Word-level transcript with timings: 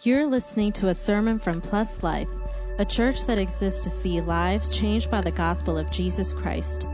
You're 0.00 0.26
listening 0.26 0.70
to 0.74 0.86
a 0.86 0.94
sermon 0.94 1.40
from 1.40 1.60
Plus 1.60 2.04
Life, 2.04 2.28
a 2.78 2.84
church 2.84 3.26
that 3.26 3.38
exists 3.38 3.82
to 3.82 3.90
see 3.90 4.20
lives 4.20 4.68
changed 4.68 5.10
by 5.10 5.22
the 5.22 5.32
gospel 5.32 5.76
of 5.76 5.90
Jesus 5.90 6.32
Christ. 6.32 6.86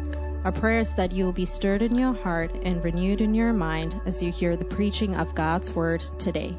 Our 0.42 0.53
prayer 0.53 0.79
is 0.79 0.95
that 0.95 1.12
you 1.12 1.27
will 1.27 1.35
be 1.35 1.45
stirred 1.45 1.82
in 1.82 1.98
your 1.98 2.14
heart 2.14 2.53
and 2.62 2.82
renewed 2.82 3.21
in 3.21 3.35
your 3.35 3.53
mind 3.53 4.01
as 4.06 4.22
you 4.22 4.32
hear 4.32 4.56
the 4.56 4.64
preaching 4.64 5.17
of 5.17 5.35
God's 5.35 5.71
word 5.71 6.01
today. 6.17 6.56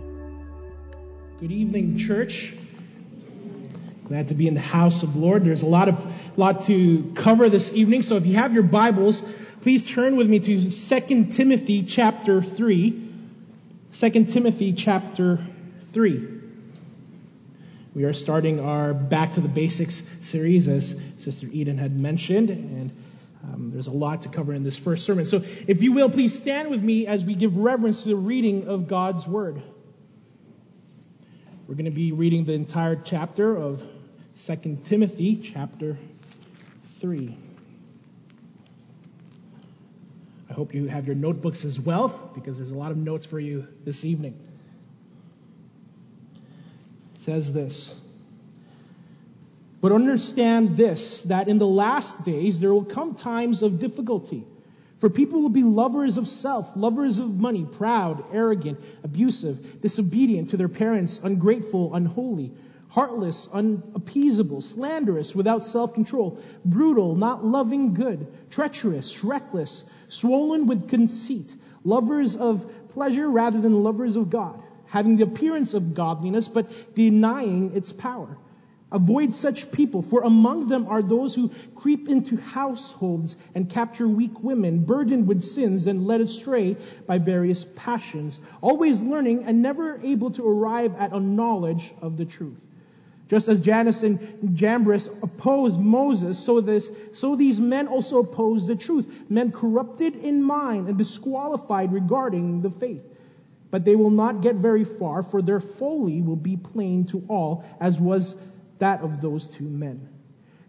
Good 1.39 1.51
evening, 1.51 1.97
church. 1.97 2.53
Glad 4.03 4.27
to 4.27 4.35
be 4.35 4.47
in 4.47 4.53
the 4.53 4.59
house 4.59 5.01
of 5.01 5.15
the 5.15 5.19
Lord. 5.19 5.45
There's 5.45 5.63
a 5.63 5.67
lot 5.67 5.89
of 5.89 6.37
lot 6.37 6.61
to 6.65 7.11
cover 7.15 7.49
this 7.49 7.73
evening, 7.73 8.03
so 8.03 8.17
if 8.17 8.27
you 8.27 8.35
have 8.35 8.53
your 8.53 8.61
Bibles, 8.61 9.23
please 9.61 9.91
turn 9.91 10.15
with 10.15 10.29
me 10.29 10.39
to 10.41 10.69
2 10.69 11.25
Timothy 11.25 11.81
chapter 11.81 12.43
3. 12.43 13.09
2 13.95 14.25
Timothy 14.25 14.73
chapter 14.73 15.39
3. 15.91 16.34
We 17.95 18.03
are 18.03 18.11
starting 18.11 18.59
our 18.59 18.93
Back 18.93 19.31
to 19.33 19.39
the 19.39 19.47
Basics 19.47 19.95
series, 19.95 20.67
as 20.67 20.99
Sister 21.19 21.47
Eden 21.49 21.77
had 21.77 21.97
mentioned, 21.97 22.49
and 22.49 22.91
um, 23.41 23.71
there's 23.71 23.87
a 23.87 23.91
lot 23.91 24.23
to 24.23 24.29
cover 24.29 24.53
in 24.53 24.63
this 24.63 24.77
first 24.77 25.05
sermon. 25.05 25.25
So, 25.27 25.37
if 25.65 25.81
you 25.81 25.93
will, 25.93 26.09
please 26.09 26.37
stand 26.37 26.69
with 26.69 26.83
me 26.83 27.07
as 27.07 27.23
we 27.23 27.35
give 27.35 27.55
reverence 27.55 28.03
to 28.03 28.09
the 28.09 28.17
reading 28.17 28.67
of 28.67 28.89
God's 28.89 29.25
Word. 29.25 29.61
We're 31.67 31.75
going 31.75 31.85
to 31.85 31.91
be 31.91 32.11
reading 32.11 32.43
the 32.43 32.51
entire 32.51 32.97
chapter 32.97 33.55
of 33.55 33.81
2 34.41 34.79
Timothy, 34.83 35.37
chapter 35.37 35.97
3. 36.99 37.37
I 40.49 40.53
hope 40.53 40.73
you 40.73 40.87
have 40.87 41.05
your 41.07 41.15
notebooks 41.15 41.63
as 41.63 41.79
well, 41.79 42.09
because 42.35 42.57
there's 42.57 42.71
a 42.71 42.77
lot 42.77 42.91
of 42.91 42.97
notes 42.97 43.25
for 43.25 43.39
you 43.39 43.69
this 43.85 44.03
evening 44.03 44.37
says 47.25 47.51
this. 47.51 47.99
But 49.81 49.91
understand 49.91 50.77
this, 50.77 51.23
that 51.23 51.47
in 51.47 51.57
the 51.57 51.67
last 51.67 52.23
days 52.23 52.59
there 52.59 52.73
will 52.73 52.85
come 52.85 53.15
times 53.15 53.63
of 53.63 53.79
difficulty. 53.79 54.43
For 54.99 55.09
people 55.09 55.41
will 55.41 55.49
be 55.49 55.63
lovers 55.63 56.17
of 56.17 56.27
self, 56.27 56.71
lovers 56.75 57.19
of 57.19 57.29
money, 57.29 57.65
proud, 57.65 58.23
arrogant, 58.31 58.79
abusive, 59.03 59.81
disobedient 59.81 60.49
to 60.49 60.57
their 60.57 60.69
parents, 60.69 61.19
ungrateful, 61.21 61.93
unholy, 61.93 62.51
heartless, 62.89 63.49
unappeasable, 63.51 64.61
slanderous, 64.61 65.35
without 65.35 65.63
self-control, 65.63 66.39
brutal, 66.63 67.15
not 67.15 67.43
loving 67.43 67.93
good, 67.93 68.25
treacherous, 68.51 69.23
reckless, 69.23 69.83
swollen 70.07 70.67
with 70.67 70.89
conceit, 70.89 71.53
lovers 71.83 72.35
of 72.35 72.89
pleasure 72.89 73.29
rather 73.29 73.59
than 73.59 73.83
lovers 73.83 74.15
of 74.15 74.29
God 74.29 74.61
having 74.95 75.17
the 75.17 75.23
appearance 75.23 75.73
of 75.73 75.93
godliness, 75.93 76.47
but 76.47 76.95
denying 76.95 77.75
its 77.75 77.91
power. 77.91 78.37
Avoid 78.89 79.33
such 79.33 79.69
people, 79.73 80.01
for 80.01 80.21
among 80.21 80.69
them 80.69 80.87
are 80.87 81.01
those 81.01 81.35
who 81.35 81.51
creep 81.75 82.07
into 82.07 82.37
households 82.37 83.35
and 83.53 83.69
capture 83.69 84.07
weak 84.07 84.41
women, 84.41 84.85
burdened 84.85 85.27
with 85.27 85.41
sins 85.41 85.87
and 85.87 86.07
led 86.07 86.21
astray 86.21 86.77
by 87.05 87.17
various 87.17 87.65
passions, 87.75 88.39
always 88.61 89.01
learning 89.01 89.43
and 89.43 89.61
never 89.61 89.99
able 90.01 90.31
to 90.31 90.47
arrive 90.47 90.95
at 90.97 91.11
a 91.11 91.19
knowledge 91.19 91.93
of 92.01 92.15
the 92.15 92.23
truth. 92.23 92.63
Just 93.27 93.49
as 93.49 93.59
Jannes 93.59 94.01
and 94.01 94.55
Jambres 94.55 95.09
opposed 95.21 95.77
Moses, 95.77 96.39
so, 96.39 96.61
this, 96.61 96.89
so 97.11 97.35
these 97.35 97.59
men 97.59 97.87
also 97.89 98.19
oppose 98.19 98.65
the 98.65 98.77
truth, 98.77 99.13
men 99.29 99.51
corrupted 99.51 100.15
in 100.15 100.41
mind 100.41 100.87
and 100.87 100.97
disqualified 100.97 101.91
regarding 101.91 102.61
the 102.61 102.69
faith. 102.69 103.03
But 103.71 103.85
they 103.85 103.95
will 103.95 104.11
not 104.11 104.41
get 104.41 104.55
very 104.55 104.83
far, 104.83 105.23
for 105.23 105.41
their 105.41 105.59
folly 105.59 106.21
will 106.21 106.35
be 106.35 106.57
plain 106.57 107.05
to 107.05 107.23
all, 107.27 107.63
as 107.79 107.99
was 107.99 108.35
that 108.79 109.01
of 109.01 109.21
those 109.21 109.49
two 109.49 109.63
men. 109.63 110.07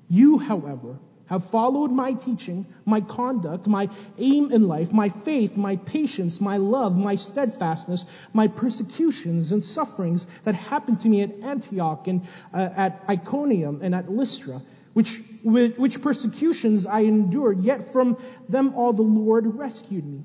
You, 0.09 0.39
however, 0.39 0.99
have 1.27 1.45
followed 1.51 1.91
my 1.91 2.13
teaching, 2.13 2.67
my 2.85 3.01
conduct, 3.01 3.67
my 3.67 3.89
aim 4.19 4.53
in 4.53 4.69
life, 4.69 4.93
my 4.93 5.09
faith, 5.09 5.57
my 5.57 5.77
patience, 5.77 6.41
my 6.41 6.57
love, 6.57 6.97
my 6.97 7.17
steadfastness, 7.17 8.07
my 8.33 8.47
persecutions 8.47 9.51
and 9.51 9.63
sufferings 9.63 10.27
that 10.45 10.55
happened 10.55 11.01
to 11.01 11.09
me 11.09 11.23
at 11.23 11.33
Antioch 11.43 12.07
and 12.07 12.23
uh, 12.55 12.69
at 12.77 13.03
Iconium 13.09 13.81
and 13.83 13.95
at 13.95 14.09
Lystra, 14.09 14.63
which, 14.93 15.21
which 15.43 16.01
persecutions 16.01 16.87
I 16.87 17.01
endured, 17.01 17.61
yet 17.61 17.93
from 17.93 18.17
them 18.49 18.75
all 18.77 18.93
the 18.93 19.03
Lord 19.03 19.59
rescued 19.59 20.07
me. 20.07 20.25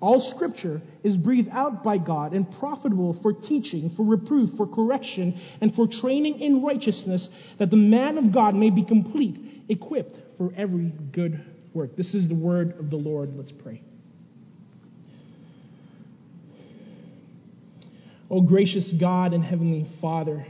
All 0.00 0.18
scripture 0.18 0.80
is 1.02 1.16
breathed 1.16 1.50
out 1.52 1.84
by 1.84 1.98
God 1.98 2.32
and 2.32 2.50
profitable 2.50 3.12
for 3.12 3.34
teaching, 3.34 3.90
for 3.90 4.02
reproof, 4.02 4.54
for 4.54 4.66
correction, 4.66 5.38
and 5.60 5.74
for 5.74 5.86
training 5.86 6.40
in 6.40 6.62
righteousness, 6.62 7.28
that 7.58 7.70
the 7.70 7.76
man 7.76 8.16
of 8.16 8.32
God 8.32 8.54
may 8.54 8.70
be 8.70 8.82
complete, 8.82 9.64
equipped 9.68 10.38
for 10.38 10.54
every 10.56 10.90
good 11.12 11.44
work. 11.74 11.96
This 11.96 12.14
is 12.14 12.28
the 12.28 12.34
word 12.34 12.78
of 12.78 12.88
the 12.88 12.96
Lord. 12.96 13.36
Let's 13.36 13.52
pray. 13.52 13.82
Oh, 18.30 18.40
gracious 18.40 18.90
God 18.92 19.34
and 19.34 19.44
heavenly 19.44 19.84
Father, 19.84 20.46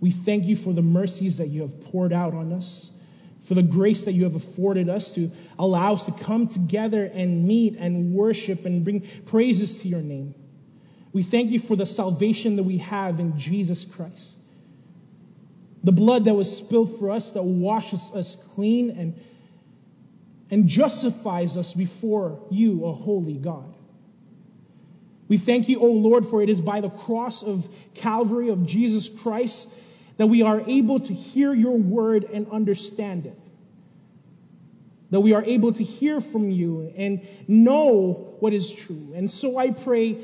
we 0.00 0.10
thank 0.10 0.46
you 0.46 0.56
for 0.56 0.72
the 0.72 0.82
mercies 0.82 1.38
that 1.38 1.48
you 1.48 1.62
have 1.62 1.84
poured 1.84 2.12
out 2.12 2.34
on 2.34 2.52
us 2.52 2.90
for 3.46 3.54
the 3.54 3.62
grace 3.62 4.04
that 4.04 4.12
you 4.12 4.24
have 4.24 4.34
afforded 4.34 4.88
us 4.88 5.14
to 5.14 5.30
allow 5.56 5.94
us 5.94 6.06
to 6.06 6.12
come 6.12 6.48
together 6.48 7.04
and 7.04 7.46
meet 7.46 7.76
and 7.76 8.12
worship 8.12 8.66
and 8.66 8.82
bring 8.82 9.06
praises 9.26 9.82
to 9.82 9.88
your 9.88 10.00
name. 10.00 10.34
We 11.12 11.22
thank 11.22 11.50
you 11.50 11.60
for 11.60 11.76
the 11.76 11.86
salvation 11.86 12.56
that 12.56 12.64
we 12.64 12.78
have 12.78 13.20
in 13.20 13.38
Jesus 13.38 13.84
Christ. 13.84 14.36
The 15.84 15.92
blood 15.92 16.24
that 16.24 16.34
was 16.34 16.58
spilled 16.58 16.98
for 16.98 17.12
us 17.12 17.32
that 17.32 17.44
washes 17.44 18.10
us 18.12 18.36
clean 18.54 18.90
and, 18.90 19.14
and 20.50 20.66
justifies 20.66 21.56
us 21.56 21.72
before 21.72 22.40
you, 22.50 22.84
a 22.84 22.92
holy 22.92 23.34
God. 23.34 23.72
We 25.28 25.38
thank 25.38 25.68
you, 25.68 25.80
O 25.80 25.86
Lord, 25.86 26.26
for 26.26 26.42
it 26.42 26.48
is 26.48 26.60
by 26.60 26.80
the 26.80 26.90
cross 26.90 27.44
of 27.44 27.68
Calvary 27.94 28.48
of 28.48 28.66
Jesus 28.66 29.08
Christ 29.08 29.68
that 30.16 30.26
we 30.26 30.42
are 30.42 30.62
able 30.66 31.00
to 31.00 31.12
hear 31.12 31.52
your 31.52 31.76
word 31.76 32.24
and 32.24 32.50
understand 32.50 33.26
it. 33.26 33.38
That 35.10 35.20
we 35.20 35.34
are 35.34 35.44
able 35.44 35.72
to 35.72 35.84
hear 35.84 36.20
from 36.20 36.50
you 36.50 36.92
and 36.96 37.26
know 37.46 38.34
what 38.40 38.52
is 38.52 38.70
true. 38.70 39.12
And 39.14 39.30
so 39.30 39.58
I 39.58 39.70
pray 39.70 40.18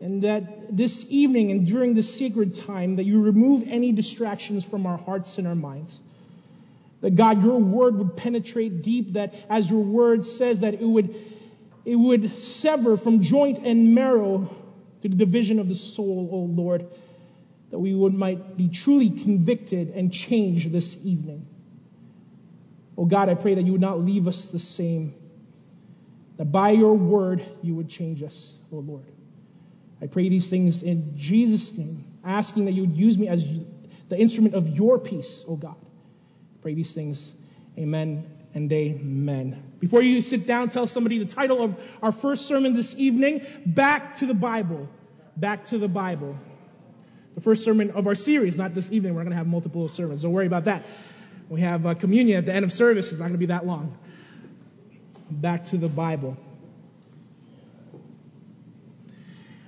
and 0.00 0.22
that 0.22 0.76
this 0.76 1.06
evening 1.08 1.50
and 1.50 1.66
during 1.66 1.94
this 1.94 2.16
sacred 2.16 2.54
time 2.54 2.96
that 2.96 3.04
you 3.04 3.20
remove 3.20 3.64
any 3.66 3.90
distractions 3.90 4.64
from 4.64 4.86
our 4.86 4.96
hearts 4.96 5.38
and 5.38 5.48
our 5.48 5.56
minds. 5.56 5.98
That 7.00 7.16
God, 7.16 7.42
your 7.42 7.58
word 7.58 7.96
would 7.96 8.16
penetrate 8.16 8.82
deep, 8.82 9.14
that 9.14 9.34
as 9.48 9.70
your 9.70 9.80
word 9.80 10.24
says, 10.24 10.60
that 10.60 10.74
it 10.74 10.84
would, 10.84 11.14
it 11.84 11.96
would 11.96 12.36
sever 12.38 12.96
from 12.96 13.22
joint 13.22 13.58
and 13.58 13.94
marrow 13.94 14.48
to 15.02 15.08
the 15.08 15.16
division 15.16 15.58
of 15.58 15.68
the 15.68 15.74
soul, 15.74 16.28
O 16.32 16.38
Lord 16.38 16.86
that 17.70 17.78
we 17.78 17.94
would 17.94 18.14
might 18.14 18.56
be 18.56 18.68
truly 18.68 19.10
convicted 19.10 19.90
and 19.90 20.12
changed 20.12 20.72
this 20.72 20.96
evening. 21.04 21.46
Oh 22.96 23.04
God, 23.04 23.28
I 23.28 23.34
pray 23.34 23.54
that 23.54 23.62
you 23.62 23.72
would 23.72 23.80
not 23.80 24.00
leave 24.00 24.26
us 24.26 24.50
the 24.50 24.58
same. 24.58 25.14
That 26.36 26.46
by 26.46 26.70
your 26.70 26.94
word 26.94 27.44
you 27.62 27.74
would 27.74 27.88
change 27.88 28.22
us, 28.22 28.56
oh 28.72 28.78
Lord. 28.78 29.04
I 30.00 30.06
pray 30.06 30.28
these 30.28 30.48
things 30.48 30.82
in 30.82 31.18
Jesus' 31.18 31.76
name, 31.76 32.04
asking 32.24 32.66
that 32.66 32.72
you 32.72 32.82
would 32.82 32.96
use 32.96 33.18
me 33.18 33.28
as 33.28 33.44
the 34.08 34.18
instrument 34.18 34.54
of 34.54 34.68
your 34.68 34.98
peace, 34.98 35.44
oh 35.46 35.56
God. 35.56 35.76
I 35.80 36.62
pray 36.62 36.74
these 36.74 36.94
things. 36.94 37.34
Amen 37.76 38.24
and 38.54 38.72
amen. 38.72 39.62
Before 39.78 40.02
you 40.02 40.20
sit 40.20 40.46
down, 40.46 40.70
tell 40.70 40.86
somebody 40.86 41.18
the 41.18 41.32
title 41.32 41.62
of 41.62 41.78
our 42.02 42.12
first 42.12 42.46
sermon 42.46 42.72
this 42.72 42.96
evening, 42.96 43.42
Back 43.66 44.16
to 44.16 44.26
the 44.26 44.34
Bible. 44.34 44.88
Back 45.36 45.66
to 45.66 45.78
the 45.78 45.88
Bible 45.88 46.36
the 47.38 47.44
first 47.44 47.62
sermon 47.62 47.92
of 47.92 48.08
our 48.08 48.16
series, 48.16 48.56
not 48.56 48.74
this 48.74 48.90
evening. 48.90 49.14
We're 49.14 49.22
going 49.22 49.30
to 49.30 49.36
have 49.36 49.46
multiple 49.46 49.88
sermons. 49.88 50.22
Don't 50.22 50.32
worry 50.32 50.48
about 50.48 50.64
that. 50.64 50.82
We 51.48 51.60
have 51.60 51.86
uh, 51.86 51.94
communion 51.94 52.36
at 52.36 52.46
the 52.46 52.52
end 52.52 52.64
of 52.64 52.72
service. 52.72 53.12
It's 53.12 53.20
not 53.20 53.26
going 53.26 53.34
to 53.34 53.38
be 53.38 53.46
that 53.46 53.64
long. 53.64 53.96
Back 55.30 55.66
to 55.66 55.76
the 55.76 55.86
Bible. 55.86 56.36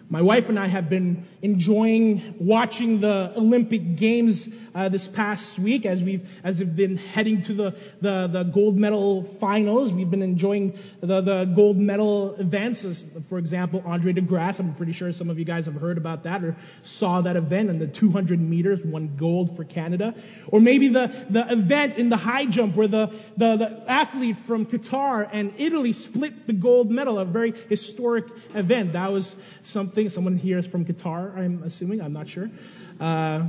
My 0.08 0.20
wife 0.20 0.48
and 0.48 0.58
I 0.58 0.66
have 0.66 0.90
been 0.90 1.28
enjoying 1.42 2.34
watching 2.40 2.98
the 2.98 3.32
Olympic 3.36 3.94
Games 3.94 4.48
uh, 4.74 4.88
this 4.88 5.08
past 5.08 5.58
week 5.58 5.86
as 5.86 6.02
we've 6.02 6.28
as 6.44 6.60
we've 6.60 6.74
been 6.74 6.96
heading 6.96 7.42
to 7.42 7.52
the, 7.52 7.76
the, 8.00 8.26
the 8.26 8.42
gold 8.44 8.78
medal 8.78 9.22
finals. 9.22 9.92
We've 9.92 10.10
been 10.10 10.22
enjoying 10.22 10.78
the, 11.00 11.20
the 11.20 11.44
gold 11.44 11.76
medal 11.76 12.34
events. 12.36 13.04
For 13.28 13.38
example, 13.38 13.82
Andre 13.84 14.12
DeGrasse. 14.12 14.60
I'm 14.60 14.74
pretty 14.74 14.92
sure 14.92 15.12
some 15.12 15.30
of 15.30 15.38
you 15.38 15.44
guys 15.44 15.66
have 15.66 15.74
heard 15.74 15.98
about 15.98 16.24
that 16.24 16.44
or 16.44 16.56
saw 16.82 17.20
that 17.22 17.36
event 17.36 17.70
in 17.70 17.78
the 17.78 17.86
200 17.86 18.40
meters, 18.40 18.84
won 18.84 19.16
gold 19.16 19.56
for 19.56 19.64
Canada. 19.64 20.14
Or 20.48 20.60
maybe 20.60 20.88
the, 20.88 21.10
the 21.28 21.52
event 21.52 21.96
in 21.96 22.08
the 22.08 22.16
high 22.16 22.46
jump 22.46 22.76
where 22.76 22.88
the, 22.88 23.12
the, 23.36 23.56
the 23.56 23.84
athlete 23.88 24.36
from 24.36 24.66
Qatar 24.66 25.28
and 25.32 25.52
Italy 25.58 25.92
split 25.92 26.46
the 26.46 26.52
gold 26.52 26.90
medal, 26.90 27.18
a 27.18 27.24
very 27.24 27.52
historic 27.68 28.26
event. 28.54 28.94
That 28.94 29.12
was 29.12 29.36
something, 29.62 30.08
someone 30.08 30.36
here 30.36 30.58
is 30.58 30.66
from 30.66 30.84
Qatar, 30.84 31.36
I'm 31.36 31.62
assuming, 31.62 32.00
I'm 32.00 32.12
not 32.12 32.28
sure. 32.28 32.50
Uh, 32.98 33.46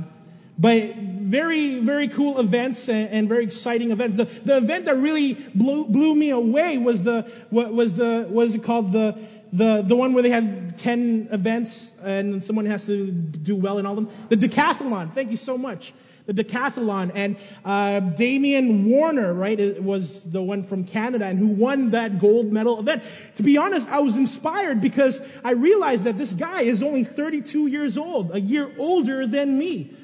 but 0.58 0.94
very, 0.96 1.80
very 1.80 2.08
cool 2.08 2.38
events 2.38 2.88
and, 2.88 3.08
and, 3.10 3.28
very 3.28 3.44
exciting 3.44 3.90
events. 3.90 4.16
The, 4.16 4.24
the 4.24 4.58
event 4.58 4.84
that 4.84 4.96
really 4.96 5.34
blew, 5.34 5.86
blew 5.86 6.14
me 6.14 6.30
away 6.30 6.78
was 6.78 7.04
the, 7.04 7.30
what 7.50 7.72
was 7.72 7.96
the, 7.96 8.26
what 8.28 8.46
is 8.46 8.54
it 8.54 8.64
called? 8.64 8.92
The, 8.92 9.18
the, 9.52 9.82
the 9.82 9.96
one 9.96 10.12
where 10.14 10.22
they 10.22 10.30
have 10.30 10.76
10 10.78 11.28
events 11.30 11.92
and 12.02 12.42
someone 12.42 12.66
has 12.66 12.86
to 12.86 13.10
do 13.10 13.56
well 13.56 13.78
in 13.78 13.86
all 13.86 13.98
of 13.98 14.04
them. 14.04 14.28
The 14.28 14.36
decathlon. 14.36 15.12
Thank 15.14 15.30
you 15.30 15.36
so 15.36 15.56
much 15.56 15.92
the 16.26 16.32
decathlon. 16.32 17.12
And 17.14 17.36
uh, 17.64 18.00
Damian 18.00 18.84
Warner, 18.88 19.32
right, 19.32 19.82
was 19.82 20.22
the 20.22 20.42
one 20.42 20.62
from 20.62 20.84
Canada 20.84 21.24
and 21.24 21.38
who 21.38 21.48
won 21.48 21.90
that 21.90 22.20
gold 22.20 22.52
medal 22.52 22.78
event. 22.78 23.02
To 23.36 23.42
be 23.42 23.56
honest, 23.56 23.88
I 23.88 24.00
was 24.00 24.16
inspired 24.16 24.80
because 24.80 25.20
I 25.44 25.52
realized 25.52 26.04
that 26.04 26.16
this 26.16 26.32
guy 26.32 26.62
is 26.62 26.82
only 26.82 27.04
32 27.04 27.66
years 27.66 27.98
old, 27.98 28.34
a 28.34 28.40
year 28.40 28.70
older 28.78 29.26
than 29.26 29.58
me. 29.58 29.96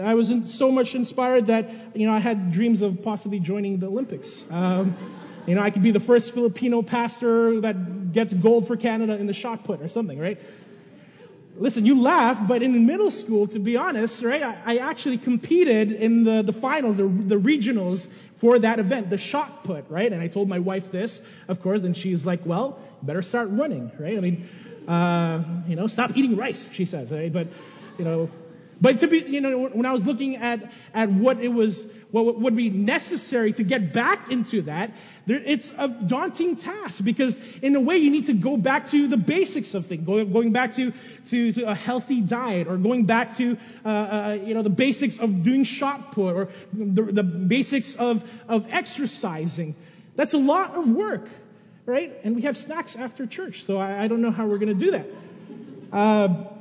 I 0.00 0.14
was 0.14 0.32
so 0.44 0.70
much 0.70 0.94
inspired 0.94 1.46
that, 1.46 1.70
you 1.94 2.06
know, 2.06 2.14
I 2.14 2.18
had 2.18 2.52
dreams 2.52 2.82
of 2.82 3.02
possibly 3.02 3.40
joining 3.40 3.78
the 3.78 3.88
Olympics. 3.88 4.50
Um, 4.50 4.96
you 5.46 5.54
know, 5.54 5.60
I 5.60 5.70
could 5.70 5.82
be 5.82 5.90
the 5.90 6.00
first 6.00 6.34
Filipino 6.34 6.82
pastor 6.82 7.60
that 7.62 8.12
gets 8.12 8.32
gold 8.32 8.68
for 8.68 8.76
Canada 8.76 9.16
in 9.16 9.26
the 9.26 9.32
shot 9.32 9.64
put 9.64 9.82
or 9.82 9.88
something, 9.88 10.18
right? 10.18 10.38
listen, 11.56 11.86
you 11.86 12.00
laugh, 12.00 12.46
but 12.46 12.62
in 12.62 12.86
middle 12.86 13.10
school, 13.10 13.46
to 13.48 13.58
be 13.58 13.76
honest, 13.76 14.22
right, 14.22 14.42
I, 14.42 14.58
I 14.64 14.76
actually 14.78 15.18
competed 15.18 15.92
in 15.92 16.24
the, 16.24 16.42
the 16.42 16.52
finals, 16.52 16.96
the, 16.96 17.06
the 17.06 17.38
regionals 17.38 18.08
for 18.36 18.58
that 18.58 18.78
event, 18.78 19.10
the 19.10 19.18
shot 19.18 19.64
put, 19.64 19.88
right? 19.88 20.12
And 20.12 20.20
I 20.20 20.28
told 20.28 20.48
my 20.48 20.58
wife 20.58 20.90
this, 20.90 21.22
of 21.48 21.62
course, 21.62 21.84
and 21.84 21.96
she's 21.96 22.26
like, 22.26 22.44
well, 22.44 22.78
better 23.02 23.22
start 23.22 23.48
running, 23.50 23.90
right? 23.98 24.16
I 24.16 24.20
mean, 24.20 24.48
uh, 24.88 25.44
you 25.68 25.76
know, 25.76 25.86
stop 25.86 26.16
eating 26.16 26.36
rice, 26.36 26.68
she 26.72 26.84
says, 26.84 27.12
right? 27.12 27.32
But, 27.32 27.48
you 27.98 28.04
know, 28.04 28.30
but 28.82 28.98
to 28.98 29.06
be, 29.06 29.20
you 29.20 29.40
know, 29.40 29.68
when 29.68 29.86
I 29.86 29.92
was 29.92 30.04
looking 30.04 30.36
at, 30.38 30.60
at 30.92 31.08
what 31.08 31.40
it 31.40 31.46
was, 31.46 31.86
what 32.10 32.40
would 32.40 32.56
be 32.56 32.68
necessary 32.68 33.52
to 33.52 33.62
get 33.62 33.92
back 33.92 34.32
into 34.32 34.62
that, 34.62 34.90
there, 35.24 35.40
it's 35.44 35.72
a 35.78 35.86
daunting 35.86 36.56
task 36.56 37.04
because 37.04 37.38
in 37.62 37.76
a 37.76 37.80
way 37.80 37.98
you 37.98 38.10
need 38.10 38.26
to 38.26 38.32
go 38.32 38.56
back 38.56 38.88
to 38.88 39.06
the 39.06 39.16
basics 39.16 39.74
of 39.74 39.86
things, 39.86 40.04
going, 40.04 40.32
going 40.32 40.50
back 40.50 40.72
to, 40.72 40.92
to, 41.26 41.52
to, 41.52 41.62
a 41.68 41.76
healthy 41.76 42.20
diet 42.20 42.66
or 42.66 42.76
going 42.76 43.04
back 43.06 43.36
to, 43.36 43.56
uh, 43.84 43.88
uh, 43.88 44.38
you 44.42 44.52
know, 44.52 44.62
the 44.62 44.76
basics 44.84 45.20
of 45.20 45.44
doing 45.44 45.62
shot 45.62 46.10
put 46.10 46.34
or 46.34 46.48
the, 46.72 47.02
the 47.02 47.22
basics 47.22 47.94
of, 47.94 48.28
of 48.48 48.66
exercising. 48.72 49.76
That's 50.16 50.34
a 50.34 50.38
lot 50.38 50.74
of 50.74 50.90
work, 50.90 51.28
right? 51.86 52.12
And 52.24 52.34
we 52.34 52.42
have 52.42 52.56
snacks 52.56 52.96
after 52.96 53.28
church, 53.28 53.62
so 53.62 53.78
I, 53.78 54.02
I 54.02 54.08
don't 54.08 54.22
know 54.22 54.32
how 54.32 54.46
we're 54.46 54.58
going 54.58 54.76
to 54.76 54.84
do 54.84 54.90
that. 54.90 55.06
Uh, 55.92 56.51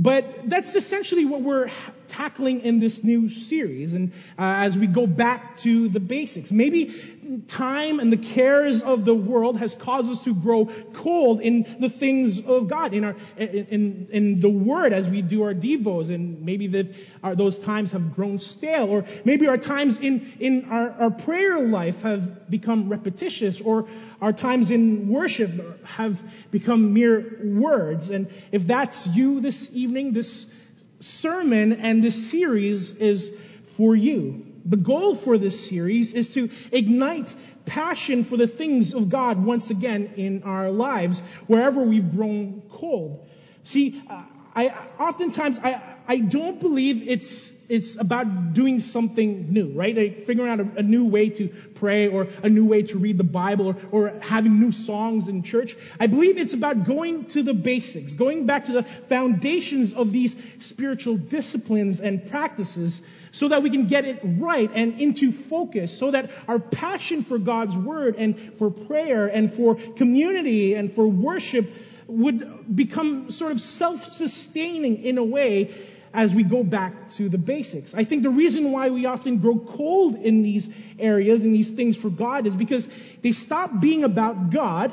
but 0.00 0.48
that's 0.48 0.76
essentially 0.76 1.26
what 1.26 1.42
we're 1.42 1.70
tackling 2.08 2.62
in 2.62 2.80
this 2.80 3.04
new 3.04 3.28
series. 3.28 3.92
And 3.92 4.12
uh, 4.38 4.64
as 4.64 4.78
we 4.78 4.86
go 4.86 5.06
back 5.06 5.58
to 5.58 5.90
the 5.90 6.00
basics, 6.00 6.50
maybe 6.50 7.42
time 7.46 8.00
and 8.00 8.10
the 8.10 8.16
cares 8.16 8.80
of 8.80 9.04
the 9.04 9.14
world 9.14 9.58
has 9.58 9.74
caused 9.74 10.10
us 10.10 10.24
to 10.24 10.34
grow 10.34 10.64
cold 10.94 11.42
in 11.42 11.76
the 11.78 11.90
things 11.90 12.40
of 12.40 12.68
God, 12.68 12.94
in 12.94 13.04
our, 13.04 13.16
in, 13.36 14.08
in 14.10 14.40
the 14.40 14.48
Word 14.48 14.94
as 14.94 15.06
we 15.06 15.20
do 15.20 15.42
our 15.42 15.52
devos. 15.52 16.08
And 16.08 16.46
maybe 16.46 16.66
that 16.68 16.94
our, 17.22 17.34
those 17.34 17.58
times 17.58 17.92
have 17.92 18.14
grown 18.14 18.38
stale, 18.38 18.88
or 18.88 19.04
maybe 19.24 19.46
our 19.46 19.58
times 19.58 19.98
in, 19.98 20.32
in 20.40 20.64
our, 20.70 20.90
our 20.90 21.10
prayer 21.10 21.60
life 21.60 22.02
have 22.02 22.50
become 22.50 22.88
repetitious, 22.88 23.60
or 23.60 23.88
our 24.20 24.32
times 24.32 24.70
in 24.70 25.08
worship 25.08 25.84
have 25.84 26.22
become 26.50 26.94
mere 26.94 27.40
words. 27.44 28.10
And 28.10 28.28
if 28.52 28.66
that's 28.66 29.06
you 29.06 29.40
this 29.40 29.70
evening, 29.74 30.12
this 30.12 30.52
sermon 31.00 31.72
and 31.72 32.02
this 32.02 32.30
series 32.30 32.96
is 32.96 33.36
for 33.76 33.96
you. 33.96 34.46
The 34.66 34.76
goal 34.76 35.14
for 35.14 35.38
this 35.38 35.68
series 35.68 36.12
is 36.12 36.34
to 36.34 36.50
ignite 36.70 37.34
passion 37.64 38.24
for 38.24 38.36
the 38.36 38.46
things 38.46 38.94
of 38.94 39.08
God 39.08 39.42
once 39.42 39.70
again 39.70 40.14
in 40.16 40.42
our 40.42 40.70
lives, 40.70 41.20
wherever 41.46 41.80
we've 41.80 42.10
grown 42.10 42.62
cold. 42.70 43.26
See, 43.64 44.02
uh, 44.08 44.24
I 44.54 44.68
oftentimes 44.98 45.58
I 45.58 45.80
I 46.08 46.18
don't 46.18 46.58
believe 46.60 47.08
it's 47.08 47.52
it's 47.68 47.96
about 48.00 48.52
doing 48.52 48.80
something 48.80 49.52
new, 49.52 49.68
right? 49.74 49.96
Like 49.96 50.22
figuring 50.22 50.50
out 50.50 50.58
a, 50.58 50.80
a, 50.80 50.82
new 50.82 51.04
way 51.04 51.28
to 51.28 51.48
pray 51.76 52.08
or 52.08 52.26
a 52.42 52.48
new 52.48 52.64
way 52.64 52.82
to 52.82 52.98
read 52.98 53.16
the 53.16 53.22
Bible 53.22 53.68
or, 53.68 53.76
or 53.92 54.18
having 54.20 54.58
new 54.58 54.72
songs 54.72 55.28
in 55.28 55.44
church. 55.44 55.76
I 56.00 56.08
believe 56.08 56.36
it's 56.36 56.52
about 56.52 56.84
going 56.84 57.26
to 57.26 57.44
the 57.44 57.54
basics, 57.54 58.14
going 58.14 58.46
back 58.46 58.64
to 58.64 58.72
the 58.72 58.82
foundations 58.82 59.92
of 59.92 60.10
these 60.10 60.34
spiritual 60.58 61.16
disciplines 61.16 62.00
and 62.00 62.28
practices 62.28 63.02
so 63.30 63.46
that 63.46 63.62
we 63.62 63.70
can 63.70 63.86
get 63.86 64.04
it 64.04 64.18
right 64.24 64.68
and 64.74 65.00
into 65.00 65.30
focus 65.30 65.96
so 65.96 66.10
that 66.10 66.32
our 66.48 66.58
passion 66.58 67.22
for 67.22 67.38
God's 67.38 67.76
word 67.76 68.16
and 68.16 68.54
for 68.54 68.72
prayer 68.72 69.28
and 69.28 69.52
for 69.52 69.76
community 69.76 70.74
and 70.74 70.90
for 70.90 71.06
worship 71.06 71.70
would 72.10 72.76
become 72.76 73.30
sort 73.30 73.52
of 73.52 73.60
self-sustaining 73.60 75.02
in 75.02 75.18
a 75.18 75.24
way 75.24 75.72
as 76.12 76.34
we 76.34 76.42
go 76.42 76.64
back 76.64 77.08
to 77.10 77.28
the 77.28 77.38
basics. 77.38 77.94
I 77.94 78.04
think 78.04 78.24
the 78.24 78.30
reason 78.30 78.72
why 78.72 78.90
we 78.90 79.06
often 79.06 79.38
grow 79.38 79.58
cold 79.58 80.16
in 80.16 80.42
these 80.42 80.68
areas 80.98 81.44
and 81.44 81.54
these 81.54 81.70
things 81.70 81.96
for 81.96 82.10
God 82.10 82.46
is 82.46 82.54
because 82.54 82.88
they 83.22 83.32
stop 83.32 83.80
being 83.80 84.02
about 84.02 84.50
God 84.50 84.92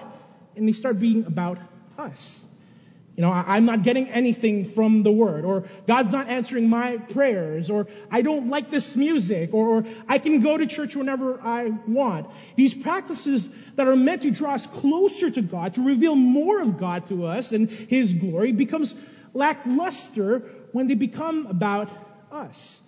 and 0.55 0.67
they 0.67 0.73
start 0.73 0.99
being 0.99 1.25
about 1.25 1.57
us. 1.97 2.43
You 3.17 3.23
know, 3.23 3.31
I'm 3.31 3.65
not 3.65 3.81
getting 3.81 4.09
anything 4.09 4.63
from 4.63 5.01
the 5.01 5.11
word, 5.11 5.43
or 5.43 5.63
God's 5.87 6.11
not 6.11 6.29
answering 6.29 6.69
my 6.69 6.97
prayers, 6.97 7.71
or 7.71 7.87
I 8.11 8.21
don't 8.21 8.51
like 8.51 8.69
this 8.69 8.95
music, 8.95 9.55
or, 9.55 9.85
I 10.07 10.19
can 10.19 10.41
go 10.41 10.55
to 10.55 10.67
church 10.67 10.95
whenever 10.95 11.41
I 11.41 11.71
want. 11.87 12.27
These 12.55 12.75
practices 12.75 13.49
that 13.75 13.87
are 13.87 13.95
meant 13.95 14.21
to 14.21 14.29
draw 14.29 14.53
us 14.53 14.67
closer 14.67 15.31
to 15.31 15.41
God, 15.41 15.73
to 15.75 15.81
reveal 15.81 16.15
more 16.15 16.61
of 16.61 16.77
God 16.77 17.07
to 17.07 17.25
us 17.25 17.53
and 17.53 17.67
His 17.67 18.13
glory, 18.13 18.51
becomes 18.51 18.93
lackluster 19.33 20.41
when 20.71 20.85
they 20.85 20.93
become 20.93 21.47
about 21.47 21.89
us. 22.31 22.79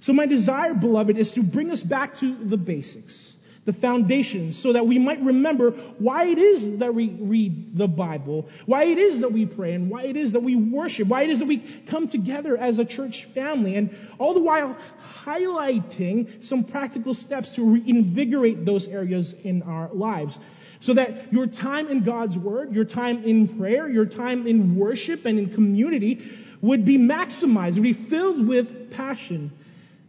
So 0.00 0.14
my 0.14 0.24
desire, 0.24 0.72
beloved, 0.72 1.18
is 1.18 1.32
to 1.32 1.42
bring 1.42 1.70
us 1.70 1.82
back 1.82 2.16
to 2.20 2.34
the 2.34 2.56
basics 2.56 3.35
the 3.66 3.72
foundations 3.72 4.56
so 4.56 4.72
that 4.72 4.86
we 4.86 4.98
might 4.98 5.20
remember 5.20 5.72
why 5.98 6.24
it 6.26 6.38
is 6.38 6.78
that 6.78 6.94
we 6.94 7.10
read 7.10 7.76
the 7.76 7.88
Bible, 7.88 8.48
why 8.64 8.84
it 8.84 8.96
is 8.96 9.20
that 9.20 9.32
we 9.32 9.44
pray, 9.44 9.74
and 9.74 9.90
why 9.90 10.04
it 10.04 10.16
is 10.16 10.32
that 10.32 10.40
we 10.40 10.54
worship, 10.56 11.08
why 11.08 11.22
it 11.22 11.30
is 11.30 11.40
that 11.40 11.48
we 11.48 11.58
come 11.58 12.08
together 12.08 12.56
as 12.56 12.78
a 12.78 12.84
church 12.84 13.24
family, 13.24 13.74
and 13.74 13.94
all 14.18 14.34
the 14.34 14.42
while 14.42 14.76
highlighting 15.24 16.44
some 16.44 16.62
practical 16.62 17.12
steps 17.12 17.56
to 17.56 17.64
reinvigorate 17.64 18.64
those 18.64 18.86
areas 18.86 19.32
in 19.32 19.62
our 19.62 19.92
lives. 19.92 20.38
So 20.78 20.94
that 20.94 21.32
your 21.32 21.46
time 21.46 21.88
in 21.88 22.04
God's 22.04 22.38
Word, 22.38 22.72
your 22.72 22.84
time 22.84 23.24
in 23.24 23.58
prayer, 23.58 23.88
your 23.88 24.06
time 24.06 24.46
in 24.46 24.76
worship 24.76 25.24
and 25.24 25.38
in 25.38 25.52
community 25.52 26.22
would 26.60 26.84
be 26.84 26.98
maximized, 26.98 27.74
would 27.74 27.82
be 27.82 27.94
filled 27.94 28.46
with 28.46 28.92
passion 28.92 29.50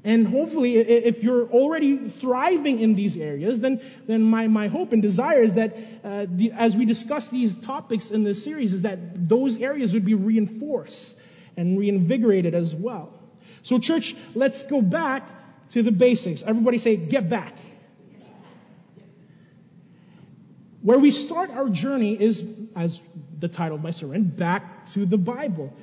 and 0.08 0.26
hopefully, 0.26 0.78
if 0.78 1.22
you're 1.22 1.50
already 1.50 2.08
thriving 2.08 2.80
in 2.80 2.96
these 2.96 3.18
areas, 3.18 3.60
then, 3.60 3.82
then 4.06 4.24
my, 4.24 4.48
my 4.48 4.70
hope 4.70 4.94
and 4.94 5.02
desire 5.02 5.44
is 5.44 5.56
that 5.56 5.76
uh, 6.02 6.26
the, 6.30 6.54
as 6.54 6.78
we 6.78 6.86
discuss 6.86 7.30
these 7.30 7.58
topics 7.58 8.10
in 8.10 8.24
this 8.24 8.42
series, 8.42 8.72
is 8.72 8.84
that 8.84 9.28
those 9.28 9.62
areas 9.62 9.94
would 9.94 10.06
be 10.06 10.14
reinforced 10.14 11.20
and 11.58 11.78
reinvigorated 11.78 12.56
as 12.56 12.74
well. 12.74 13.12
So, 13.64 13.80
church, 13.80 14.16
let's 14.34 14.64
go 14.64 14.82
back 14.82 15.30
to 15.72 15.84
the 15.84 15.92
basics. 15.92 16.42
Everybody 16.42 16.78
say, 16.78 16.96
get 16.96 17.28
back. 17.28 17.54
Where 20.84 21.00
we 21.00 21.12
start 21.12 21.50
our 21.50 21.68
journey 21.68 22.18
is, 22.18 22.50
as 22.78 23.02
the 23.38 23.50
title 23.50 23.76
of 23.76 23.84
my 23.84 23.92
sermon, 23.92 24.24
back 24.24 24.86
to 24.94 25.06
the 25.06 25.18
Bible. 25.18 25.74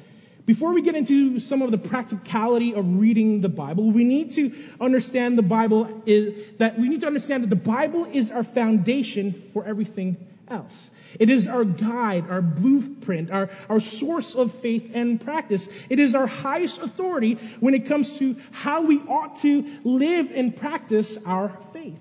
Before 0.47 0.75
we 0.75 0.83
get 0.83 0.95
into 0.95 1.39
some 1.39 1.63
of 1.63 1.71
the 1.71 1.79
practicality 1.79 2.75
of 2.75 3.01
reading 3.01 3.41
the 3.41 3.49
Bible, 3.49 3.91
we 3.91 4.05
need 4.05 4.33
to 4.33 4.53
understand 4.79 5.39
the 5.39 5.43
Bible 5.43 6.03
is, 6.05 6.35
that 6.59 6.79
we 6.79 6.89
need 6.89 7.01
to 7.01 7.07
understand 7.07 7.45
that 7.45 7.51
the 7.51 7.57
Bible 7.57 8.05
is 8.05 8.31
our 8.31 8.45
foundation 8.45 9.33
for 9.55 9.65
everything 9.65 10.19
else. 10.49 10.91
It 11.19 11.31
is 11.31 11.49
our 11.49 11.65
guide, 11.65 12.29
our 12.29 12.43
blueprint, 12.43 13.31
our, 13.31 13.49
our 13.71 13.81
source 13.81 14.35
of 14.35 14.53
faith 14.53 14.91
and 14.93 15.19
practice. 15.19 15.69
It 15.89 15.99
is 15.99 16.15
our 16.15 16.27
highest 16.27 16.83
authority 16.83 17.35
when 17.61 17.73
it 17.73 17.87
comes 17.87 18.19
to 18.19 18.37
how 18.53 18.83
we 18.83 18.99
ought 18.99 19.41
to 19.41 19.65
live 19.83 20.31
and 20.31 20.55
practice 20.55 21.19
our 21.25 21.57
faith. 21.73 22.01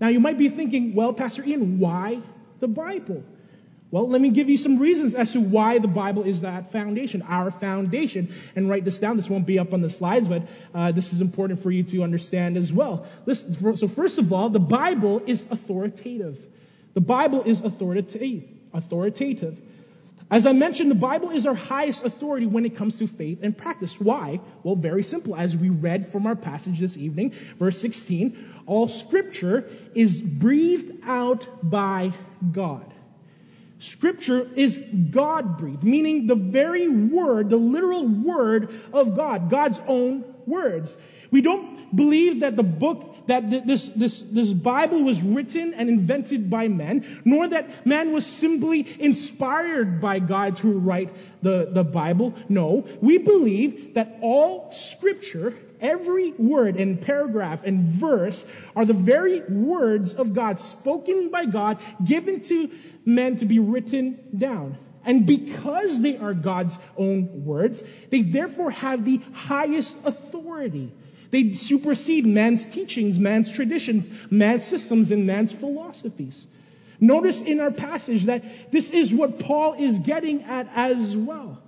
Now 0.00 0.08
you 0.08 0.20
might 0.20 0.38
be 0.38 0.48
thinking, 0.48 0.94
well, 0.94 1.12
Pastor 1.12 1.44
Ian, 1.44 1.78
why 1.78 2.20
the 2.60 2.68
Bible? 2.68 3.24
Well, 3.94 4.08
let 4.08 4.20
me 4.20 4.30
give 4.30 4.50
you 4.50 4.56
some 4.56 4.80
reasons 4.80 5.14
as 5.14 5.34
to 5.34 5.40
why 5.40 5.78
the 5.78 5.86
Bible 5.86 6.24
is 6.24 6.40
that 6.40 6.72
foundation, 6.72 7.22
our 7.22 7.52
foundation. 7.52 8.34
And 8.56 8.68
write 8.68 8.84
this 8.84 8.98
down. 8.98 9.16
This 9.16 9.30
won't 9.30 9.46
be 9.46 9.60
up 9.60 9.72
on 9.72 9.82
the 9.82 9.88
slides, 9.88 10.26
but 10.26 10.42
uh, 10.74 10.90
this 10.90 11.12
is 11.12 11.20
important 11.20 11.60
for 11.60 11.70
you 11.70 11.84
to 11.84 12.02
understand 12.02 12.56
as 12.56 12.72
well. 12.72 13.06
Listen, 13.24 13.76
so 13.76 13.86
first 13.86 14.18
of 14.18 14.32
all, 14.32 14.48
the 14.48 14.58
Bible 14.58 15.22
is 15.24 15.46
authoritative. 15.48 16.44
The 16.94 17.02
Bible 17.02 17.44
is 17.44 17.62
authoritative. 17.62 18.48
Authoritative. 18.72 19.60
As 20.28 20.48
I 20.48 20.52
mentioned, 20.54 20.90
the 20.90 20.96
Bible 20.96 21.30
is 21.30 21.46
our 21.46 21.54
highest 21.54 22.04
authority 22.04 22.46
when 22.46 22.64
it 22.64 22.76
comes 22.76 22.98
to 22.98 23.06
faith 23.06 23.44
and 23.44 23.56
practice. 23.56 24.00
Why? 24.00 24.40
Well, 24.64 24.74
very 24.74 25.04
simple. 25.04 25.36
As 25.36 25.56
we 25.56 25.68
read 25.68 26.08
from 26.08 26.26
our 26.26 26.34
passage 26.34 26.80
this 26.80 26.96
evening, 26.96 27.30
verse 27.60 27.80
16, 27.80 28.54
all 28.66 28.88
scripture 28.88 29.70
is 29.94 30.20
breathed 30.20 31.04
out 31.04 31.46
by 31.62 32.10
God. 32.50 32.90
Scripture 33.78 34.48
is 34.54 34.78
God 34.78 35.58
breathed, 35.58 35.84
meaning 35.84 36.26
the 36.26 36.34
very 36.34 36.88
word, 36.88 37.50
the 37.50 37.56
literal 37.56 38.06
word 38.06 38.74
of 38.92 39.16
God, 39.16 39.50
God's 39.50 39.80
own 39.86 40.24
words. 40.46 40.96
We 41.30 41.40
don't 41.42 41.94
believe 41.94 42.40
that 42.40 42.56
the 42.56 42.62
book 42.62 43.14
that 43.26 43.66
this, 43.66 43.88
this, 43.88 44.20
this 44.20 44.52
Bible 44.52 45.02
was 45.02 45.22
written 45.22 45.74
and 45.74 45.88
invented 45.88 46.50
by 46.50 46.68
men, 46.68 47.22
nor 47.24 47.48
that 47.48 47.86
man 47.86 48.12
was 48.12 48.26
simply 48.26 48.86
inspired 49.00 50.00
by 50.00 50.18
God 50.18 50.56
to 50.56 50.68
write 50.68 51.10
the, 51.42 51.68
the 51.70 51.84
Bible. 51.84 52.34
No, 52.48 52.86
we 53.00 53.18
believe 53.18 53.94
that 53.94 54.18
all 54.20 54.70
scripture, 54.72 55.54
every 55.84 56.32
word 56.32 56.76
and 56.76 57.00
paragraph 57.00 57.62
and 57.64 57.80
verse 57.80 58.44
are 58.74 58.84
the 58.84 58.94
very 58.94 59.40
words 59.40 60.14
of 60.14 60.34
God, 60.34 60.58
spoken 60.58 61.28
by 61.28 61.44
God, 61.44 61.78
given 62.04 62.40
to 62.42 62.70
men 63.04 63.36
to 63.36 63.44
be 63.44 63.58
written 63.58 64.18
down. 64.36 64.78
And 65.04 65.26
because 65.26 66.00
they 66.00 66.16
are 66.16 66.32
God's 66.32 66.78
own 66.96 67.44
words, 67.44 67.84
they 68.08 68.22
therefore 68.22 68.70
have 68.70 69.04
the 69.04 69.20
highest 69.34 69.98
authority. 70.06 70.90
They 71.30 71.52
supersede 71.52 72.24
man's 72.24 72.66
teachings, 72.66 73.18
man's 73.18 73.52
traditions, 73.52 74.08
man's 74.30 74.64
systems, 74.64 75.10
and 75.10 75.26
man's 75.26 75.52
philosophies. 75.52 76.46
Notice 77.00 77.42
in 77.42 77.60
our 77.60 77.72
passage 77.72 78.24
that 78.24 78.72
this 78.72 78.90
is 78.90 79.12
what 79.12 79.40
Paul 79.40 79.74
is 79.74 79.98
getting 79.98 80.44
at 80.44 80.68
as 80.74 81.16
well. 81.16 81.60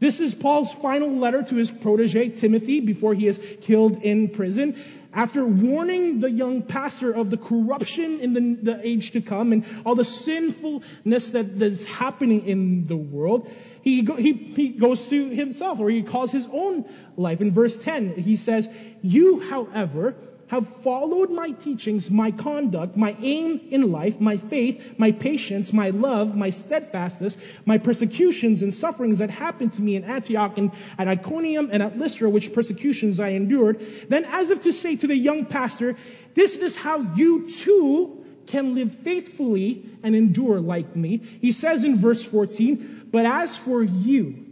This 0.00 0.20
is 0.20 0.34
Paul's 0.34 0.72
final 0.72 1.16
letter 1.16 1.42
to 1.42 1.54
his 1.56 1.70
protege, 1.70 2.30
Timothy, 2.30 2.80
before 2.80 3.14
he 3.14 3.26
is 3.26 3.38
killed 3.62 4.02
in 4.02 4.28
prison. 4.28 4.76
After 5.12 5.44
warning 5.44 6.20
the 6.20 6.30
young 6.30 6.62
pastor 6.62 7.12
of 7.12 7.30
the 7.30 7.36
corruption 7.36 8.20
in 8.20 8.32
the, 8.34 8.72
the 8.72 8.86
age 8.86 9.12
to 9.12 9.20
come 9.20 9.52
and 9.52 9.64
all 9.84 9.94
the 9.94 10.04
sinfulness 10.04 11.32
that 11.32 11.46
is 11.62 11.84
happening 11.84 12.46
in 12.46 12.86
the 12.86 12.96
world, 12.96 13.50
he, 13.82 14.02
go, 14.02 14.14
he, 14.16 14.32
he 14.34 14.68
goes 14.68 15.08
to 15.08 15.28
himself, 15.28 15.80
or 15.80 15.88
he 15.88 16.02
calls 16.02 16.30
his 16.30 16.46
own 16.52 16.84
life. 17.16 17.40
In 17.40 17.50
verse 17.52 17.82
10, 17.82 18.14
he 18.16 18.36
says, 18.36 18.68
You, 19.02 19.40
however, 19.40 20.14
have 20.48 20.66
followed 20.66 21.30
my 21.30 21.50
teachings, 21.52 22.10
my 22.10 22.30
conduct, 22.30 22.96
my 22.96 23.14
aim 23.20 23.60
in 23.70 23.92
life, 23.92 24.20
my 24.20 24.36
faith, 24.36 24.98
my 24.98 25.12
patience, 25.12 25.72
my 25.72 25.90
love, 25.90 26.36
my 26.36 26.50
steadfastness, 26.50 27.36
my 27.66 27.78
persecutions 27.78 28.62
and 28.62 28.72
sufferings 28.72 29.18
that 29.18 29.30
happened 29.30 29.74
to 29.74 29.82
me 29.82 29.96
in 29.96 30.04
Antioch 30.04 30.56
and 30.58 30.72
at 30.98 31.06
Iconium 31.06 31.68
and 31.70 31.82
at 31.82 31.98
Lystra, 31.98 32.30
which 32.30 32.52
persecutions 32.52 33.20
I 33.20 33.30
endured. 33.30 33.80
Then 34.08 34.24
as 34.24 34.50
if 34.50 34.62
to 34.62 34.72
say 34.72 34.96
to 34.96 35.06
the 35.06 35.16
young 35.16 35.46
pastor, 35.46 35.96
this 36.34 36.56
is 36.56 36.76
how 36.76 36.98
you 37.14 37.48
too 37.48 38.24
can 38.46 38.74
live 38.74 38.92
faithfully 38.92 39.84
and 40.02 40.16
endure 40.16 40.60
like 40.60 40.96
me. 40.96 41.18
He 41.18 41.52
says 41.52 41.84
in 41.84 41.96
verse 41.96 42.22
14, 42.22 43.08
but 43.10 43.26
as 43.26 43.56
for 43.56 43.82
you, 43.82 44.46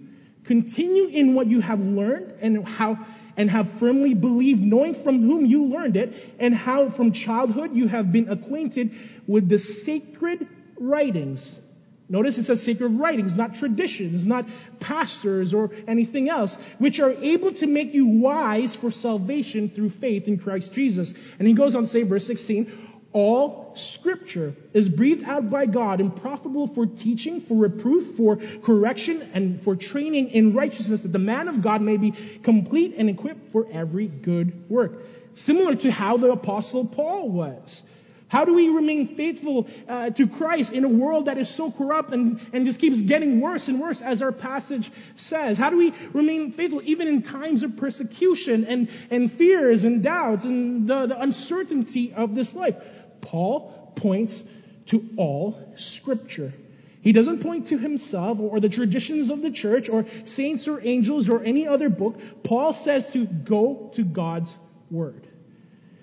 continue 0.45 1.09
in 1.09 1.35
what 1.35 1.47
you 1.47 1.61
have 1.61 1.81
learned 1.81 2.35
and 2.41 2.67
how 2.67 2.99
and 3.37 3.50
have 3.50 3.69
firmly 3.78 4.14
believed, 4.14 4.64
knowing 4.64 4.95
from 4.95 5.23
whom 5.23 5.47
you 5.47 5.66
learned 5.66 5.97
it, 5.97 6.14
and 6.38 6.55
how 6.55 6.88
from 6.88 7.12
childhood 7.12 7.75
you 7.75 7.87
have 7.88 8.12
been 8.12 8.28
acquainted 8.28 8.95
with 9.26 9.49
the 9.49 9.59
sacred 9.59 10.47
writings. 10.78 11.61
Notice 12.09 12.38
it 12.38 12.45
says 12.45 12.62
sacred 12.62 13.00
writings, 13.00 13.35
not 13.35 13.57
traditions, 13.57 14.25
not 14.25 14.47
pastors 14.78 15.52
or 15.52 15.73
anything 15.88 16.28
else, 16.28 16.55
which 16.78 17.00
are 17.00 17.11
able 17.11 17.52
to 17.55 17.66
make 17.66 17.95
you 17.95 18.07
wise 18.07 18.76
for 18.76 18.93
salvation 18.93 19.69
through 19.69 19.90
faith 19.90 20.28
in 20.28 20.38
Christ 20.38 20.73
Jesus. 20.73 21.12
And 21.38 21.49
he 21.49 21.55
goes 21.55 21.75
on 21.75 21.83
to 21.83 21.88
say, 21.88 22.05
verse 22.05 22.25
16, 22.25 22.86
all 23.16 23.73
scripture 23.76 24.54
is 24.75 24.90
breathed 24.90 25.25
out 25.25 25.49
by 25.49 25.64
God 25.64 26.02
and 26.02 26.14
profitable 26.14 26.66
for 26.66 26.85
teaching, 26.85 27.40
for 27.40 27.56
reproof, 27.56 28.14
for 28.14 28.37
correction, 28.37 29.26
and 29.32 29.58
for 29.58 29.75
training 29.75 30.32
in 30.32 30.52
righteousness, 30.52 31.00
that 31.00 31.14
the 31.14 31.18
man 31.18 31.49
of 31.49 31.62
God 31.62 31.80
may 31.80 31.96
be 31.96 32.12
complete 32.42 32.94
and 32.99 33.08
equipped 33.08 33.52
for 33.52 33.66
every 33.73 34.06
good 34.06 34.68
work. 34.68 35.02
Similar 35.32 35.76
to 35.76 35.90
how 35.90 36.18
the 36.18 36.30
apostle 36.30 36.85
Paul 36.85 37.30
was. 37.30 37.82
How 38.28 38.44
do 38.44 38.52
we 38.52 38.68
remain 38.68 39.06
faithful 39.06 39.68
uh, 39.88 40.11
to 40.11 40.26
Christ 40.26 40.75
in 40.75 40.85
a 40.85 40.88
world 40.88 41.26
that 41.26 41.38
is 41.38 41.49
so 41.49 41.70
corrupt 41.70 42.12
and, 42.12 42.40
and 42.52 42.66
just 42.66 42.80
keeps 42.80 43.00
getting 43.00 43.40
worse 43.40 43.68
and 43.68 43.80
worse, 43.80 44.02
as 44.02 44.20
our 44.20 44.32
passage 44.32 44.90
says? 45.14 45.56
How 45.56 45.70
do 45.70 45.78
we 45.78 45.94
remain 46.12 46.52
faithful 46.52 46.82
even 46.85 47.08
in 47.08 47.23
times 47.23 47.62
of 47.62 47.76
persecution 47.76 48.66
and, 48.66 48.90
and 49.11 49.32
fears 49.32 49.85
and 49.85 50.02
doubts 50.02 50.44
and 50.44 50.87
the, 50.87 51.06
the 51.06 51.18
uncertainty 51.18 52.12
of 52.12 52.35
this 52.35 52.52
life? 52.54 52.76
Paul 53.26 53.92
points 53.97 54.45
to 54.87 55.04
all 55.16 55.59
scripture. 55.76 56.52
He 57.02 57.12
doesn't 57.12 57.40
point 57.40 57.68
to 57.68 57.78
himself 57.78 58.40
or 58.40 58.61
the 58.61 58.68
traditions 58.68 59.30
of 59.30 59.42
the 59.42 59.50
church 59.50 59.88
or 59.88 60.06
saints 60.25 60.66
or 60.68 60.80
angels 60.83 61.28
or 61.28 61.42
any 61.42 61.66
other 61.66 61.88
book. 61.88 62.21
Paul 62.42 62.73
says 62.73 63.12
to 63.12 63.25
go 63.26 63.90
to 63.95 64.04
God's 64.04 64.56
word. 64.90 65.26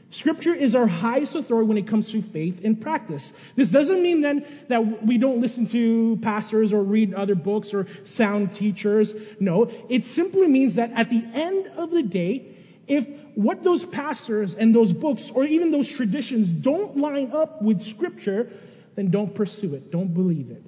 Scripture 0.10 0.54
is 0.54 0.76
our 0.76 0.86
highest 0.86 1.36
authority 1.36 1.68
when 1.68 1.78
it 1.78 1.88
comes 1.88 2.12
to 2.12 2.22
faith 2.22 2.64
and 2.64 2.80
practice. 2.80 3.34
This 3.56 3.72
doesn't 3.72 4.04
mean 4.04 4.22
then 4.22 4.46
that 4.68 5.04
we 5.04 5.18
don't 5.18 5.42
listen 5.42 5.66
to 5.68 6.20
pastors 6.22 6.72
or 6.72 6.84
read 6.84 7.14
other 7.14 7.36
books 7.36 7.74
or 7.74 7.88
sound 8.04 8.54
teachers. 8.54 9.14
No, 9.40 9.72
it 9.90 10.06
simply 10.06 10.48
means 10.48 10.76
that 10.76 10.92
at 10.92 11.10
the 11.10 11.24
end 11.34 11.68
of 11.78 11.90
the 11.90 12.04
day, 12.04 12.54
if 12.88 13.08
what 13.36 13.64
those 13.64 13.84
pastors 13.84 14.56
and 14.56 14.74
those 14.76 14.94
books 14.94 15.32
or 15.32 15.44
even 15.46 15.72
those 15.72 15.90
traditions 15.90 16.54
don't 16.54 16.98
line 16.98 17.32
up 17.32 17.62
with 17.62 17.82
scripture, 17.82 18.50
then 18.96 19.10
don't 19.10 19.34
pursue 19.34 19.76
it. 19.76 19.92
Don't 19.92 20.14
believe 20.14 20.52
it. 20.52 20.64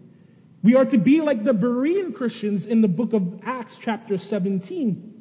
We 0.63 0.75
are 0.75 0.85
to 0.85 0.97
be 0.97 1.21
like 1.21 1.43
the 1.43 1.53
Berean 1.53 2.15
Christians 2.15 2.65
in 2.65 2.81
the 2.81 2.87
book 2.87 3.13
of 3.13 3.41
Acts 3.43 3.77
chapter 3.79 4.17
17. 4.17 5.14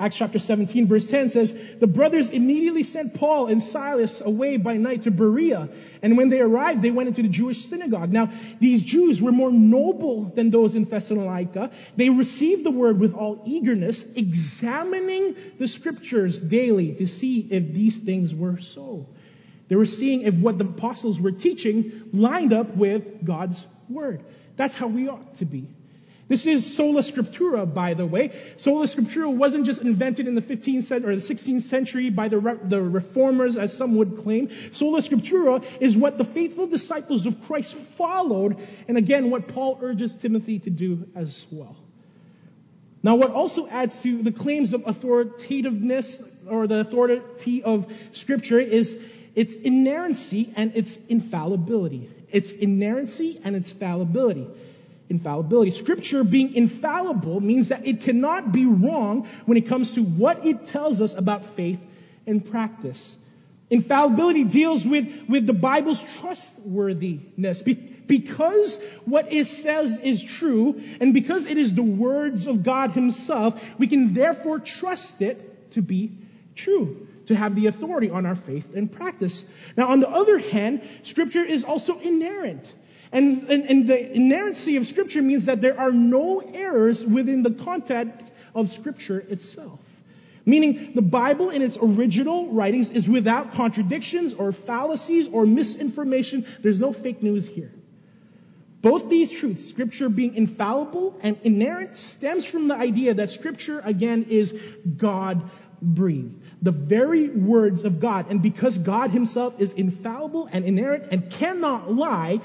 Acts 0.00 0.16
chapter 0.16 0.38
17 0.38 0.86
verse 0.86 1.08
10 1.08 1.28
says, 1.28 1.52
the 1.78 1.86
brothers 1.86 2.30
immediately 2.30 2.82
sent 2.84 3.12
Paul 3.14 3.48
and 3.48 3.62
Silas 3.62 4.22
away 4.22 4.56
by 4.56 4.78
night 4.78 5.02
to 5.02 5.10
Berea. 5.10 5.68
And 6.00 6.16
when 6.16 6.30
they 6.30 6.40
arrived, 6.40 6.80
they 6.80 6.90
went 6.90 7.08
into 7.08 7.20
the 7.20 7.28
Jewish 7.28 7.58
synagogue. 7.58 8.10
Now, 8.10 8.32
these 8.60 8.82
Jews 8.82 9.20
were 9.20 9.30
more 9.30 9.52
noble 9.52 10.24
than 10.24 10.48
those 10.48 10.74
in 10.74 10.84
Thessalonica. 10.84 11.70
They 11.96 12.08
received 12.08 12.64
the 12.64 12.70
word 12.70 12.98
with 12.98 13.12
all 13.14 13.42
eagerness, 13.44 14.02
examining 14.14 15.36
the 15.58 15.68
scriptures 15.68 16.40
daily 16.40 16.94
to 16.94 17.06
see 17.06 17.40
if 17.50 17.74
these 17.74 17.98
things 17.98 18.34
were 18.34 18.56
so. 18.56 19.06
They 19.68 19.76
were 19.76 19.84
seeing 19.84 20.22
if 20.22 20.34
what 20.34 20.56
the 20.56 20.64
apostles 20.64 21.20
were 21.20 21.30
teaching 21.30 22.08
lined 22.14 22.54
up 22.54 22.74
with 22.74 23.22
God's 23.22 23.66
word. 23.90 24.24
That's 24.56 24.74
how 24.74 24.86
we 24.86 25.08
ought 25.08 25.34
to 25.36 25.44
be. 25.44 25.68
This 26.30 26.46
is 26.46 26.76
sola 26.76 27.00
scriptura, 27.00 27.66
by 27.74 27.94
the 27.94 28.06
way. 28.06 28.30
Sola 28.54 28.84
scriptura 28.84 29.28
wasn't 29.34 29.66
just 29.66 29.82
invented 29.82 30.28
in 30.28 30.36
the 30.36 30.40
15th 30.40 30.84
century 30.84 31.10
or 31.10 31.16
the 31.16 31.20
16th 31.20 31.62
century 31.62 32.08
by 32.10 32.28
the, 32.28 32.38
re- 32.38 32.56
the 32.62 32.80
reformers, 32.80 33.56
as 33.56 33.76
some 33.76 33.96
would 33.96 34.18
claim. 34.18 34.48
Sola 34.70 35.00
scriptura 35.00 35.64
is 35.80 35.96
what 35.96 36.18
the 36.18 36.24
faithful 36.24 36.68
disciples 36.68 37.26
of 37.26 37.42
Christ 37.46 37.74
followed, 37.74 38.64
and 38.86 38.96
again, 38.96 39.30
what 39.30 39.48
Paul 39.48 39.80
urges 39.82 40.18
Timothy 40.18 40.60
to 40.60 40.70
do 40.70 41.08
as 41.16 41.44
well. 41.50 41.74
Now, 43.02 43.16
what 43.16 43.32
also 43.32 43.66
adds 43.66 44.00
to 44.04 44.22
the 44.22 44.30
claims 44.30 44.72
of 44.72 44.86
authoritativeness 44.86 46.22
or 46.48 46.68
the 46.68 46.78
authority 46.78 47.64
of 47.64 47.92
Scripture 48.12 48.60
is 48.60 48.96
its 49.34 49.56
inerrancy 49.56 50.52
and 50.54 50.76
its 50.76 50.96
infallibility. 51.08 52.08
Its 52.30 52.52
inerrancy 52.52 53.40
and 53.42 53.56
its 53.56 53.72
fallibility 53.72 54.46
infallibility. 55.10 55.72
Scripture 55.72 56.24
being 56.24 56.54
infallible 56.54 57.40
means 57.40 57.68
that 57.68 57.86
it 57.86 58.02
cannot 58.02 58.52
be 58.52 58.64
wrong 58.64 59.26
when 59.44 59.58
it 59.58 59.66
comes 59.66 59.94
to 59.94 60.02
what 60.02 60.46
it 60.46 60.64
tells 60.66 61.00
us 61.00 61.14
about 61.14 61.44
faith 61.44 61.84
and 62.26 62.48
practice. 62.48 63.18
Infallibility 63.68 64.44
deals 64.44 64.86
with, 64.86 65.28
with 65.28 65.46
the 65.46 65.52
Bible's 65.52 66.02
trustworthiness. 66.18 67.62
Be, 67.62 67.74
because 67.74 68.82
what 69.04 69.32
it 69.32 69.46
says 69.46 69.98
is 70.00 70.22
true, 70.22 70.82
and 71.00 71.14
because 71.14 71.46
it 71.46 71.58
is 71.58 71.74
the 71.74 71.82
words 71.82 72.46
of 72.46 72.64
God 72.64 72.90
Himself, 72.90 73.78
we 73.78 73.86
can 73.86 74.14
therefore 74.14 74.58
trust 74.58 75.22
it 75.22 75.70
to 75.72 75.82
be 75.82 76.10
true, 76.56 77.06
to 77.26 77.36
have 77.36 77.54
the 77.54 77.66
authority 77.66 78.10
on 78.10 78.26
our 78.26 78.34
faith 78.34 78.74
and 78.74 78.90
practice. 78.90 79.44
Now, 79.76 79.88
on 79.90 80.00
the 80.00 80.08
other 80.08 80.38
hand, 80.38 80.82
Scripture 81.04 81.44
is 81.44 81.62
also 81.62 82.00
inerrant. 82.00 82.74
And, 83.12 83.48
and, 83.50 83.64
and, 83.64 83.86
the 83.88 84.14
inerrancy 84.14 84.76
of 84.76 84.86
Scripture 84.86 85.20
means 85.20 85.46
that 85.46 85.60
there 85.60 85.78
are 85.78 85.90
no 85.90 86.40
errors 86.40 87.04
within 87.04 87.42
the 87.42 87.50
content 87.50 88.14
of 88.54 88.70
Scripture 88.70 89.18
itself. 89.18 89.80
Meaning, 90.46 90.92
the 90.94 91.02
Bible 91.02 91.50
in 91.50 91.60
its 91.60 91.76
original 91.80 92.52
writings 92.52 92.90
is 92.90 93.08
without 93.08 93.54
contradictions 93.54 94.32
or 94.32 94.52
fallacies 94.52 95.28
or 95.28 95.44
misinformation. 95.44 96.46
There's 96.60 96.80
no 96.80 96.92
fake 96.92 97.22
news 97.22 97.48
here. 97.48 97.72
Both 98.80 99.10
these 99.10 99.30
truths, 99.30 99.68
Scripture 99.68 100.08
being 100.08 100.36
infallible 100.36 101.18
and 101.20 101.36
inerrant, 101.42 101.96
stems 101.96 102.46
from 102.46 102.68
the 102.68 102.74
idea 102.74 103.14
that 103.14 103.30
Scripture, 103.30 103.80
again, 103.84 104.26
is 104.30 104.52
God 104.96 105.50
breathed. 105.82 106.40
The 106.62 106.70
very 106.70 107.28
words 107.28 107.84
of 107.84 108.00
God. 108.00 108.30
And 108.30 108.40
because 108.40 108.78
God 108.78 109.10
Himself 109.10 109.60
is 109.60 109.72
infallible 109.72 110.48
and 110.50 110.64
inerrant 110.64 111.08
and 111.10 111.30
cannot 111.30 111.92
lie, 111.92 112.40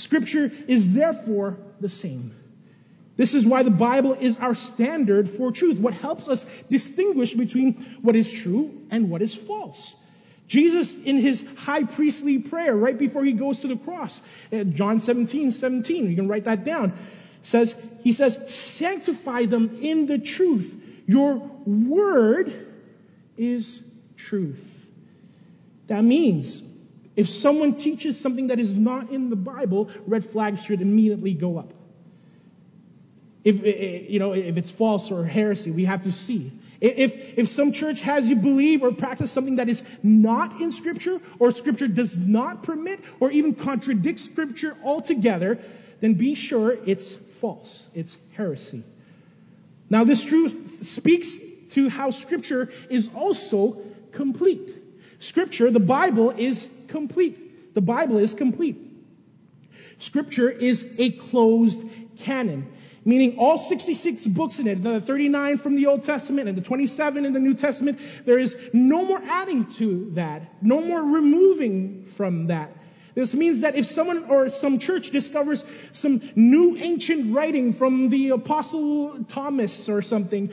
Scripture 0.00 0.50
is 0.66 0.94
therefore 0.94 1.58
the 1.80 1.88
same. 1.88 2.34
This 3.16 3.34
is 3.34 3.44
why 3.44 3.62
the 3.62 3.70
Bible 3.70 4.14
is 4.14 4.38
our 4.38 4.54
standard 4.54 5.28
for 5.28 5.52
truth, 5.52 5.78
what 5.78 5.92
helps 5.92 6.26
us 6.26 6.44
distinguish 6.70 7.34
between 7.34 7.74
what 8.00 8.16
is 8.16 8.32
true 8.32 8.70
and 8.90 9.10
what 9.10 9.20
is 9.20 9.34
false. 9.34 9.94
Jesus, 10.48 10.96
in 11.04 11.18
his 11.18 11.46
high 11.58 11.84
priestly 11.84 12.38
prayer 12.38 12.74
right 12.74 12.96
before 12.96 13.22
he 13.24 13.34
goes 13.34 13.60
to 13.60 13.68
the 13.68 13.76
cross, 13.76 14.22
uh, 14.52 14.64
John 14.64 14.98
17, 14.98 15.50
17, 15.50 16.08
you 16.08 16.16
can 16.16 16.28
write 16.28 16.44
that 16.44 16.64
down, 16.64 16.94
says, 17.42 17.76
he 18.02 18.12
says, 18.12 18.52
sanctify 18.52 19.44
them 19.44 19.78
in 19.82 20.06
the 20.06 20.18
truth. 20.18 20.82
Your 21.06 21.34
word 21.66 22.52
is 23.36 23.86
truth. 24.16 24.90
That 25.88 26.02
means 26.02 26.62
if 27.20 27.28
someone 27.28 27.74
teaches 27.74 28.18
something 28.18 28.46
that 28.46 28.58
is 28.58 28.74
not 28.74 29.10
in 29.10 29.28
the 29.28 29.36
Bible, 29.36 29.90
red 30.06 30.24
flags 30.24 30.64
should 30.64 30.80
immediately 30.80 31.34
go 31.34 31.58
up. 31.58 31.74
If, 33.44 33.62
eh, 33.62 33.68
eh, 33.68 34.06
you 34.08 34.18
know, 34.18 34.32
if 34.32 34.56
it's 34.56 34.70
false 34.70 35.10
or 35.10 35.26
heresy, 35.26 35.70
we 35.70 35.84
have 35.84 36.04
to 36.04 36.12
see. 36.12 36.50
If, 36.80 37.38
if 37.38 37.50
some 37.50 37.72
church 37.72 38.00
has 38.00 38.26
you 38.26 38.36
believe 38.36 38.82
or 38.82 38.92
practice 38.92 39.30
something 39.30 39.56
that 39.56 39.68
is 39.68 39.82
not 40.02 40.62
in 40.62 40.72
Scripture, 40.72 41.20
or 41.38 41.52
Scripture 41.52 41.88
does 41.88 42.16
not 42.16 42.62
permit, 42.62 43.00
or 43.20 43.30
even 43.30 43.54
contradicts 43.54 44.24
Scripture 44.24 44.74
altogether, 44.82 45.58
then 46.00 46.14
be 46.14 46.34
sure 46.34 46.74
it's 46.86 47.14
false. 47.14 47.86
It's 47.94 48.16
heresy. 48.32 48.82
Now, 49.90 50.04
this 50.04 50.24
truth 50.24 50.84
speaks 50.86 51.36
to 51.72 51.90
how 51.90 52.12
Scripture 52.12 52.70
is 52.88 53.10
also 53.14 53.76
complete. 54.12 54.79
Scripture, 55.20 55.70
the 55.70 55.80
Bible, 55.80 56.30
is 56.30 56.68
complete. 56.88 57.74
The 57.74 57.80
Bible 57.80 58.18
is 58.18 58.34
complete. 58.34 58.76
Scripture 59.98 60.50
is 60.50 60.96
a 60.98 61.10
closed 61.12 61.82
canon 62.18 62.66
meaning 63.04 63.38
all 63.38 63.56
66 63.56 64.26
books 64.26 64.58
in 64.58 64.66
it, 64.66 64.82
the 64.82 65.00
39 65.00 65.56
from 65.58 65.76
the 65.76 65.86
Old 65.86 66.02
Testament 66.02 66.48
and 66.48 66.56
the 66.56 66.62
27 66.62 67.24
in 67.24 67.32
the 67.32 67.40
New 67.40 67.54
Testament, 67.54 67.98
there 68.24 68.38
is 68.38 68.56
no 68.72 69.04
more 69.04 69.20
adding 69.22 69.66
to 69.66 70.10
that, 70.12 70.42
no 70.62 70.80
more 70.80 71.02
removing 71.02 72.04
from 72.04 72.48
that. 72.48 72.76
This 73.14 73.34
means 73.34 73.62
that 73.62 73.74
if 73.74 73.86
someone 73.86 74.24
or 74.24 74.48
some 74.48 74.78
church 74.78 75.10
discovers 75.10 75.64
some 75.92 76.22
new 76.36 76.76
ancient 76.76 77.34
writing 77.34 77.72
from 77.72 78.08
the 78.08 78.30
Apostle 78.30 79.24
Thomas 79.24 79.88
or 79.88 80.02
something, 80.02 80.52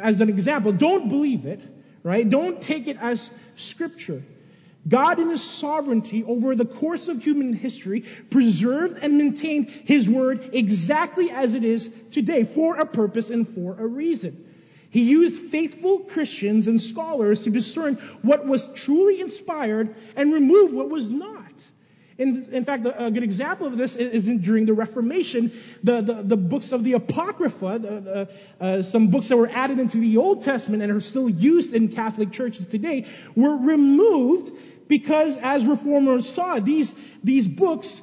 as 0.00 0.20
an 0.20 0.28
example, 0.28 0.72
don't 0.72 1.08
believe 1.08 1.44
it, 1.44 1.60
right? 2.06 2.30
Don't 2.30 2.62
take 2.62 2.86
it 2.86 2.96
as 3.00 3.32
scripture. 3.56 4.22
God, 4.86 5.18
in 5.18 5.28
His 5.30 5.42
sovereignty 5.42 6.22
over 6.22 6.54
the 6.54 6.64
course 6.64 7.08
of 7.08 7.20
human 7.20 7.52
history, 7.52 8.04
preserved 8.30 9.00
and 9.02 9.18
maintained 9.18 9.68
His 9.70 10.08
word 10.08 10.50
exactly 10.52 11.32
as 11.32 11.54
it 11.54 11.64
is 11.64 11.92
today 12.12 12.44
for 12.44 12.76
a 12.76 12.86
purpose 12.86 13.30
and 13.30 13.46
for 13.48 13.76
a 13.76 13.84
reason. 13.84 14.44
He 14.90 15.02
used 15.02 15.50
faithful 15.50 15.98
Christians 15.98 16.68
and 16.68 16.80
scholars 16.80 17.42
to 17.42 17.50
discern 17.50 17.96
what 18.22 18.46
was 18.46 18.72
truly 18.74 19.20
inspired 19.20 19.92
and 20.14 20.32
remove 20.32 20.72
what 20.72 20.88
was 20.88 21.10
not. 21.10 21.35
In, 22.18 22.48
in 22.50 22.64
fact, 22.64 22.86
a, 22.86 23.10
good 23.10 23.22
example 23.22 23.66
of 23.66 23.76
this 23.76 23.94
is, 23.94 24.28
in, 24.28 24.40
during 24.40 24.64
the 24.64 24.72
Reformation, 24.72 25.52
the, 25.84 26.00
the, 26.00 26.14
the, 26.22 26.36
books 26.36 26.72
of 26.72 26.82
the 26.82 26.94
Apocrypha, 26.94 27.78
the, 27.78 28.28
uh, 28.58 28.82
some 28.82 29.08
books 29.08 29.28
that 29.28 29.36
were 29.36 29.50
added 29.50 29.78
into 29.78 29.98
the 29.98 30.16
Old 30.16 30.40
Testament 30.40 30.82
and 30.82 30.90
are 30.90 31.00
still 31.00 31.28
used 31.28 31.74
in 31.74 31.88
Catholic 31.88 32.32
churches 32.32 32.66
today, 32.66 33.04
were 33.34 33.56
removed 33.56 34.50
because 34.88 35.36
as 35.36 35.66
reformers 35.66 36.26
saw, 36.26 36.58
these, 36.58 36.94
these 37.22 37.46
books 37.46 38.00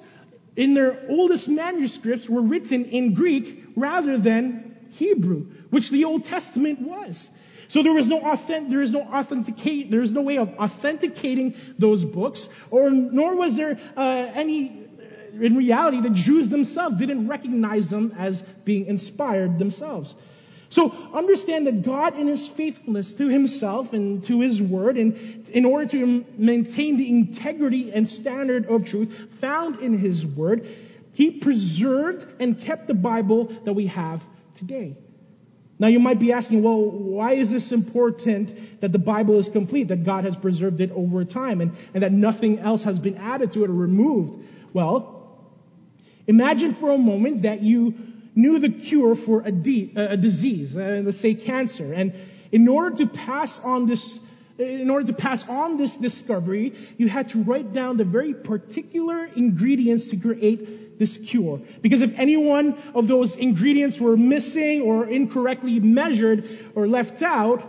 in 0.56 0.76
their 0.76 0.99
oldest 1.10 1.49
manuscripts 1.49 2.30
were 2.30 2.41
written 2.41 2.86
in 2.86 3.15
Greek 3.15 3.63
rather 3.76 4.19
than 4.19 4.76
Hebrew, 4.91 5.47
which 5.71 5.89
the 5.89 6.06
Old 6.06 6.26
Testament 6.26 6.82
was. 6.82 7.32
So 7.67 7.83
there 7.83 7.93
was 7.93 8.07
no 8.07 8.21
authentic, 8.21 8.69
there 8.69 8.81
is 8.81 8.91
no 8.91 9.01
authenticate, 9.01 9.91
there 9.91 10.01
is 10.01 10.13
no 10.13 10.21
way 10.21 10.37
of 10.37 10.49
authenticating 10.59 11.55
those 11.79 12.05
books, 12.05 12.49
or 12.71 12.89
nor 12.89 13.35
was 13.35 13.57
there 13.57 13.79
uh, 13.97 14.31
any. 14.33 14.69
Uh, 14.69 15.43
in 15.43 15.55
reality, 15.55 15.99
the 15.99 16.11
Jews 16.11 16.49
themselves 16.49 16.97
didn't 16.97 17.27
recognize 17.27 17.89
them 17.89 18.13
as 18.17 18.41
being 18.41 18.85
inspired 18.85 19.57
themselves. 19.57 20.13
So 20.73 20.91
understand 21.13 21.67
that 21.67 21.83
God 21.83 22.17
in 22.17 22.25
his 22.25 22.47
faithfulness 22.47 23.13
to 23.17 23.27
himself 23.27 23.93
and 23.93 24.23
to 24.23 24.41
his 24.41 24.59
word 24.59 24.97
and 24.97 25.47
in 25.49 25.65
order 25.65 25.85
to 25.85 26.25
maintain 26.35 26.97
the 26.97 27.07
integrity 27.09 27.93
and 27.93 28.09
standard 28.09 28.65
of 28.65 28.85
truth 28.85 29.35
found 29.35 29.81
in 29.81 29.95
his 29.95 30.25
word, 30.25 30.67
he 31.13 31.29
preserved 31.29 32.25
and 32.39 32.59
kept 32.59 32.87
the 32.87 32.95
Bible 32.95 33.45
that 33.65 33.73
we 33.73 33.85
have 33.85 34.23
today. 34.55 34.97
Now 35.83 35.89
you 35.89 35.99
might 35.99 36.17
be 36.17 36.31
asking, 36.31 36.63
well, 36.63 36.79
why 36.79 37.33
is 37.33 37.51
this 37.51 37.73
important 37.73 38.79
that 38.79 38.93
the 38.93 38.99
Bible 38.99 39.37
is 39.37 39.49
complete, 39.49 39.89
that 39.89 40.05
God 40.05 40.23
has 40.23 40.33
preserved 40.33 40.79
it 40.79 40.91
over 40.91 41.25
time 41.25 41.59
and, 41.59 41.75
and 41.93 42.03
that 42.03 42.13
nothing 42.13 42.59
else 42.59 42.85
has 42.85 42.99
been 42.99 43.17
added 43.17 43.51
to 43.51 43.65
it 43.65 43.69
or 43.69 43.73
removed? 43.73 44.41
Well, 44.71 45.35
imagine 46.25 46.73
for 46.73 46.91
a 46.91 46.97
moment 46.97 47.41
that 47.41 47.63
you 47.63 47.95
knew 48.33 48.59
the 48.59 48.69
cure 48.69 49.13
for 49.13 49.41
a, 49.41 49.51
de- 49.51 49.91
a 49.97 50.15
disease, 50.15 50.77
uh, 50.77 51.01
let's 51.03 51.19
say 51.19 51.33
cancer. 51.33 51.91
And 51.93 52.13
in 52.53 52.69
order 52.69 52.95
to 52.95 53.07
pass 53.07 53.59
on 53.59 53.85
this, 53.85 54.21
in 54.57 54.89
order 54.89 55.07
to 55.07 55.13
pass 55.13 55.49
on 55.49 55.75
this 55.75 55.97
discovery, 55.97 56.75
you 56.97 57.09
had 57.09 57.27
to 57.29 57.43
write 57.43 57.73
down 57.73 57.97
the 57.97 58.05
very 58.05 58.33
particular 58.33 59.25
ingredients 59.25 60.11
to 60.11 60.15
create 60.15 60.72
this 60.97 61.17
cure. 61.17 61.62
Because 61.82 62.01
if 62.01 62.17
any 62.19 62.38
one 62.38 62.77
of 62.95 63.08
those 63.08 63.36
ingredients 63.36 63.99
were 63.99 64.17
missing 64.17 64.82
or 64.82 65.06
incorrectly 65.08 65.79
measured 65.79 66.47
or 66.75 66.88
left 66.88 67.21
out, 67.21 67.63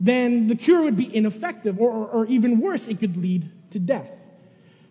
then 0.00 0.48
the 0.48 0.56
cure 0.56 0.82
would 0.82 0.96
be 0.96 1.14
ineffective, 1.14 1.80
or, 1.80 1.90
or, 1.90 2.06
or 2.08 2.26
even 2.26 2.60
worse, 2.60 2.88
it 2.88 2.98
could 2.98 3.16
lead 3.16 3.48
to 3.70 3.78
death. 3.78 4.10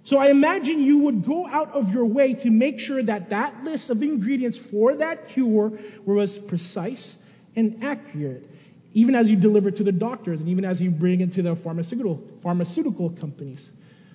So 0.04 0.18
I 0.18 0.28
imagine 0.28 0.82
you 0.82 1.00
would 1.00 1.26
go 1.26 1.46
out 1.46 1.74
of 1.74 1.94
your 1.94 2.06
way 2.06 2.34
to 2.36 2.50
make 2.50 2.80
sure 2.80 3.04
that 3.04 3.30
that 3.30 3.64
list 3.64 3.90
of 3.90 4.02
ingredients 4.02 4.58
for 4.58 4.96
that 4.96 5.28
cure 5.30 5.74
was 6.06 6.38
precise 6.38 7.24
and 7.56 7.84
accurate, 7.84 8.50
even 8.94 9.14
as 9.16 9.30
you 9.30 9.36
deliver 9.36 9.70
it 9.70 9.76
to 9.76 9.84
the 9.84 9.92
doctors 9.92 10.40
and 10.40 10.50
even 10.50 10.66
as 10.66 10.82
you 10.82 10.90
bring 10.90 11.22
it 11.22 11.34
to 11.34 11.42
the 11.42 11.56
pharmaceutical, 11.56 12.24
pharmaceutical 12.42 13.10
companies. 13.10 13.72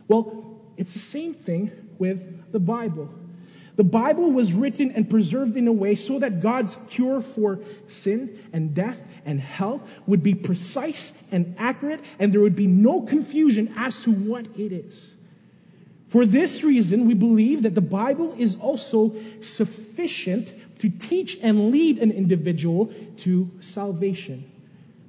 Well, 0.09 0.61
it's 0.77 0.92
the 0.95 0.99
same 0.99 1.35
thing 1.35 1.71
with 1.99 2.53
the 2.53 2.59
Bible. 2.59 3.09
The 3.77 3.85
Bible 3.85 4.31
was 4.31 4.53
written 4.53 4.93
and 4.93 5.09
preserved 5.09 5.57
in 5.57 5.69
a 5.69 5.73
way 5.73 5.95
so 5.95 6.19
that 6.19 6.41
God's 6.41 6.77
cure 6.91 7.21
for 7.21 7.61
sin 7.89 8.39
and 8.53 8.75
death 8.75 8.99
and 9.27 9.39
hell 9.39 9.83
would 10.07 10.23
be 10.23 10.35
precise 10.35 11.12
and 11.31 11.57
accurate, 11.59 12.01
and 12.19 12.33
there 12.33 12.41
would 12.41 12.57
be 12.57 12.67
no 12.67 13.03
confusion 13.03 13.75
as 13.77 14.01
to 14.03 14.12
what 14.12 14.47
it 14.59 14.73
is. 14.73 15.15
For 16.09 16.25
this 16.25 16.62
reason, 16.65 17.07
we 17.07 17.15
believe 17.15 17.62
that 17.62 17.75
the 17.75 17.81
Bible 17.83 18.35
is 18.39 18.57
also 18.57 19.15
sufficient 19.43 20.55
to 20.79 20.89
teach 20.89 21.39
and 21.43 21.71
lead 21.71 21.99
an 21.99 22.12
individual 22.12 22.93
to 23.19 23.51
salvation. 23.61 24.51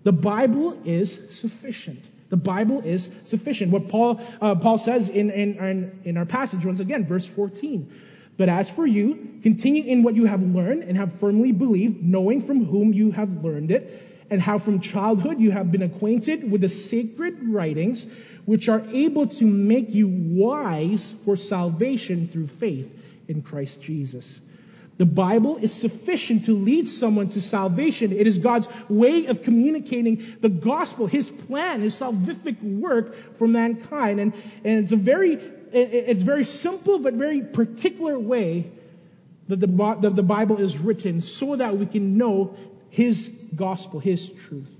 The 0.03 0.11
Bible 0.11 0.77
is 0.83 1.37
sufficient. 1.37 2.03
The 2.29 2.37
Bible 2.37 2.81
is 2.81 3.09
sufficient. 3.23 3.71
What 3.71 3.87
Paul, 3.87 4.19
uh, 4.41 4.55
Paul 4.55 4.77
says 4.77 5.07
in, 5.07 5.29
in, 5.29 6.01
in 6.03 6.17
our 6.17 6.25
passage, 6.25 6.65
once 6.65 6.79
again, 6.79 7.05
verse 7.05 7.25
14. 7.25 7.89
But 8.37 8.49
as 8.49 8.69
for 8.69 8.85
you, 8.85 9.39
continue 9.41 9.83
in 9.83 10.03
what 10.03 10.15
you 10.15 10.25
have 10.25 10.43
learned 10.43 10.83
and 10.83 10.97
have 10.97 11.19
firmly 11.19 11.51
believed, 11.51 12.03
knowing 12.03 12.41
from 12.41 12.65
whom 12.65 12.93
you 12.93 13.11
have 13.11 13.43
learned 13.43 13.71
it, 13.71 14.03
and 14.29 14.41
how 14.41 14.59
from 14.59 14.79
childhood 14.79 15.39
you 15.39 15.51
have 15.51 15.71
been 15.71 15.81
acquainted 15.81 16.49
with 16.49 16.61
the 16.61 16.69
sacred 16.69 17.37
writings, 17.47 18.05
which 18.45 18.69
are 18.69 18.83
able 18.93 19.27
to 19.27 19.45
make 19.45 19.93
you 19.93 20.07
wise 20.07 21.13
for 21.25 21.35
salvation 21.35 22.27
through 22.27 22.47
faith 22.47 22.93
in 23.27 23.41
Christ 23.41 23.81
Jesus. 23.81 24.39
The 24.97 25.05
Bible 25.05 25.57
is 25.57 25.71
sufficient 25.71 26.45
to 26.45 26.53
lead 26.53 26.87
someone 26.87 27.29
to 27.29 27.41
salvation. 27.41 28.11
It 28.11 28.25
is 28.25 28.39
God's 28.39 28.67
way 28.89 29.27
of 29.27 29.43
communicating 29.43 30.35
the 30.41 30.49
gospel, 30.49 31.05
His 31.05 31.29
plan, 31.29 31.81
His 31.81 31.99
salvific 31.99 32.61
work 32.63 33.15
for 33.37 33.47
mankind. 33.47 34.19
And, 34.19 34.33
and 34.63 34.83
it's 34.83 34.91
a 34.91 34.97
very, 34.97 35.39
it's 35.73 36.21
very 36.21 36.43
simple 36.43 36.99
but 36.99 37.13
very 37.13 37.41
particular 37.41 38.17
way 38.17 38.71
that 39.47 39.59
the, 39.59 39.97
that 40.01 40.15
the 40.15 40.23
Bible 40.23 40.57
is 40.57 40.77
written 40.77 41.21
so 41.21 41.55
that 41.55 41.77
we 41.77 41.85
can 41.85 42.17
know 42.17 42.55
His 42.89 43.29
gospel, 43.55 43.99
His 43.99 44.29
truth. 44.29 44.73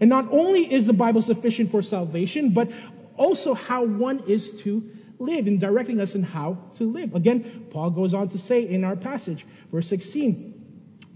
And 0.00 0.08
not 0.08 0.32
only 0.32 0.72
is 0.72 0.86
the 0.86 0.92
Bible 0.92 1.22
sufficient 1.22 1.70
for 1.70 1.82
salvation, 1.82 2.50
but 2.50 2.70
also 3.16 3.54
how 3.54 3.84
one 3.84 4.24
is 4.26 4.62
to 4.62 4.90
live 5.18 5.46
in 5.46 5.58
directing 5.58 6.00
us 6.00 6.14
in 6.14 6.22
how 6.22 6.58
to 6.74 6.84
live. 6.84 7.14
Again, 7.14 7.66
Paul 7.70 7.90
goes 7.90 8.14
on 8.14 8.28
to 8.28 8.38
say 8.38 8.68
in 8.68 8.84
our 8.84 8.96
passage, 8.96 9.46
verse 9.70 9.88
16, 9.88 10.51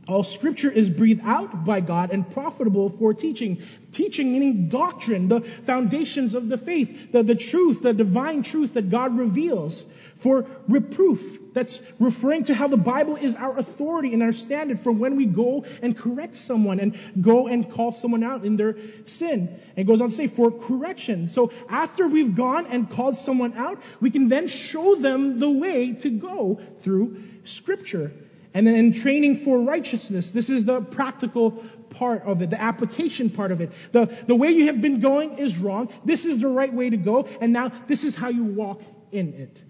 all 0.08 0.22
scripture 0.22 0.70
is 0.70 0.88
breathed 0.88 1.22
out 1.24 1.64
by 1.64 1.80
God 1.80 2.12
and 2.12 2.30
profitable 2.30 2.88
for 2.88 3.12
teaching. 3.12 3.62
Teaching 3.90 4.32
meaning 4.32 4.68
doctrine, 4.68 5.26
the 5.28 5.40
foundations 5.40 6.34
of 6.34 6.48
the 6.48 6.56
faith, 6.56 7.10
the, 7.10 7.24
the 7.24 7.34
truth, 7.34 7.82
the 7.82 7.92
divine 7.92 8.44
truth 8.44 8.74
that 8.74 8.88
God 8.88 9.18
reveals. 9.18 9.84
For 10.16 10.46
reproof, 10.68 11.52
that's 11.54 11.82
referring 11.98 12.44
to 12.44 12.54
how 12.54 12.68
the 12.68 12.76
Bible 12.76 13.16
is 13.16 13.34
our 13.34 13.58
authority 13.58 14.12
and 14.14 14.22
our 14.22 14.32
standard 14.32 14.78
for 14.78 14.92
when 14.92 15.16
we 15.16 15.26
go 15.26 15.64
and 15.82 15.96
correct 15.96 16.36
someone 16.36 16.78
and 16.78 16.98
go 17.20 17.48
and 17.48 17.70
call 17.70 17.90
someone 17.90 18.22
out 18.22 18.44
in 18.44 18.56
their 18.56 18.76
sin. 19.06 19.58
And 19.76 19.86
goes 19.86 20.00
on 20.00 20.10
to 20.10 20.14
say, 20.14 20.28
for 20.28 20.52
correction. 20.52 21.30
So 21.30 21.50
after 21.68 22.06
we've 22.06 22.36
gone 22.36 22.66
and 22.66 22.88
called 22.88 23.16
someone 23.16 23.54
out, 23.54 23.82
we 24.00 24.10
can 24.10 24.28
then 24.28 24.46
show 24.46 24.94
them 24.94 25.38
the 25.40 25.50
way 25.50 25.94
to 25.94 26.10
go 26.10 26.60
through 26.82 27.22
scripture. 27.44 28.12
And 28.56 28.66
then 28.66 28.74
in 28.74 28.94
training 28.94 29.36
for 29.36 29.58
righteousness, 29.58 30.32
this 30.32 30.48
is 30.48 30.64
the 30.64 30.80
practical 30.80 31.62
part 31.90 32.22
of 32.22 32.40
it, 32.40 32.48
the 32.48 32.58
application 32.58 33.28
part 33.28 33.52
of 33.52 33.60
it. 33.60 33.70
The, 33.92 34.06
the 34.26 34.34
way 34.34 34.48
you 34.48 34.68
have 34.68 34.80
been 34.80 35.00
going 35.00 35.36
is 35.36 35.58
wrong. 35.58 35.90
This 36.06 36.24
is 36.24 36.40
the 36.40 36.48
right 36.48 36.72
way 36.72 36.88
to 36.88 36.96
go. 36.96 37.28
And 37.42 37.52
now 37.52 37.70
this 37.86 38.02
is 38.02 38.14
how 38.14 38.30
you 38.30 38.44
walk 38.44 38.80
in 39.12 39.34
it. 39.34 39.62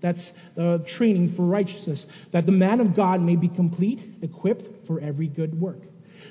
That's 0.00 0.30
the 0.54 0.84
training 0.86 1.30
for 1.30 1.42
righteousness, 1.42 2.06
that 2.30 2.46
the 2.46 2.52
man 2.52 2.78
of 2.78 2.94
God 2.94 3.20
may 3.20 3.34
be 3.34 3.48
complete, 3.48 4.00
equipped 4.22 4.86
for 4.86 5.00
every 5.00 5.26
good 5.26 5.60
work. 5.60 5.82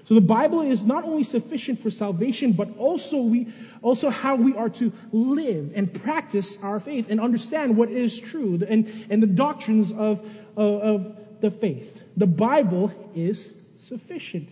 So 0.06 0.14
the 0.14 0.22
Bible 0.22 0.62
is 0.62 0.86
not 0.86 1.04
only 1.04 1.26
sufficient 1.26 1.80
for 1.80 1.92
salvation, 1.92 2.54
but 2.54 2.78
also 2.78 3.18
we, 3.18 3.48
also 3.82 4.10
how 4.10 4.38
we 4.38 4.56
are 4.56 4.70
to 4.70 4.94
live 5.12 5.74
and 5.76 5.94
practice 5.94 6.58
our 6.64 6.80
faith 6.80 7.12
and 7.12 7.20
understand 7.20 7.76
what 7.76 7.90
is 7.90 8.18
true 8.18 8.62
and, 8.66 9.08
and 9.10 9.22
the 9.22 9.28
doctrines 9.28 9.92
of, 9.92 10.26
of, 10.56 10.82
of 10.82 11.17
the 11.42 11.52
faith. 11.52 12.02
The 12.16 12.28
Bible 12.28 12.92
is 13.16 13.52
sufficient. 13.78 14.50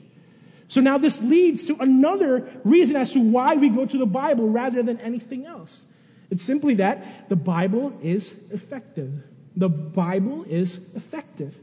So 0.68 0.82
now 0.82 0.98
this 0.98 1.22
leads 1.22 1.68
to 1.68 1.78
another 1.80 2.50
reason 2.64 2.96
as 2.96 3.14
to 3.14 3.20
why 3.20 3.56
we 3.56 3.70
go 3.70 3.86
to 3.86 3.98
the 3.98 4.06
Bible 4.06 4.50
rather 4.50 4.82
than 4.82 5.00
anything 5.00 5.46
else. 5.46 5.86
It's 6.32 6.44
simply 6.44 6.76
that 6.76 7.30
the 7.30 7.36
Bible 7.36 7.94
is 8.02 8.34
effective. 8.52 9.12
The 9.56 9.70
Bible 9.70 10.44
is 10.44 10.80
effective. 10.96 11.56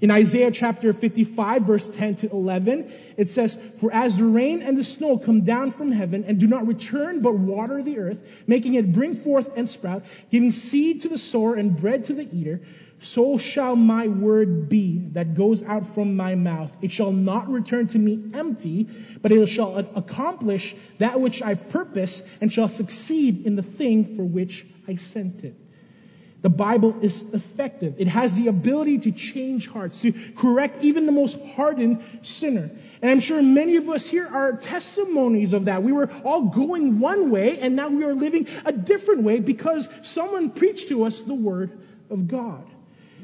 In 0.00 0.10
Isaiah 0.10 0.50
chapter 0.50 0.92
55, 0.92 1.62
verse 1.62 1.96
10 1.96 2.16
to 2.16 2.30
11, 2.30 2.92
it 3.16 3.30
says, 3.30 3.54
For 3.80 3.90
as 3.90 4.18
the 4.18 4.24
rain 4.24 4.60
and 4.60 4.76
the 4.76 4.84
snow 4.84 5.16
come 5.16 5.44
down 5.44 5.70
from 5.70 5.92
heaven 5.92 6.24
and 6.24 6.38
do 6.38 6.46
not 6.46 6.66
return 6.66 7.22
but 7.22 7.34
water 7.34 7.82
the 7.82 7.98
earth, 7.98 8.20
making 8.46 8.74
it 8.74 8.92
bring 8.92 9.14
forth 9.14 9.56
and 9.56 9.66
sprout, 9.66 10.02
giving 10.30 10.50
seed 10.50 11.02
to 11.02 11.08
the 11.08 11.16
sower 11.16 11.54
and 11.54 11.80
bread 11.80 12.04
to 12.04 12.12
the 12.12 12.28
eater, 12.36 12.60
so 13.04 13.36
shall 13.36 13.76
my 13.76 14.08
word 14.08 14.68
be 14.68 14.98
that 15.12 15.34
goes 15.34 15.62
out 15.62 15.94
from 15.94 16.16
my 16.16 16.34
mouth. 16.34 16.74
It 16.80 16.90
shall 16.90 17.12
not 17.12 17.50
return 17.50 17.86
to 17.88 17.98
me 17.98 18.30
empty, 18.32 18.88
but 19.20 19.30
it 19.30 19.46
shall 19.46 19.76
accomplish 19.76 20.74
that 20.98 21.20
which 21.20 21.42
I 21.42 21.54
purpose 21.54 22.22
and 22.40 22.50
shall 22.50 22.68
succeed 22.68 23.44
in 23.44 23.56
the 23.56 23.62
thing 23.62 24.16
for 24.16 24.22
which 24.22 24.66
I 24.88 24.96
sent 24.96 25.44
it. 25.44 25.54
The 26.40 26.48
Bible 26.48 26.96
is 27.02 27.32
effective. 27.32 27.96
It 27.98 28.08
has 28.08 28.34
the 28.34 28.48
ability 28.48 28.98
to 29.00 29.12
change 29.12 29.68
hearts, 29.68 30.02
to 30.02 30.12
correct 30.36 30.82
even 30.82 31.06
the 31.06 31.12
most 31.12 31.38
hardened 31.54 32.02
sinner. 32.22 32.70
And 33.00 33.10
I'm 33.10 33.20
sure 33.20 33.42
many 33.42 33.76
of 33.76 33.88
us 33.88 34.06
here 34.06 34.26
are 34.26 34.52
testimonies 34.52 35.52
of 35.52 35.66
that. 35.66 35.82
We 35.82 35.92
were 35.92 36.10
all 36.24 36.46
going 36.46 37.00
one 37.00 37.30
way 37.30 37.58
and 37.60 37.76
now 37.76 37.88
we 37.88 38.04
are 38.04 38.14
living 38.14 38.46
a 38.64 38.72
different 38.72 39.22
way 39.22 39.40
because 39.40 39.88
someone 40.02 40.50
preached 40.50 40.88
to 40.88 41.04
us 41.04 41.22
the 41.22 41.34
Word 41.34 41.70
of 42.10 42.28
God. 42.28 42.64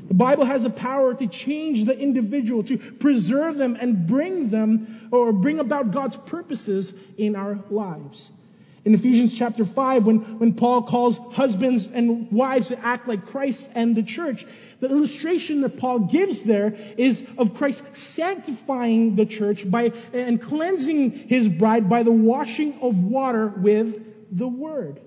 The 0.09 0.15
Bible 0.15 0.45
has 0.45 0.65
the 0.65 0.71
power 0.71 1.15
to 1.15 1.27
change 1.27 1.85
the 1.85 1.99
individual, 1.99 2.63
to 2.65 2.79
preserve 2.79 3.57
them 3.57 3.77
and 3.79 4.07
bring 4.07 4.51
them 4.51 5.09
or 5.13 5.33
bring 5.33 5.61
about 5.61 5.93
God's 5.93 6.17
purposes 6.17 6.93
in 7.17 7.37
our 7.37 7.59
lives. 7.71 8.31
In 8.83 8.95
Ephesians 8.95 9.37
chapter 9.37 9.67
5, 9.67 10.07
when, 10.07 10.19
when 10.39 10.55
Paul 10.55 10.83
calls 10.83 11.19
husbands 11.19 11.87
and 11.87 12.33
wives 12.33 12.69
to 12.69 12.79
act 12.79 13.07
like 13.07 13.27
Christ 13.27 13.71
and 13.75 13.95
the 13.95 14.03
church, 14.03 14.47
the 14.81 14.89
illustration 14.89 15.61
that 15.61 15.77
Paul 15.77 15.99
gives 15.99 16.45
there 16.45 16.75
is 16.97 17.29
of 17.37 17.55
Christ 17.55 17.85
sanctifying 17.95 19.17
the 19.17 19.27
church 19.27 19.71
by, 19.71 19.93
and 20.15 20.41
cleansing 20.41 21.11
his 21.11 21.47
bride 21.47 21.91
by 21.91 22.05
the 22.05 22.11
washing 22.11 22.81
of 22.81 22.99
water 23.05 23.49
with 23.49 24.37
the 24.37 24.49
word. 24.49 24.99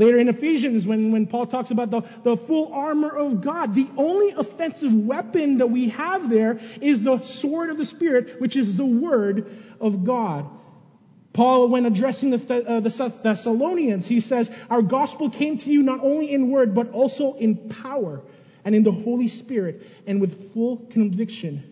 Later 0.00 0.18
in 0.18 0.28
Ephesians, 0.30 0.86
when, 0.86 1.12
when 1.12 1.26
Paul 1.26 1.44
talks 1.44 1.70
about 1.70 1.90
the, 1.90 2.00
the 2.22 2.34
full 2.34 2.72
armor 2.72 3.14
of 3.14 3.42
God, 3.42 3.74
the 3.74 3.86
only 3.98 4.30
offensive 4.30 4.94
weapon 4.94 5.58
that 5.58 5.66
we 5.66 5.90
have 5.90 6.30
there 6.30 6.58
is 6.80 7.02
the 7.02 7.20
sword 7.20 7.68
of 7.68 7.76
the 7.76 7.84
Spirit, 7.84 8.40
which 8.40 8.56
is 8.56 8.78
the 8.78 8.86
word 8.86 9.54
of 9.78 10.06
God. 10.06 10.48
Paul, 11.34 11.68
when 11.68 11.84
addressing 11.84 12.30
the, 12.30 12.66
uh, 12.66 12.80
the 12.80 13.12
Thessalonians, 13.22 14.08
he 14.08 14.20
says, 14.20 14.50
Our 14.70 14.80
gospel 14.80 15.28
came 15.28 15.58
to 15.58 15.70
you 15.70 15.82
not 15.82 16.00
only 16.00 16.32
in 16.32 16.48
word, 16.48 16.74
but 16.74 16.92
also 16.92 17.34
in 17.34 17.68
power 17.68 18.22
and 18.64 18.74
in 18.74 18.82
the 18.82 18.92
Holy 18.92 19.28
Spirit 19.28 19.86
and 20.06 20.18
with 20.18 20.54
full 20.54 20.78
conviction 20.78 21.70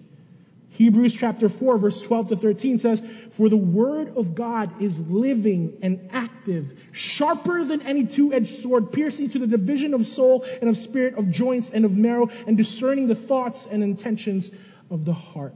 Hebrews 0.78 1.12
chapter 1.12 1.48
4 1.48 1.76
verse 1.78 2.00
12 2.02 2.28
to 2.28 2.36
13 2.36 2.78
says, 2.78 3.02
For 3.32 3.48
the 3.48 3.56
word 3.56 4.16
of 4.16 4.36
God 4.36 4.80
is 4.80 5.00
living 5.00 5.76
and 5.82 6.08
active, 6.12 6.77
sharper 6.98 7.64
than 7.64 7.82
any 7.82 8.06
two-edged 8.06 8.48
sword, 8.48 8.92
piercing 8.92 9.28
to 9.30 9.38
the 9.38 9.46
division 9.46 9.94
of 9.94 10.06
soul 10.06 10.44
and 10.60 10.68
of 10.68 10.76
spirit, 10.76 11.14
of 11.14 11.30
joints 11.30 11.70
and 11.70 11.84
of 11.84 11.96
marrow, 11.96 12.28
and 12.46 12.56
discerning 12.56 13.06
the 13.06 13.14
thoughts 13.14 13.66
and 13.66 13.82
intentions 13.82 14.50
of 14.90 15.04
the 15.04 15.12
heart. 15.12 15.54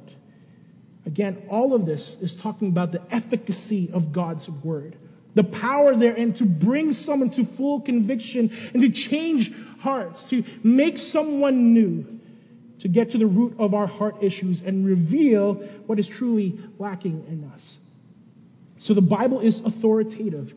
Again, 1.05 1.43
all 1.49 1.75
of 1.75 1.85
this 1.85 2.21
is 2.21 2.37
talking 2.37 2.69
about 2.69 2.93
the 2.93 3.03
efficacy 3.11 3.91
of 3.93 4.13
God's 4.13 4.49
word. 4.49 4.97
The 5.35 5.45
power 5.45 5.97
therein 5.97 6.35
to 6.35 6.45
bring 6.45 6.93
someone 6.93 7.31
to 7.31 7.45
full 7.45 7.81
conviction 7.81 8.53
and 8.73 8.83
to 8.83 8.91
change 8.91 9.53
hearts, 9.81 10.29
to 10.29 10.45
make 10.63 10.99
someone 10.99 11.75
new 11.75 12.21
to 12.81 12.89
get 12.89 13.11
to 13.11 13.19
the 13.19 13.27
root 13.27 13.55
of 13.59 13.75
our 13.75 13.87
heart 13.87 14.23
issues 14.23 14.61
and 14.61 14.85
reveal 14.85 15.55
what 15.87 15.99
is 15.99 16.09
truly 16.09 16.59
lacking 16.79 17.25
in 17.29 17.51
us. 17.55 17.79
So 18.79 18.93
the 18.95 19.03
Bible 19.03 19.39
is 19.39 19.61
authoritative. 19.61 20.53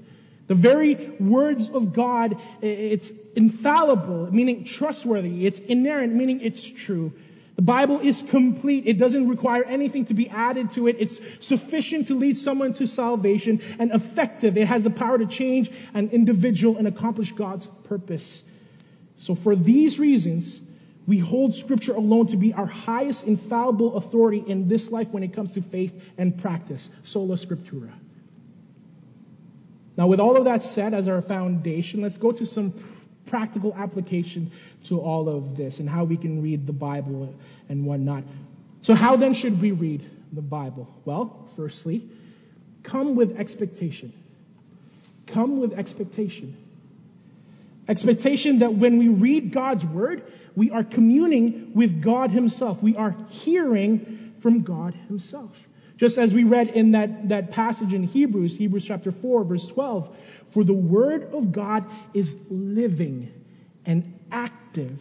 The 0.47 0.55
very 0.55 0.95
words 1.19 1.69
of 1.69 1.93
God, 1.93 2.38
it's 2.62 3.12
infallible, 3.36 4.31
meaning 4.31 4.63
trustworthy. 4.63 5.45
It's 5.45 5.60
inerrant, 5.60 6.13
meaning 6.13 6.41
it's 6.41 6.67
true. 6.67 7.13
The 7.55 7.62
Bible 7.62 8.01
is 8.01 8.21
complete. 8.21 8.86
It 8.86 8.97
doesn't 8.97 9.29
require 9.29 9.63
anything 9.63 10.05
to 10.05 10.13
be 10.13 10.29
added 10.29 10.71
to 10.71 10.88
it. 10.88 10.97
It's 10.99 11.21
sufficient 11.45 12.10
to 12.10 12.15
lead 12.15 12.36
someone 12.36 12.73
to 12.75 12.86
salvation 12.86 13.62
and 13.79 13.91
effective. 13.91 14.58
It 14.58 14.67
has 14.67 14.84
the 14.84 14.89
power 14.89 15.17
to 15.17 15.25
change 15.25 15.71
an 15.93 16.10
individual 16.10 16.77
and 16.77 16.88
accomplish 16.88 17.31
God's 17.31 17.65
purpose. 17.86 18.43
So 19.19 19.36
for 19.36 19.55
these 19.55 19.99
reasons, 19.99 20.60
we 21.08 21.17
hold 21.17 21.53
Scripture 21.53 21.93
alone 21.93 22.27
to 22.27 22.38
be 22.38 22.53
our 22.53 22.65
highest 22.65 23.25
infallible 23.25 23.95
authority 23.95 24.43
in 24.45 24.67
this 24.67 24.91
life 24.91 25.10
when 25.10 25.23
it 25.23 25.34
comes 25.34 25.53
to 25.53 25.62
faith 25.62 25.93
and 26.17 26.38
practice. 26.38 26.89
Sola 27.03 27.36
Scriptura. 27.36 27.91
Now, 29.97 30.08
with 30.08 30.19
all 30.19 30.36
of 30.38 30.45
that 30.45 30.62
said 30.62 30.93
as 30.93 31.08
our 31.08 31.21
foundation, 31.21 32.01
let's 32.01 32.17
go 32.17 32.31
to 32.31 32.45
some 32.45 32.73
practical 33.27 33.73
application 33.75 34.51
to 34.86 34.99
all 34.99 35.29
of 35.29 35.58
this 35.58 35.79
and 35.79 35.89
how 35.89 36.03
we 36.03 36.17
can 36.17 36.41
read 36.41 36.67
the 36.67 36.73
Bible 36.73 37.34
and 37.69 37.86
whatnot. 37.86 38.23
So, 38.81 38.93
how 38.93 39.15
then 39.15 39.34
should 39.34 39.62
we 39.62 39.71
read 39.71 40.03
the 40.31 40.41
Bible? 40.41 40.88
Well, 41.05 41.47
firstly, 41.55 42.08
come 42.84 43.15
with 43.15 43.39
expectation. 43.39 44.13
Come 45.27 45.60
with 45.60 45.73
expectation. 45.73 46.55
Expectation 47.88 48.60
that 48.60 48.73
when 48.73 48.97
we 48.97 49.08
read 49.08 49.51
God's 49.51 49.86
Word, 49.86 50.23
we 50.55 50.71
are 50.71 50.84
communing 50.84 51.71
with 51.73 52.01
God 52.01 52.31
Himself. 52.31 52.81
We 52.81 52.95
are 52.95 53.15
hearing 53.29 54.34
from 54.39 54.62
God 54.62 54.93
Himself. 55.08 55.67
Just 55.97 56.17
as 56.17 56.34
we 56.34 56.43
read 56.43 56.69
in 56.69 56.91
that, 56.91 57.29
that 57.29 57.51
passage 57.51 57.93
in 57.93 58.03
Hebrews, 58.03 58.58
Hebrews 58.58 58.86
chapter 58.86 59.12
4, 59.12 59.43
verse 59.45 59.65
12, 59.67 60.15
for 60.49 60.63
the 60.63 60.73
Word 60.73 61.34
of 61.34 61.51
God 61.51 61.86
is 62.13 62.36
living 62.49 63.31
and 63.86 64.19
active. 64.31 64.99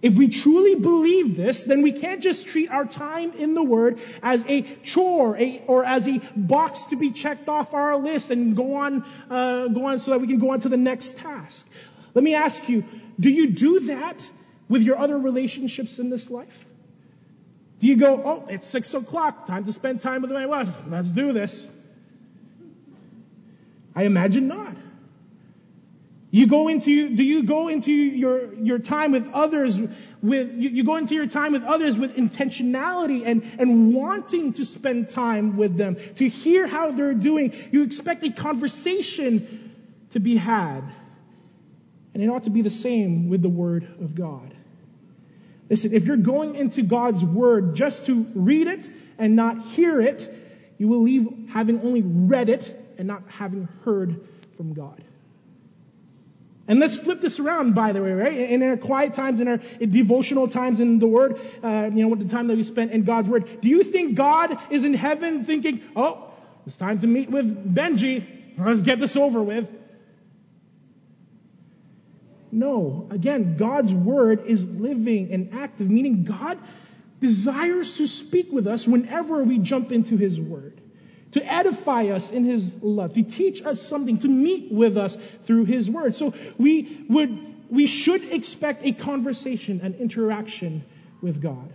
If 0.00 0.14
we 0.14 0.28
truly 0.28 0.76
believe 0.76 1.36
this, 1.36 1.64
then 1.64 1.82
we 1.82 1.92
can't 1.92 2.22
just 2.22 2.46
treat 2.46 2.70
our 2.70 2.84
time 2.84 3.32
in 3.32 3.54
the 3.54 3.62
Word 3.62 3.98
as 4.22 4.44
a 4.46 4.62
chore 4.84 5.36
a, 5.36 5.62
or 5.66 5.84
as 5.84 6.08
a 6.08 6.20
box 6.36 6.86
to 6.86 6.96
be 6.96 7.10
checked 7.10 7.48
off 7.48 7.74
our 7.74 7.96
list 7.96 8.30
and 8.30 8.56
go 8.56 8.76
on, 8.76 9.04
uh, 9.28 9.68
go 9.68 9.86
on 9.86 9.98
so 9.98 10.12
that 10.12 10.20
we 10.20 10.28
can 10.28 10.38
go 10.38 10.50
on 10.50 10.60
to 10.60 10.68
the 10.68 10.76
next 10.76 11.18
task. 11.18 11.68
Let 12.14 12.22
me 12.22 12.34
ask 12.34 12.68
you, 12.68 12.84
do 13.18 13.30
you 13.30 13.50
do 13.50 13.80
that 13.80 14.28
with 14.68 14.82
your 14.82 14.98
other 14.98 15.18
relationships 15.18 15.98
in 15.98 16.10
this 16.10 16.30
life? 16.30 16.67
Do 17.78 17.86
you 17.86 17.96
go, 17.96 18.22
oh, 18.24 18.46
it's 18.48 18.66
six 18.66 18.92
o'clock, 18.94 19.46
time 19.46 19.64
to 19.64 19.72
spend 19.72 20.00
time 20.00 20.22
with 20.22 20.32
my 20.32 20.46
wife, 20.46 20.68
let's 20.88 21.10
do 21.10 21.32
this? 21.32 21.70
I 23.94 24.04
imagine 24.04 24.48
not. 24.48 24.76
You 26.30 26.46
go 26.46 26.68
into, 26.68 27.16
do 27.16 27.22
you 27.22 27.44
go 27.44 27.68
into 27.68 27.92
your, 27.92 28.52
your 28.54 28.78
time 28.78 29.12
with 29.12 29.30
others 29.32 29.80
with, 30.22 30.54
you, 30.54 30.70
you, 30.70 30.84
go 30.84 30.96
into 30.96 31.14
your 31.14 31.26
time 31.26 31.52
with 31.52 31.64
others 31.64 31.96
with 31.96 32.16
intentionality 32.16 33.22
and, 33.24 33.42
and 33.58 33.94
wanting 33.94 34.52
to 34.54 34.64
spend 34.64 35.08
time 35.08 35.56
with 35.56 35.76
them, 35.76 35.96
to 36.16 36.28
hear 36.28 36.66
how 36.66 36.90
they're 36.90 37.14
doing. 37.14 37.54
You 37.70 37.82
expect 37.84 38.24
a 38.24 38.30
conversation 38.30 39.72
to 40.10 40.20
be 40.20 40.36
had. 40.36 40.82
And 42.14 42.22
it 42.22 42.28
ought 42.28 42.44
to 42.44 42.50
be 42.50 42.62
the 42.62 42.70
same 42.70 43.28
with 43.28 43.42
the 43.42 43.48
Word 43.48 43.84
of 44.00 44.14
God. 44.14 44.54
Listen, 45.70 45.92
if 45.92 46.06
you're 46.06 46.16
going 46.16 46.54
into 46.54 46.82
God's 46.82 47.22
Word 47.24 47.74
just 47.74 48.06
to 48.06 48.26
read 48.34 48.68
it 48.68 48.88
and 49.18 49.36
not 49.36 49.62
hear 49.62 50.00
it, 50.00 50.28
you 50.78 50.88
will 50.88 51.02
leave 51.02 51.28
having 51.50 51.82
only 51.82 52.02
read 52.02 52.48
it 52.48 52.74
and 52.96 53.06
not 53.06 53.22
having 53.28 53.68
heard 53.84 54.20
from 54.56 54.74
God. 54.74 55.02
And 56.66 56.80
let's 56.80 56.98
flip 56.98 57.22
this 57.22 57.40
around, 57.40 57.74
by 57.74 57.92
the 57.92 58.02
way, 58.02 58.12
right? 58.12 58.34
In 58.34 58.62
our 58.62 58.76
quiet 58.76 59.14
times, 59.14 59.40
in 59.40 59.48
our 59.48 59.56
devotional 59.56 60.48
times 60.48 60.80
in 60.80 60.98
the 60.98 61.06
Word, 61.06 61.40
uh, 61.62 61.90
you 61.92 62.02
know, 62.02 62.08
with 62.08 62.18
the 62.20 62.28
time 62.28 62.46
that 62.48 62.56
we 62.56 62.62
spent 62.62 62.92
in 62.92 63.04
God's 63.04 63.28
Word, 63.28 63.60
do 63.62 63.68
you 63.68 63.82
think 63.82 64.16
God 64.16 64.58
is 64.70 64.84
in 64.84 64.92
heaven 64.92 65.44
thinking, 65.44 65.80
oh, 65.96 66.30
it's 66.66 66.76
time 66.76 66.98
to 67.00 67.06
meet 67.06 67.30
with 67.30 67.74
Benji. 67.74 68.22
Let's 68.58 68.82
get 68.82 68.98
this 68.98 69.16
over 69.16 69.42
with. 69.42 69.72
No. 72.50 73.08
Again, 73.10 73.56
God's 73.56 73.92
Word 73.92 74.46
is 74.46 74.68
living 74.68 75.32
and 75.32 75.50
active, 75.52 75.90
meaning 75.90 76.24
God 76.24 76.58
desires 77.20 77.96
to 77.96 78.06
speak 78.06 78.52
with 78.52 78.66
us 78.66 78.86
whenever 78.86 79.42
we 79.42 79.58
jump 79.58 79.92
into 79.92 80.16
His 80.16 80.40
Word 80.40 80.80
to 81.32 81.44
edify 81.44 82.06
us 82.06 82.30
in 82.30 82.44
His 82.44 82.82
love, 82.82 83.14
to 83.14 83.22
teach 83.22 83.62
us 83.62 83.82
something, 83.82 84.18
to 84.18 84.28
meet 84.28 84.72
with 84.72 84.96
us 84.96 85.16
through 85.44 85.64
His 85.64 85.90
Word. 85.90 86.14
So 86.14 86.34
we 86.56 87.04
would, 87.08 87.70
we 87.70 87.86
should 87.86 88.32
expect 88.32 88.84
a 88.84 88.92
conversation, 88.92 89.80
an 89.82 89.94
interaction 89.94 90.84
with 91.20 91.42
God. 91.42 91.72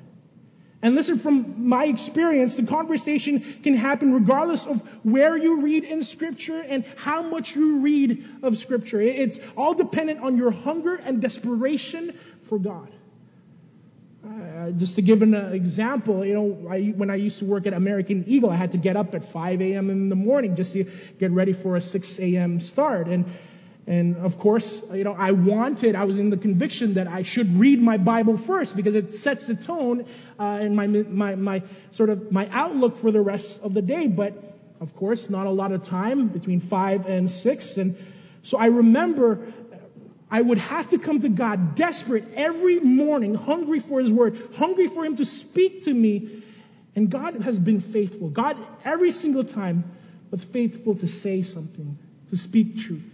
And 0.83 0.95
listen, 0.95 1.17
from 1.17 1.69
my 1.69 1.85
experience, 1.85 2.57
the 2.57 2.63
conversation 2.63 3.39
can 3.63 3.73
happen 3.73 4.13
regardless 4.13 4.67
of 4.67 4.81
where 5.03 5.37
you 5.37 5.61
read 5.61 5.85
in 5.85 6.03
Scripture 6.03 6.59
and 6.59 6.83
how 6.97 7.21
much 7.21 7.55
you 7.55 7.77
read 7.77 8.25
of 8.43 8.57
Scripture. 8.57 8.99
It's 8.99 9.39
all 9.55 9.73
dependent 9.75 10.19
on 10.19 10.35
your 10.35 10.51
hunger 10.51 10.95
and 10.95 11.21
desperation 11.21 12.11
for 12.41 12.59
God. 12.59 12.89
Uh, 14.27 14.71
just 14.71 14.95
to 14.95 15.01
give 15.01 15.21
an 15.21 15.33
example, 15.33 16.25
you 16.25 16.33
know, 16.33 16.69
I, 16.69 16.81
when 16.87 17.09
I 17.09 17.15
used 17.15 17.39
to 17.39 17.45
work 17.45 17.65
at 17.65 17.71
American 17.71 18.25
Eagle, 18.27 18.49
I 18.49 18.57
had 18.57 18.73
to 18.73 18.77
get 18.77 18.97
up 18.97 19.15
at 19.15 19.23
5 19.23 19.61
a.m. 19.61 19.89
in 19.89 20.09
the 20.09 20.15
morning 20.17 20.57
just 20.57 20.73
to 20.73 20.83
get 21.17 21.31
ready 21.31 21.53
for 21.53 21.77
a 21.77 21.81
6 21.81 22.19
a.m. 22.19 22.59
start. 22.59 23.07
And, 23.07 23.25
and 23.85 24.15
of 24.17 24.39
course, 24.39 24.89
you 24.93 25.03
know, 25.03 25.13
I 25.13 25.31
wanted, 25.31 25.95
I 25.95 26.05
was 26.05 26.17
in 26.17 26.29
the 26.29 26.37
conviction 26.37 26.93
that 26.93 27.07
I 27.07 27.23
should 27.23 27.59
read 27.59 27.81
my 27.81 27.97
Bible 27.97 28.37
first 28.37 28.77
because 28.77 28.95
it 28.95 29.13
sets 29.13 29.47
the 29.47 29.55
tone 29.55 30.05
uh, 30.39 30.43
and 30.43 30.75
my, 30.75 30.87
my, 30.87 31.35
my 31.35 31.63
sort 31.91 32.09
of 32.09 32.31
my 32.31 32.47
outlook 32.51 32.95
for 32.95 33.11
the 33.11 33.19
rest 33.19 33.61
of 33.61 33.73
the 33.73 33.81
day. 33.81 34.07
But 34.07 34.33
of 34.79 34.95
course, 34.95 35.29
not 35.29 35.47
a 35.47 35.49
lot 35.49 35.73
of 35.73 35.83
time 35.83 36.29
between 36.29 36.61
5 36.61 37.07
and 37.07 37.29
6. 37.29 37.77
And 37.77 37.97
so 38.43 38.57
I 38.57 38.67
remember 38.67 39.51
I 40.31 40.41
would 40.41 40.59
have 40.59 40.89
to 40.89 40.97
come 40.97 41.19
to 41.19 41.29
God 41.29 41.75
desperate 41.75 42.23
every 42.35 42.79
morning, 42.79 43.35
hungry 43.35 43.81
for 43.81 43.99
His 43.99 44.11
Word, 44.11 44.37
hungry 44.55 44.87
for 44.87 45.03
Him 45.03 45.17
to 45.17 45.25
speak 45.25 45.83
to 45.83 45.93
me. 45.93 46.41
And 46.95 47.09
God 47.09 47.41
has 47.41 47.59
been 47.59 47.81
faithful. 47.81 48.29
God, 48.29 48.57
every 48.85 49.11
single 49.11 49.43
time, 49.43 49.83
was 50.31 50.43
faithful 50.43 50.95
to 50.95 51.07
say 51.07 51.43
something, 51.43 51.97
to 52.29 52.37
speak 52.37 52.79
truth. 52.79 53.12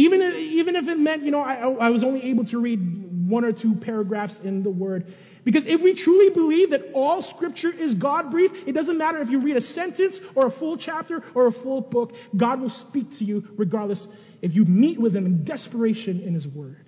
Even 0.00 0.22
if, 0.22 0.34
even 0.34 0.76
if 0.76 0.88
it 0.88 0.98
meant, 0.98 1.24
you 1.24 1.30
know, 1.30 1.42
I, 1.42 1.56
I 1.56 1.90
was 1.90 2.02
only 2.02 2.24
able 2.30 2.46
to 2.46 2.58
read 2.58 3.28
one 3.28 3.44
or 3.44 3.52
two 3.52 3.74
paragraphs 3.74 4.40
in 4.40 4.62
the 4.62 4.70
Word. 4.70 5.12
Because 5.44 5.66
if 5.66 5.82
we 5.82 5.92
truly 5.92 6.30
believe 6.30 6.70
that 6.70 6.92
all 6.94 7.20
Scripture 7.20 7.70
is 7.70 7.94
God 7.94 8.30
breathed, 8.30 8.56
it 8.66 8.72
doesn't 8.72 8.96
matter 8.96 9.20
if 9.20 9.28
you 9.28 9.40
read 9.40 9.56
a 9.56 9.60
sentence 9.60 10.18
or 10.34 10.46
a 10.46 10.50
full 10.50 10.78
chapter 10.78 11.22
or 11.34 11.46
a 11.48 11.52
full 11.52 11.82
book, 11.82 12.14
God 12.34 12.62
will 12.62 12.70
speak 12.70 13.18
to 13.18 13.24
you 13.24 13.46
regardless 13.58 14.08
if 14.40 14.54
you 14.54 14.64
meet 14.64 14.98
with 14.98 15.14
Him 15.14 15.26
in 15.26 15.44
desperation 15.44 16.20
in 16.20 16.32
His 16.32 16.48
Word. 16.48 16.86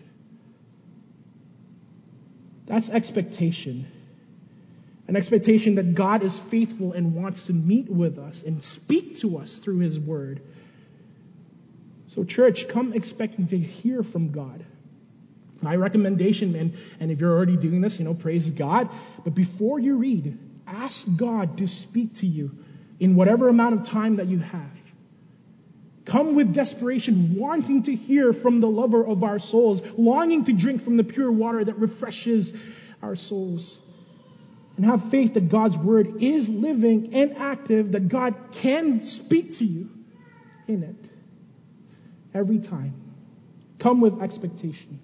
That's 2.65 2.89
expectation. 2.89 3.87
An 5.07 5.17
expectation 5.17 5.75
that 5.75 5.95
God 5.95 6.23
is 6.23 6.39
faithful 6.39 6.95
and 6.95 7.15
wants 7.15 7.49
to 7.49 7.53
meet 7.53 7.91
with 7.91 8.19
us 8.19 8.43
and 8.43 8.63
speak 8.63 9.19
to 9.19 9.37
us 9.37 9.59
through 9.59 9.81
His 9.81 10.01
Word. 10.01 10.41
So, 12.15 12.25
church, 12.25 12.69
come 12.69 12.93
expecting 12.93 13.47
to 13.49 13.59
hear 13.59 14.03
from 14.03 14.33
God. 14.33 14.65
My 15.63 15.77
recommendation, 15.77 16.55
and, 16.57 16.75
and 17.01 17.11
if 17.11 17.21
you're 17.21 17.35
already 17.35 17.57
doing 17.57 17.81
this, 17.81 17.99
you 17.99 18.05
know, 18.05 18.13
praise 18.13 18.51
God. 18.51 18.91
But 19.25 19.35
before 19.35 19.79
you 19.79 19.97
read, 19.97 20.39
ask 20.67 21.07
God 21.17 21.59
to 21.59 21.69
speak 21.69 22.17
to 22.17 22.27
you 22.27 22.51
in 23.01 23.15
whatever 23.15 23.49
amount 23.49 23.81
of 23.81 23.87
time 23.87 24.17
that 24.17 24.27
you 24.27 24.41
have. 24.41 24.71
Come 26.05 26.35
with 26.35 26.53
desperation, 26.53 27.37
wanting 27.37 27.85
to 27.85 27.95
hear 27.95 28.35
from 28.35 28.61
the 28.61 28.69
lover 28.69 29.07
of 29.07 29.25
our 29.25 29.39
souls, 29.39 29.81
longing 29.97 30.45
to 30.45 30.53
drink 30.53 30.83
from 30.83 30.99
the 30.99 31.05
pure 31.05 31.33
water 31.33 31.65
that 31.65 31.79
refreshes 31.79 32.53
our 33.01 33.17
souls. 33.17 33.81
And 34.77 34.85
have 34.85 35.11
faith 35.11 35.35
that 35.35 35.49
God's 35.49 35.79
word 35.79 36.21
is 36.21 36.51
living 36.51 37.15
and 37.15 37.39
active, 37.39 37.93
that 37.93 38.09
God 38.09 38.35
can 38.53 39.05
speak 39.05 39.55
to 39.59 39.65
you 39.65 39.89
in 40.67 40.83
it 40.83 41.12
every 42.35 42.59
time. 42.59 42.95
Come 43.79 44.01
with 44.01 44.23
expectation. 44.23 45.01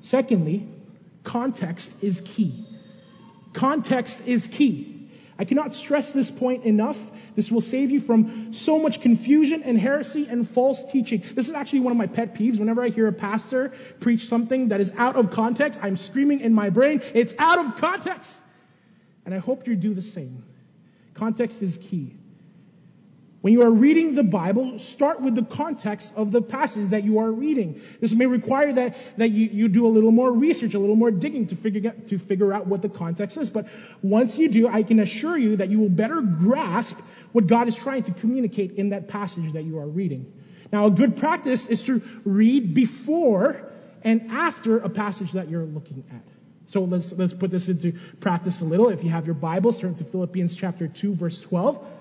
Secondly, 0.00 0.66
context 1.24 2.04
is 2.04 2.20
key. 2.20 2.64
Context 3.52 4.28
is 4.28 4.46
key. 4.46 5.08
I 5.38 5.44
cannot 5.44 5.72
stress 5.72 6.12
this 6.12 6.30
point 6.30 6.64
enough. 6.64 6.98
This 7.34 7.50
will 7.50 7.60
save 7.60 7.90
you 7.90 8.00
from 8.00 8.54
so 8.54 8.78
much 8.78 9.02
confusion 9.02 9.62
and 9.62 9.78
heresy 9.78 10.26
and 10.28 10.48
false 10.48 10.90
teaching. 10.90 11.22
This 11.34 11.48
is 11.48 11.54
actually 11.54 11.80
one 11.80 11.90
of 11.90 11.98
my 11.98 12.06
pet 12.06 12.34
peeves. 12.34 12.58
Whenever 12.58 12.82
I 12.82 12.88
hear 12.88 13.06
a 13.08 13.12
pastor 13.12 13.72
preach 14.00 14.26
something 14.26 14.68
that 14.68 14.80
is 14.80 14.92
out 14.96 15.16
of 15.16 15.30
context, 15.32 15.80
I'm 15.82 15.96
screaming 15.96 16.40
in 16.40 16.54
my 16.54 16.70
brain, 16.70 17.02
it's 17.12 17.34
out 17.38 17.58
of 17.58 17.76
context. 17.76 18.40
And 19.26 19.34
I 19.34 19.38
hope 19.38 19.66
you 19.66 19.76
do 19.76 19.92
the 19.92 20.02
same. 20.02 20.44
Context 21.14 21.62
is 21.62 21.76
key. 21.78 22.14
When 23.46 23.52
you 23.52 23.62
are 23.62 23.70
reading 23.70 24.16
the 24.16 24.24
Bible, 24.24 24.80
start 24.80 25.22
with 25.22 25.36
the 25.36 25.44
context 25.44 26.14
of 26.16 26.32
the 26.32 26.42
passage 26.42 26.88
that 26.88 27.04
you 27.04 27.20
are 27.20 27.30
reading. 27.30 27.80
This 28.00 28.12
may 28.12 28.26
require 28.26 28.72
that, 28.72 28.96
that 29.18 29.28
you, 29.28 29.46
you 29.46 29.68
do 29.68 29.86
a 29.86 29.92
little 29.96 30.10
more 30.10 30.32
research, 30.32 30.74
a 30.74 30.80
little 30.80 30.96
more 30.96 31.12
digging 31.12 31.46
to 31.46 31.54
figure, 31.54 31.92
to 32.08 32.18
figure 32.18 32.52
out 32.52 32.66
what 32.66 32.82
the 32.82 32.88
context 32.88 33.36
is. 33.36 33.48
But 33.48 33.68
once 34.02 34.36
you 34.36 34.48
do, 34.48 34.66
I 34.66 34.82
can 34.82 34.98
assure 34.98 35.38
you 35.38 35.58
that 35.58 35.68
you 35.68 35.78
will 35.78 35.88
better 35.88 36.20
grasp 36.20 36.98
what 37.30 37.46
God 37.46 37.68
is 37.68 37.76
trying 37.76 38.02
to 38.02 38.10
communicate 38.10 38.72
in 38.72 38.88
that 38.88 39.06
passage 39.06 39.52
that 39.52 39.62
you 39.62 39.78
are 39.78 39.86
reading. 39.86 40.26
Now, 40.72 40.86
a 40.86 40.90
good 40.90 41.16
practice 41.16 41.68
is 41.68 41.84
to 41.84 42.02
read 42.24 42.74
before 42.74 43.62
and 44.02 44.32
after 44.32 44.78
a 44.78 44.88
passage 44.88 45.30
that 45.34 45.48
you're 45.48 45.62
looking 45.62 46.02
at. 46.10 46.24
So 46.68 46.82
let's, 46.82 47.12
let's 47.12 47.32
put 47.32 47.52
this 47.52 47.68
into 47.68 47.92
practice 48.18 48.60
a 48.60 48.64
little. 48.64 48.88
If 48.88 49.04
you 49.04 49.10
have 49.10 49.26
your 49.26 49.36
Bibles, 49.36 49.78
turn 49.78 49.94
to 49.94 50.02
Philippians 50.02 50.56
chapter 50.56 50.88
2, 50.88 51.14
verse 51.14 51.40
12. 51.40 51.92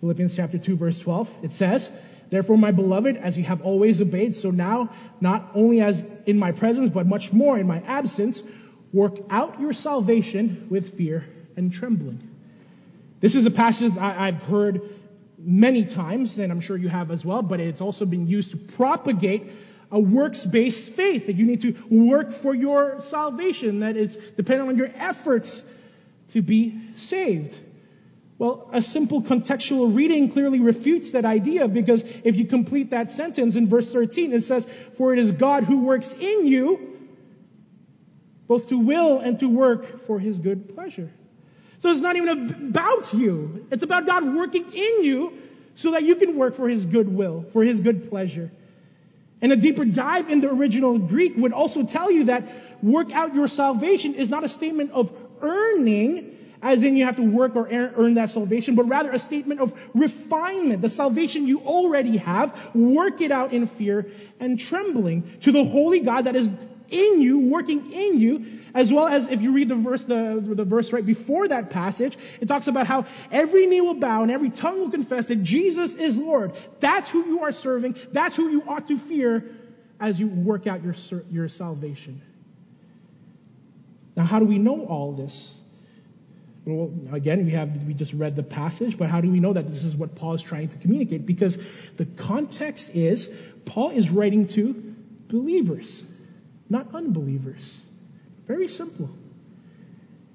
Philippians 0.00 0.34
chapter 0.34 0.58
2 0.58 0.76
verse 0.76 0.98
12. 0.98 1.28
It 1.42 1.52
says, 1.52 1.90
Therefore, 2.30 2.58
my 2.58 2.72
beloved, 2.72 3.16
as 3.16 3.38
you 3.38 3.44
have 3.44 3.62
always 3.62 4.02
obeyed, 4.02 4.36
so 4.36 4.50
now, 4.50 4.90
not 5.20 5.50
only 5.54 5.80
as 5.80 6.04
in 6.26 6.38
my 6.38 6.52
presence, 6.52 6.90
but 6.90 7.06
much 7.06 7.32
more 7.32 7.58
in 7.58 7.66
my 7.66 7.80
absence, 7.80 8.42
work 8.92 9.18
out 9.30 9.60
your 9.60 9.72
salvation 9.72 10.66
with 10.68 10.96
fear 10.96 11.24
and 11.56 11.72
trembling. 11.72 12.20
This 13.20 13.34
is 13.34 13.46
a 13.46 13.50
passage 13.50 13.96
I've 13.96 14.42
heard 14.42 14.82
many 15.38 15.84
times, 15.84 16.38
and 16.38 16.52
I'm 16.52 16.60
sure 16.60 16.76
you 16.76 16.88
have 16.88 17.10
as 17.10 17.24
well, 17.24 17.42
but 17.42 17.60
it's 17.60 17.80
also 17.80 18.04
been 18.04 18.26
used 18.26 18.50
to 18.50 18.56
propagate 18.56 19.50
a 19.90 19.98
works-based 19.98 20.90
faith, 20.90 21.26
that 21.26 21.36
you 21.36 21.46
need 21.46 21.62
to 21.62 21.74
work 21.88 22.32
for 22.32 22.54
your 22.54 23.00
salvation, 23.00 23.80
that 23.80 23.96
it's 23.96 24.16
dependent 24.16 24.68
on 24.68 24.76
your 24.76 24.90
efforts 24.94 25.64
to 26.32 26.42
be 26.42 26.78
saved. 26.96 27.58
Well, 28.38 28.68
a 28.72 28.80
simple 28.80 29.20
contextual 29.20 29.94
reading 29.94 30.30
clearly 30.30 30.60
refutes 30.60 31.12
that 31.12 31.24
idea 31.24 31.66
because 31.66 32.04
if 32.22 32.36
you 32.36 32.44
complete 32.44 32.90
that 32.90 33.10
sentence 33.10 33.56
in 33.56 33.66
verse 33.66 33.92
13, 33.92 34.32
it 34.32 34.42
says, 34.42 34.66
For 34.96 35.12
it 35.12 35.18
is 35.18 35.32
God 35.32 35.64
who 35.64 35.80
works 35.80 36.14
in 36.14 36.46
you 36.46 36.98
both 38.46 38.70
to 38.70 38.78
will 38.78 39.18
and 39.18 39.38
to 39.38 39.48
work 39.48 40.00
for 40.00 40.18
his 40.18 40.38
good 40.38 40.74
pleasure. 40.74 41.10
So 41.80 41.90
it's 41.90 42.00
not 42.00 42.16
even 42.16 42.68
about 42.70 43.12
you. 43.12 43.66
It's 43.70 43.82
about 43.82 44.06
God 44.06 44.34
working 44.34 44.72
in 44.72 45.04
you 45.04 45.32
so 45.74 45.92
that 45.92 46.02
you 46.02 46.16
can 46.16 46.36
work 46.36 46.54
for 46.54 46.68
his 46.68 46.86
good 46.86 47.08
will, 47.08 47.42
for 47.42 47.62
his 47.62 47.80
good 47.80 48.08
pleasure. 48.08 48.50
And 49.40 49.52
a 49.52 49.56
deeper 49.56 49.84
dive 49.84 50.30
in 50.30 50.40
the 50.40 50.50
original 50.50 50.98
Greek 50.98 51.36
would 51.36 51.52
also 51.52 51.84
tell 51.84 52.10
you 52.10 52.24
that 52.24 52.48
work 52.82 53.12
out 53.12 53.34
your 53.34 53.46
salvation 53.46 54.14
is 54.14 54.30
not 54.30 54.42
a 54.42 54.48
statement 54.48 54.90
of 54.92 55.12
earning, 55.40 56.37
as 56.62 56.82
in 56.82 56.96
you 56.96 57.04
have 57.04 57.16
to 57.16 57.22
work 57.22 57.56
or 57.56 57.68
earn 57.68 58.14
that 58.14 58.30
salvation, 58.30 58.74
but 58.74 58.84
rather 58.84 59.12
a 59.12 59.18
statement 59.18 59.60
of 59.60 59.72
refinement. 59.94 60.82
The 60.82 60.88
salvation 60.88 61.46
you 61.46 61.60
already 61.60 62.16
have, 62.18 62.74
work 62.74 63.20
it 63.20 63.30
out 63.30 63.52
in 63.52 63.66
fear 63.66 64.06
and 64.40 64.58
trembling 64.58 65.38
to 65.40 65.52
the 65.52 65.64
holy 65.64 66.00
God 66.00 66.22
that 66.22 66.34
is 66.36 66.52
in 66.90 67.20
you, 67.20 67.50
working 67.50 67.92
in 67.92 68.18
you, 68.18 68.46
as 68.74 68.92
well 68.92 69.08
as 69.08 69.28
if 69.28 69.42
you 69.42 69.52
read 69.52 69.68
the 69.68 69.74
verse, 69.74 70.04
the, 70.04 70.40
the 70.42 70.64
verse 70.64 70.92
right 70.92 71.04
before 71.04 71.48
that 71.48 71.70
passage, 71.70 72.16
it 72.40 72.48
talks 72.48 72.66
about 72.66 72.86
how 72.86 73.06
every 73.30 73.66
knee 73.66 73.80
will 73.80 73.94
bow 73.94 74.22
and 74.22 74.30
every 74.30 74.50
tongue 74.50 74.80
will 74.80 74.90
confess 74.90 75.28
that 75.28 75.42
Jesus 75.42 75.94
is 75.94 76.16
Lord. 76.16 76.52
That's 76.80 77.10
who 77.10 77.24
you 77.26 77.42
are 77.42 77.52
serving. 77.52 77.96
That's 78.12 78.36
who 78.36 78.48
you 78.48 78.62
ought 78.66 78.86
to 78.88 78.98
fear 78.98 79.44
as 80.00 80.18
you 80.18 80.28
work 80.28 80.66
out 80.66 80.82
your, 80.82 80.94
your 81.30 81.48
salvation. 81.48 82.22
Now, 84.16 84.24
how 84.24 84.38
do 84.38 84.46
we 84.46 84.58
know 84.58 84.86
all 84.86 85.12
this? 85.12 85.54
Well, 86.68 86.92
again, 87.12 87.46
we 87.46 87.52
have 87.52 87.86
we 87.86 87.94
just 87.94 88.12
read 88.12 88.36
the 88.36 88.42
passage, 88.42 88.98
but 88.98 89.08
how 89.08 89.22
do 89.22 89.30
we 89.30 89.40
know 89.40 89.54
that 89.54 89.66
this 89.66 89.84
is 89.84 89.96
what 89.96 90.14
Paul 90.14 90.34
is 90.34 90.42
trying 90.42 90.68
to 90.68 90.76
communicate? 90.76 91.24
Because 91.24 91.56
the 91.96 92.04
context 92.04 92.94
is 92.94 93.26
Paul 93.64 93.90
is 93.90 94.10
writing 94.10 94.48
to 94.48 94.74
believers, 95.28 96.04
not 96.68 96.94
unbelievers. 96.94 97.86
Very 98.46 98.68
simple. 98.68 99.08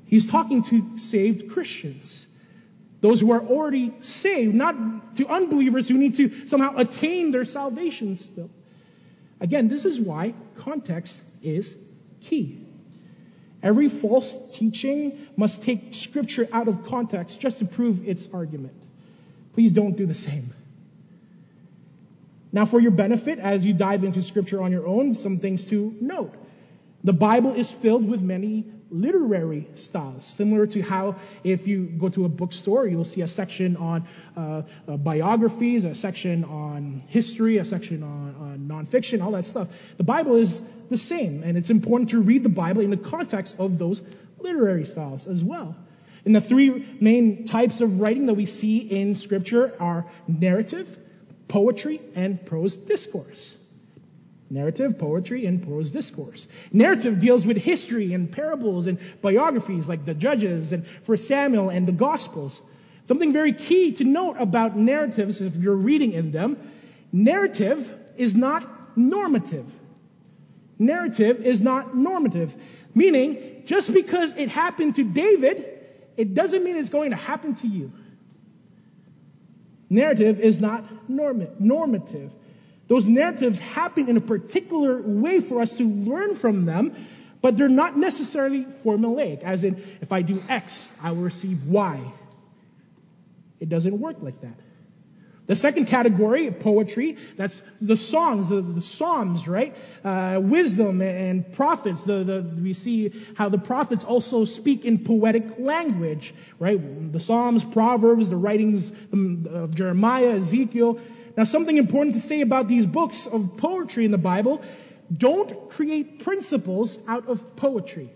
He's 0.05 0.27
talking 0.27 0.63
to 0.63 0.97
saved 0.97 1.51
Christians. 1.51 2.27
Those 3.01 3.19
who 3.19 3.31
are 3.31 3.41
already 3.41 3.93
saved, 3.99 4.55
not 4.55 5.17
to 5.17 5.27
unbelievers 5.27 5.87
who 5.87 5.99
need 5.99 6.15
to 6.15 6.47
somehow 6.47 6.77
attain 6.77 7.29
their 7.29 7.45
salvation 7.45 8.15
still. 8.15 8.49
Again, 9.39 9.67
this 9.67 9.85
is 9.85 9.99
why 9.99 10.33
context 10.57 11.21
is 11.43 11.77
key. 12.21 12.62
Every 13.63 13.87
false 13.87 14.37
teaching 14.51 15.27
must 15.37 15.63
take 15.63 15.93
scripture 15.93 16.47
out 16.51 16.67
of 16.67 16.85
context 16.85 17.39
just 17.39 17.59
to 17.59 17.65
prove 17.65 18.07
its 18.07 18.27
argument. 18.33 18.73
Please 19.53 19.71
don't 19.71 19.95
do 19.95 20.05
the 20.05 20.13
same. 20.13 20.53
Now, 22.51 22.65
for 22.65 22.79
your 22.79 22.91
benefit, 22.91 23.39
as 23.39 23.65
you 23.65 23.73
dive 23.73 24.03
into 24.03 24.21
scripture 24.21 24.61
on 24.61 24.71
your 24.71 24.85
own, 24.85 25.13
some 25.13 25.39
things 25.39 25.67
to 25.69 25.95
note. 26.01 26.33
The 27.03 27.13
Bible 27.13 27.53
is 27.53 27.71
filled 27.71 28.07
with 28.07 28.21
many 28.21 28.65
literary 28.93 29.67
styles, 29.75 30.23
similar 30.23 30.67
to 30.67 30.81
how 30.81 31.15
if 31.43 31.67
you 31.67 31.85
go 31.85 32.09
to 32.09 32.25
a 32.25 32.29
bookstore, 32.29 32.87
you'll 32.87 33.03
see 33.03 33.21
a 33.21 33.27
section 33.27 33.75
on 33.75 34.07
uh, 34.37 34.61
uh, 34.87 34.97
biographies, 34.97 35.83
a 35.83 35.95
section 35.95 36.43
on 36.43 37.03
history, 37.07 37.57
a 37.57 37.65
section 37.65 38.03
on, 38.03 38.35
on 38.39 38.85
nonfiction, 38.85 39.23
all 39.23 39.31
that 39.31 39.45
stuff. 39.45 39.67
The 39.97 40.03
Bible 40.03 40.35
is 40.35 40.61
the 40.93 40.97
same, 40.97 41.43
and 41.43 41.57
it's 41.57 41.69
important 41.69 42.11
to 42.11 42.21
read 42.21 42.43
the 42.43 42.49
Bible 42.49 42.81
in 42.81 42.91
the 42.91 42.97
context 42.97 43.59
of 43.59 43.77
those 43.77 44.01
literary 44.39 44.85
styles 44.85 45.27
as 45.27 45.43
well. 45.43 45.75
And 46.23 46.35
the 46.35 46.41
three 46.41 46.85
main 47.01 47.45
types 47.45 47.81
of 47.81 47.99
writing 47.99 48.27
that 48.27 48.35
we 48.35 48.45
see 48.45 48.77
in 48.77 49.15
Scripture 49.15 49.73
are 49.79 50.05
narrative, 50.27 50.97
poetry, 51.47 51.99
and 52.15 52.45
prose 52.45 52.77
discourse. 52.77 53.57
Narrative, 54.49 54.99
poetry, 54.99 55.47
and 55.47 55.63
prose 55.63 55.91
discourse. 55.91 56.47
Narrative 56.71 57.19
deals 57.19 57.45
with 57.45 57.57
history 57.57 58.13
and 58.13 58.31
parables 58.31 58.85
and 58.85 58.99
biographies 59.21 59.89
like 59.89 60.05
the 60.05 60.13
Judges 60.13 60.71
and 60.71 60.85
for 60.85 61.17
Samuel 61.17 61.69
and 61.69 61.87
the 61.87 61.91
Gospels. 61.91 62.61
Something 63.05 63.33
very 63.33 63.53
key 63.53 63.93
to 63.93 64.03
note 64.03 64.37
about 64.39 64.77
narratives, 64.77 65.41
if 65.41 65.55
you're 65.55 65.75
reading 65.75 66.13
in 66.13 66.31
them, 66.31 66.55
narrative 67.11 67.91
is 68.15 68.35
not 68.35 68.95
normative. 68.95 69.65
Narrative 70.79 71.45
is 71.45 71.61
not 71.61 71.95
normative. 71.95 72.55
Meaning, 72.95 73.63
just 73.65 73.93
because 73.93 74.35
it 74.35 74.49
happened 74.49 74.95
to 74.95 75.03
David, 75.03 75.65
it 76.17 76.33
doesn't 76.33 76.63
mean 76.63 76.77
it's 76.77 76.89
going 76.89 77.11
to 77.11 77.15
happen 77.15 77.55
to 77.55 77.67
you. 77.67 77.91
Narrative 79.89 80.39
is 80.39 80.59
not 80.59 80.83
normative. 81.09 82.33
Those 82.87 83.05
narratives 83.05 83.59
happen 83.59 84.09
in 84.09 84.17
a 84.17 84.21
particular 84.21 85.01
way 85.01 85.39
for 85.39 85.61
us 85.61 85.77
to 85.77 85.87
learn 85.87 86.35
from 86.35 86.65
them, 86.65 86.95
but 87.41 87.57
they're 87.57 87.69
not 87.69 87.97
necessarily 87.97 88.65
formulaic, 88.83 89.43
as 89.43 89.63
in, 89.63 89.83
if 90.01 90.11
I 90.11 90.21
do 90.21 90.41
X, 90.49 90.93
I 91.01 91.11
will 91.11 91.23
receive 91.23 91.65
Y. 91.67 91.99
It 93.59 93.69
doesn't 93.69 93.99
work 93.99 94.17
like 94.21 94.41
that. 94.41 94.55
The 95.45 95.55
second 95.57 95.87
category, 95.87 96.51
poetry, 96.51 97.17
that's 97.35 97.61
the 97.81 97.97
songs, 97.97 98.47
the, 98.47 98.61
the 98.61 98.79
psalms, 98.79 99.45
right? 99.45 99.75
Uh, 100.03 100.39
wisdom 100.41 101.01
and 101.01 101.51
prophets. 101.51 102.03
The, 102.03 102.23
the, 102.23 102.41
we 102.61 102.71
see 102.71 103.11
how 103.35 103.49
the 103.49 103.57
prophets 103.57 104.05
also 104.05 104.45
speak 104.45 104.85
in 104.85 105.03
poetic 105.03 105.59
language, 105.59 106.33
right? 106.59 107.11
The 107.11 107.19
psalms, 107.19 107.61
proverbs, 107.63 108.29
the 108.29 108.37
writings 108.37 108.91
of 109.11 109.75
Jeremiah, 109.75 110.37
Ezekiel. 110.37 110.99
Now, 111.35 111.43
something 111.43 111.75
important 111.75 112.15
to 112.15 112.21
say 112.21 112.39
about 112.39 112.69
these 112.69 112.85
books 112.85 113.27
of 113.27 113.57
poetry 113.57 114.05
in 114.05 114.11
the 114.11 114.17
Bible 114.17 114.61
don't 115.15 115.69
create 115.69 116.23
principles 116.23 116.97
out 117.07 117.27
of 117.27 117.57
poetry. 117.57 118.09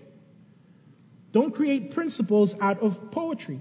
Don't 1.34 1.54
create 1.54 1.92
principles 1.92 2.56
out 2.60 2.82
of 2.82 3.12
poetry. 3.12 3.60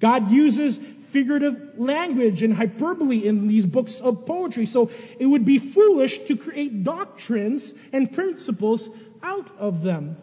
God 0.00 0.30
uses 0.30 0.78
figurative 0.78 1.78
language 1.78 2.42
and 2.42 2.52
hyperbole 2.52 3.26
in 3.26 3.48
these 3.48 3.64
books 3.64 4.00
of 4.00 4.26
poetry. 4.26 4.66
So 4.66 4.90
it 5.18 5.26
would 5.26 5.44
be 5.44 5.58
foolish 5.58 6.18
to 6.26 6.36
create 6.36 6.84
doctrines 6.84 7.72
and 7.92 8.12
principles 8.12 8.88
out 9.22 9.50
of 9.58 9.82
them. 9.82 10.16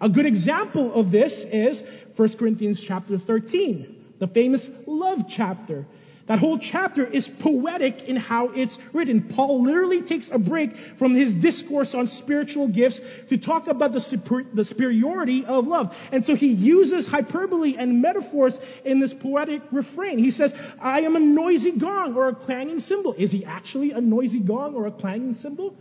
A 0.00 0.08
good 0.08 0.26
example 0.26 0.92
of 0.92 1.10
this 1.10 1.44
is 1.44 1.82
1 2.16 2.28
Corinthians 2.36 2.80
chapter 2.80 3.18
13, 3.18 4.14
the 4.18 4.26
famous 4.26 4.68
love 4.86 5.26
chapter. 5.28 5.86
That 6.26 6.40
whole 6.40 6.58
chapter 6.58 7.04
is 7.04 7.28
poetic 7.28 8.08
in 8.08 8.16
how 8.16 8.48
it's 8.48 8.80
written. 8.92 9.22
Paul 9.22 9.62
literally 9.62 10.02
takes 10.02 10.28
a 10.28 10.38
break 10.38 10.76
from 10.76 11.14
his 11.14 11.32
discourse 11.34 11.94
on 11.94 12.08
spiritual 12.08 12.66
gifts 12.66 13.00
to 13.28 13.36
talk 13.36 13.68
about 13.68 13.92
the, 13.92 14.00
super, 14.00 14.42
the 14.42 14.64
superiority 14.64 15.44
of 15.44 15.68
love. 15.68 15.96
And 16.10 16.24
so 16.24 16.34
he 16.34 16.48
uses 16.48 17.06
hyperbole 17.06 17.76
and 17.78 18.02
metaphors 18.02 18.60
in 18.84 18.98
this 18.98 19.14
poetic 19.14 19.62
refrain. 19.70 20.18
He 20.18 20.32
says, 20.32 20.52
I 20.80 21.02
am 21.02 21.14
a 21.14 21.20
noisy 21.20 21.78
gong 21.78 22.16
or 22.16 22.28
a 22.28 22.34
clanging 22.34 22.80
cymbal. 22.80 23.14
Is 23.16 23.30
he 23.30 23.44
actually 23.44 23.92
a 23.92 24.00
noisy 24.00 24.40
gong 24.40 24.74
or 24.74 24.86
a 24.86 24.90
clanging 24.90 25.34
cymbal? 25.34 25.76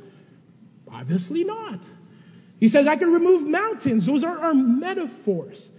Obviously 0.91 1.43
not. 1.43 1.79
He 2.59 2.67
says, 2.67 2.85
I 2.85 2.97
can 2.97 3.11
remove 3.11 3.47
mountains. 3.47 4.05
Those 4.05 4.23
are 4.23 4.37
our 4.37 4.53
metaphors. 4.53 5.69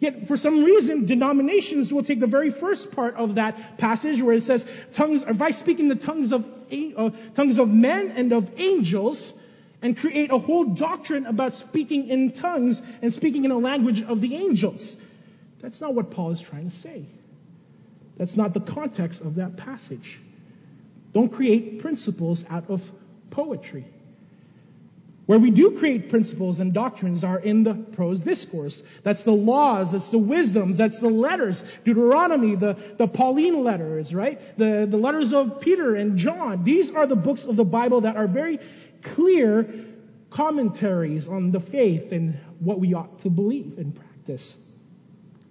Yet, 0.00 0.28
for 0.28 0.36
some 0.36 0.62
reason, 0.62 1.06
denominations 1.06 1.92
will 1.92 2.04
take 2.04 2.20
the 2.20 2.28
very 2.28 2.50
first 2.50 2.92
part 2.92 3.16
of 3.16 3.34
that 3.34 3.78
passage 3.78 4.22
where 4.22 4.34
it 4.34 4.42
says, 4.42 4.64
tongues, 4.94 5.24
if 5.24 5.42
I 5.42 5.50
speak 5.50 5.80
in 5.80 5.88
the 5.88 5.96
tongues 5.96 6.32
of, 6.32 6.46
uh, 6.72 7.10
tongues 7.34 7.58
of 7.58 7.68
men 7.68 8.12
and 8.12 8.32
of 8.32 8.60
angels, 8.60 9.34
and 9.82 9.96
create 9.96 10.30
a 10.30 10.38
whole 10.38 10.64
doctrine 10.64 11.26
about 11.26 11.54
speaking 11.54 12.08
in 12.08 12.32
tongues 12.32 12.82
and 13.02 13.12
speaking 13.12 13.44
in 13.44 13.50
a 13.50 13.58
language 13.58 14.02
of 14.02 14.20
the 14.20 14.34
angels. 14.34 14.96
That's 15.60 15.80
not 15.80 15.94
what 15.94 16.10
Paul 16.10 16.32
is 16.32 16.40
trying 16.40 16.70
to 16.70 16.76
say. 16.76 17.04
That's 18.16 18.36
not 18.36 18.54
the 18.54 18.60
context 18.60 19.20
of 19.20 19.36
that 19.36 19.56
passage. 19.56 20.18
Don't 21.12 21.28
create 21.28 21.80
principles 21.80 22.44
out 22.50 22.70
of 22.70 22.90
poetry. 23.30 23.84
Where 25.28 25.38
we 25.38 25.50
do 25.50 25.72
create 25.72 26.08
principles 26.08 26.58
and 26.58 26.72
doctrines 26.72 27.22
are 27.22 27.38
in 27.38 27.62
the 27.62 27.74
prose 27.74 28.22
discourse. 28.22 28.82
That's 29.02 29.24
the 29.24 29.32
laws, 29.32 29.92
that's 29.92 30.10
the 30.10 30.16
wisdoms, 30.16 30.78
that's 30.78 31.00
the 31.00 31.10
letters. 31.10 31.62
Deuteronomy, 31.84 32.54
the, 32.54 32.78
the 32.96 33.06
Pauline 33.06 33.62
letters, 33.62 34.14
right? 34.14 34.40
The, 34.56 34.86
the 34.88 34.96
letters 34.96 35.34
of 35.34 35.60
Peter 35.60 35.94
and 35.94 36.16
John. 36.16 36.64
These 36.64 36.94
are 36.94 37.06
the 37.06 37.14
books 37.14 37.44
of 37.44 37.56
the 37.56 37.64
Bible 37.66 38.00
that 38.00 38.16
are 38.16 38.26
very 38.26 38.58
clear 39.02 39.68
commentaries 40.30 41.28
on 41.28 41.50
the 41.50 41.60
faith 41.60 42.10
and 42.12 42.40
what 42.60 42.80
we 42.80 42.94
ought 42.94 43.18
to 43.18 43.28
believe 43.28 43.76
and 43.76 43.94
practice. 43.94 44.56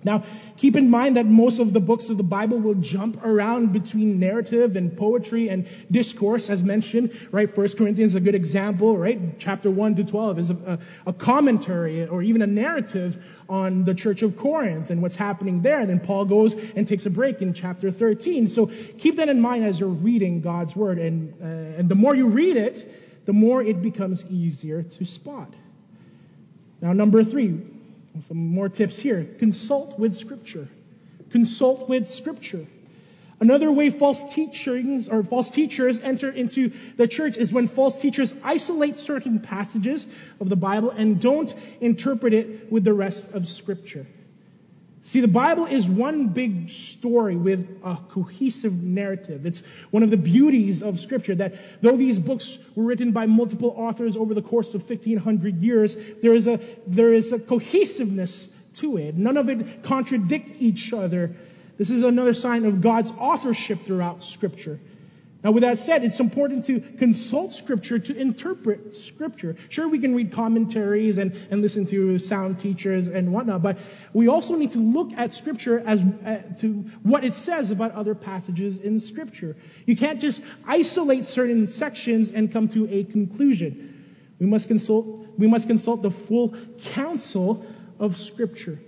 Now, 0.04 0.24
keep 0.58 0.76
in 0.76 0.92
mind 0.92 1.16
that 1.16 1.26
most 1.26 1.60
of 1.60 1.74
the 1.74 1.80
books 1.80 2.10
of 2.10 2.18
the 2.18 2.24
Bible 2.24 2.60
will 2.60 2.76
jump 2.76 3.26
around 3.26 3.74
between 3.74 4.20
narrative 4.20 4.76
and 4.76 4.96
poetry 4.96 5.50
and 5.50 5.68
discourse, 5.90 6.52
as 6.52 6.64
mentioned, 6.64 7.18
right? 7.32 7.50
First 7.50 7.78
Corinthians 7.78 8.12
is 8.12 8.16
a 8.16 8.20
good 8.20 8.36
example, 8.36 8.96
right? 8.96 9.40
Chapter 9.40 9.72
1 9.72 9.96
to 9.96 10.04
12 10.04 10.40
is 10.40 10.50
a, 10.52 10.80
a, 11.08 11.14
commentary 11.14 12.06
or 12.06 12.22
even 12.22 12.44
a 12.44 12.48
narrative 12.48 13.18
on 13.50 13.86
the 13.86 13.96
church 13.96 14.22
of 14.22 14.38
Corinth 14.38 14.92
and 14.92 15.02
what's 15.02 15.16
happening 15.16 15.64
there. 15.64 15.80
And 15.80 15.90
then 15.90 16.00
Paul 16.00 16.26
goes 16.26 16.54
and 16.54 16.88
takes 16.88 17.08
a 17.08 17.10
break 17.10 17.42
in 17.42 17.54
chapter 17.54 17.90
13. 17.90 18.48
So 18.50 18.68
keep 19.00 19.16
that 19.16 19.30
in 19.30 19.42
mind 19.42 19.66
as 19.66 19.80
you're 19.80 19.90
reading 19.90 20.42
God's 20.42 20.76
word. 20.76 21.00
And, 21.00 21.34
uh, 21.42 21.80
and 21.80 21.90
the 21.90 21.96
more 21.96 22.14
you 22.14 22.28
read 22.28 22.56
it, 22.56 23.26
the 23.26 23.34
more 23.34 23.64
it 23.64 23.82
becomes 23.82 24.26
easier 24.28 24.84
to 24.84 25.06
spot. 25.06 25.52
Now, 26.82 26.94
number 26.94 27.24
three, 27.24 27.60
some 28.22 28.38
more 28.38 28.70
tips 28.70 28.98
here. 28.98 29.24
Consult 29.40 30.00
with 30.00 30.14
Scripture. 30.14 30.68
Consult 31.32 31.90
with 31.90 32.08
Scripture. 32.08 32.66
Another 33.40 33.72
way 33.72 33.92
false 33.92 34.34
teachings 34.34 35.10
or 35.10 35.24
false 35.24 35.52
teachers 35.52 36.02
enter 36.02 36.32
into 36.32 36.72
the 36.96 37.08
church 37.08 37.38
is 37.38 37.54
when 37.54 37.68
false 37.68 38.02
teachers 38.02 38.34
isolate 38.44 38.98
certain 38.98 39.40
passages 39.40 40.08
of 40.40 40.50
the 40.50 40.56
Bible 40.56 40.90
and 40.90 41.22
don't 41.22 41.54
interpret 41.80 42.34
it 42.34 42.72
with 42.72 42.84
the 42.84 42.94
rest 42.94 43.36
of 43.36 43.48
Scripture. 43.48 44.08
See, 45.08 45.22
the 45.22 45.30
Bible 45.30 45.68
is 45.68 45.88
one 45.88 46.28
big 46.28 46.70
story 46.70 47.38
with 47.38 47.80
a 47.82 47.96
cohesive 48.10 48.74
narrative. 48.74 49.46
It's 49.46 49.62
one 49.90 50.04
of 50.04 50.10
the 50.10 50.18
beauties 50.18 50.84
of 50.84 51.00
Scripture 51.00 51.34
that 51.36 51.54
though 51.80 51.96
these 51.96 52.20
books 52.20 52.58
were 52.76 52.84
written 52.84 53.14
by 53.14 53.26
multiple 53.26 53.74
authors 53.78 54.18
over 54.18 54.34
the 54.34 54.42
course 54.42 54.74
of 54.76 54.82
1500 54.82 55.62
years, 55.62 55.96
there 56.22 56.34
is 56.34 56.50
a, 56.50 56.60
there 56.88 57.14
is 57.14 57.32
a 57.32 57.40
cohesiveness 57.40 58.48
to 58.76 58.98
it. 58.98 59.16
None 59.16 59.38
of 59.38 59.48
it 59.48 59.82
contradict 59.84 60.52
each 60.60 60.92
other. 60.92 61.34
This 61.78 61.90
is 61.90 62.04
another 62.04 62.34
sign 62.34 62.66
of 62.66 62.82
God's 62.82 63.14
authorship 63.18 63.80
throughout 63.86 64.24
Scripture. 64.24 64.78
Now, 65.44 65.52
with 65.52 65.62
that 65.62 65.78
said, 65.78 66.04
it's 66.04 66.20
important 66.20 66.66
to 66.66 66.80
consult 66.80 67.52
Scripture 67.54 68.00
to 68.00 68.18
interpret 68.18 68.96
Scripture. 68.96 69.56
Sure, 69.70 69.88
we 69.88 70.00
can 70.00 70.16
read 70.16 70.32
commentaries 70.32 71.20
and, 71.20 71.36
and 71.52 71.62
listen 71.62 71.86
to 71.88 72.18
sound 72.18 72.60
teachers 72.60 73.06
and 73.06 73.32
whatnot, 73.32 73.62
but 73.62 73.78
we 74.14 74.28
also 74.28 74.56
need 74.56 74.72
to 74.72 74.80
look 74.80 75.14
at 75.14 75.34
Scripture 75.36 75.80
as 75.86 76.02
uh, 76.02 76.42
to 76.60 76.74
what 77.04 77.24
it 77.24 77.36
says 77.36 77.70
about 77.70 77.92
other 77.92 78.16
passages 78.16 78.82
in 78.82 79.00
Scripture. 79.00 79.56
You 79.86 79.96
can't 79.96 80.20
just 80.20 80.42
isolate 80.66 81.24
certain 81.24 81.68
sections 81.68 82.32
and 82.32 82.52
come 82.52 82.70
to 82.70 82.88
a 82.92 83.04
conclusion. 83.04 83.94
We 84.40 84.48
must 84.48 84.68
consult, 84.68 85.28
we 85.38 85.48
must 85.48 85.68
consult 85.68 86.02
the 86.02 86.12
full 86.12 86.56
counsel 86.82 87.64
of 88.00 88.18
Scripture. 88.18 88.80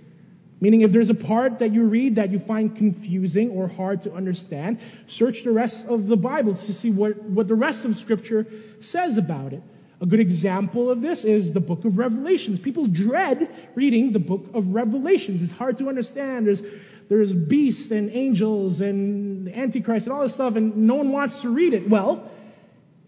Meaning, 0.60 0.82
if 0.82 0.92
there's 0.92 1.08
a 1.08 1.14
part 1.14 1.60
that 1.60 1.72
you 1.72 1.84
read 1.84 2.16
that 2.16 2.30
you 2.30 2.38
find 2.38 2.76
confusing 2.76 3.50
or 3.50 3.66
hard 3.66 4.02
to 4.02 4.12
understand, 4.12 4.78
search 5.06 5.42
the 5.42 5.52
rest 5.52 5.86
of 5.86 6.06
the 6.06 6.18
Bible 6.18 6.54
to 6.54 6.74
see 6.74 6.90
what, 6.90 7.22
what 7.22 7.48
the 7.48 7.54
rest 7.54 7.86
of 7.86 7.96
Scripture 7.96 8.46
says 8.80 9.16
about 9.16 9.54
it. 9.54 9.62
A 10.02 10.06
good 10.06 10.20
example 10.20 10.90
of 10.90 11.02
this 11.02 11.24
is 11.24 11.52
the 11.52 11.60
book 11.60 11.84
of 11.84 11.98
Revelations. 11.98 12.58
People 12.58 12.86
dread 12.86 13.50
reading 13.74 14.12
the 14.12 14.18
book 14.18 14.50
of 14.54 14.74
Revelations. 14.74 15.42
It's 15.42 15.52
hard 15.52 15.78
to 15.78 15.88
understand. 15.88 16.46
There's, 16.46 16.62
there's 17.08 17.32
beasts 17.32 17.90
and 17.90 18.10
angels 18.10 18.80
and 18.80 19.46
the 19.46 19.58
Antichrist 19.58 20.06
and 20.06 20.14
all 20.14 20.22
this 20.22 20.34
stuff, 20.34 20.56
and 20.56 20.76
no 20.86 20.94
one 20.96 21.12
wants 21.12 21.42
to 21.42 21.50
read 21.50 21.74
it. 21.74 21.88
Well, 21.88 22.30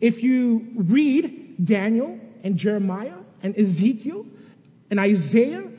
if 0.00 0.22
you 0.22 0.66
read 0.74 1.64
Daniel 1.64 2.18
and 2.42 2.56
Jeremiah 2.56 3.14
and 3.42 3.56
Ezekiel 3.56 4.26
and 4.90 5.00
Isaiah 5.00 5.71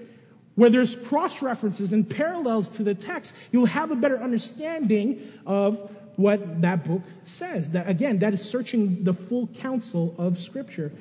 where 0.56 0.70
there's 0.70 0.96
cross 0.96 1.42
references 1.42 1.94
and 1.94 2.08
parallels 2.10 2.78
to 2.78 2.84
the 2.84 2.94
text, 2.94 3.34
you'll 3.52 3.66
have 3.66 3.92
a 3.92 3.96
better 3.96 4.18
understanding 4.18 5.32
of 5.46 5.92
what 6.16 6.62
that 6.62 6.86
book 6.86 7.02
says. 7.26 7.72
That 7.72 7.90
again, 7.90 8.20
that 8.20 8.34
is 8.34 8.48
searching 8.48 9.04
the 9.04 9.14
full 9.14 9.48
counsel 9.48 10.14
of 10.18 10.38
Scripture. 10.38 10.92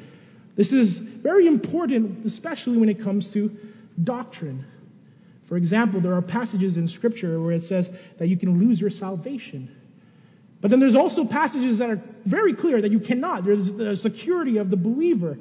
This 0.57 0.73
is 0.73 0.99
very 0.99 1.47
important, 1.47 2.25
especially 2.27 2.79
when 2.79 2.89
it 2.89 3.03
comes 3.03 3.33
to 3.33 3.57
doctrine. 4.03 4.65
For 5.45 5.57
example, 5.57 6.01
there 6.01 6.15
are 6.15 6.23
passages 6.23 6.77
in 6.77 6.89
Scripture 6.89 7.41
where 7.41 7.53
it 7.53 7.63
says 7.63 7.91
that 8.19 8.29
you 8.29 8.37
can 8.37 8.59
lose 8.59 8.81
your 8.81 8.91
salvation. 8.91 9.75
But 10.61 10.71
then 10.71 10.79
there's 10.79 10.95
also 10.95 11.25
passages 11.25 11.79
that 11.79 11.91
are 11.91 12.01
very 12.25 12.55
clear 12.55 12.81
that 12.81 12.93
you 12.93 13.01
cannot. 13.01 13.45
There's 13.45 13.73
the 13.73 13.97
security 13.97 14.59
of 14.59 14.71
the 14.71 14.77
believer. 14.77 15.39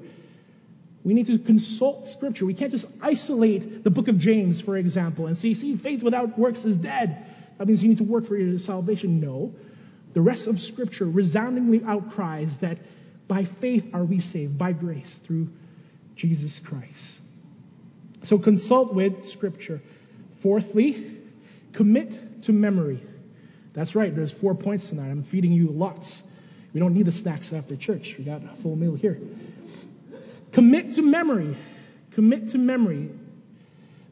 We 1.04 1.14
need 1.14 1.26
to 1.28 1.40
consult 1.40 2.08
Scripture. 2.08 2.46
We 2.46 2.54
can't 2.54 2.72
just 2.72 2.88
isolate 3.02 3.84
the 3.84 3.90
book 3.90 4.08
of 4.08 4.20
James, 4.20 4.62
for 4.62 4.78
example, 4.78 5.28
and 5.28 5.38
see, 5.38 5.56
see, 5.56 5.76
faith 5.76 6.04
without 6.04 6.38
works 6.38 6.66
is 6.66 6.78
dead. 6.78 7.26
That 7.58 7.68
means 7.68 7.82
you 7.82 7.90
need 7.90 7.98
to 7.98 8.04
work 8.04 8.26
for 8.26 8.38
your 8.38 8.60
salvation. 8.60 9.20
No. 9.20 9.54
The 10.14 10.22
rest 10.22 10.48
of 10.48 10.60
Scripture 10.60 11.06
resoundingly 11.06 11.84
outcries 11.84 12.60
that 12.60 12.78
by 13.28 13.46
faith 13.46 13.94
are 13.94 14.04
we 14.04 14.20
saved, 14.20 14.58
by 14.58 14.74
grace, 14.74 15.18
through 15.20 15.50
Jesus 16.16 16.60
Christ. 16.60 17.22
So 18.24 18.38
consult 18.38 18.94
with 18.94 19.26
Scripture. 19.26 19.82
Fourthly, 20.42 21.18
commit 21.74 22.44
to 22.44 22.52
memory. 22.52 23.02
That's 23.74 23.96
right, 23.96 24.14
there's 24.14 24.32
four 24.32 24.54
points 24.54 24.90
tonight. 24.90 25.10
I'm 25.10 25.24
feeding 25.24 25.54
you 25.54 25.70
lots. 25.70 26.22
We 26.74 26.80
don't 26.80 26.94
need 26.94 27.06
the 27.06 27.12
snacks 27.12 27.54
after 27.54 27.76
church. 27.76 28.18
We 28.18 28.24
got 28.24 28.44
a 28.44 28.56
full 28.56 28.76
meal 28.76 28.96
here. 28.96 29.20
Commit 30.52 30.94
to 30.94 31.02
memory. 31.02 31.56
Commit 32.12 32.50
to 32.50 32.58
memory. 32.58 33.10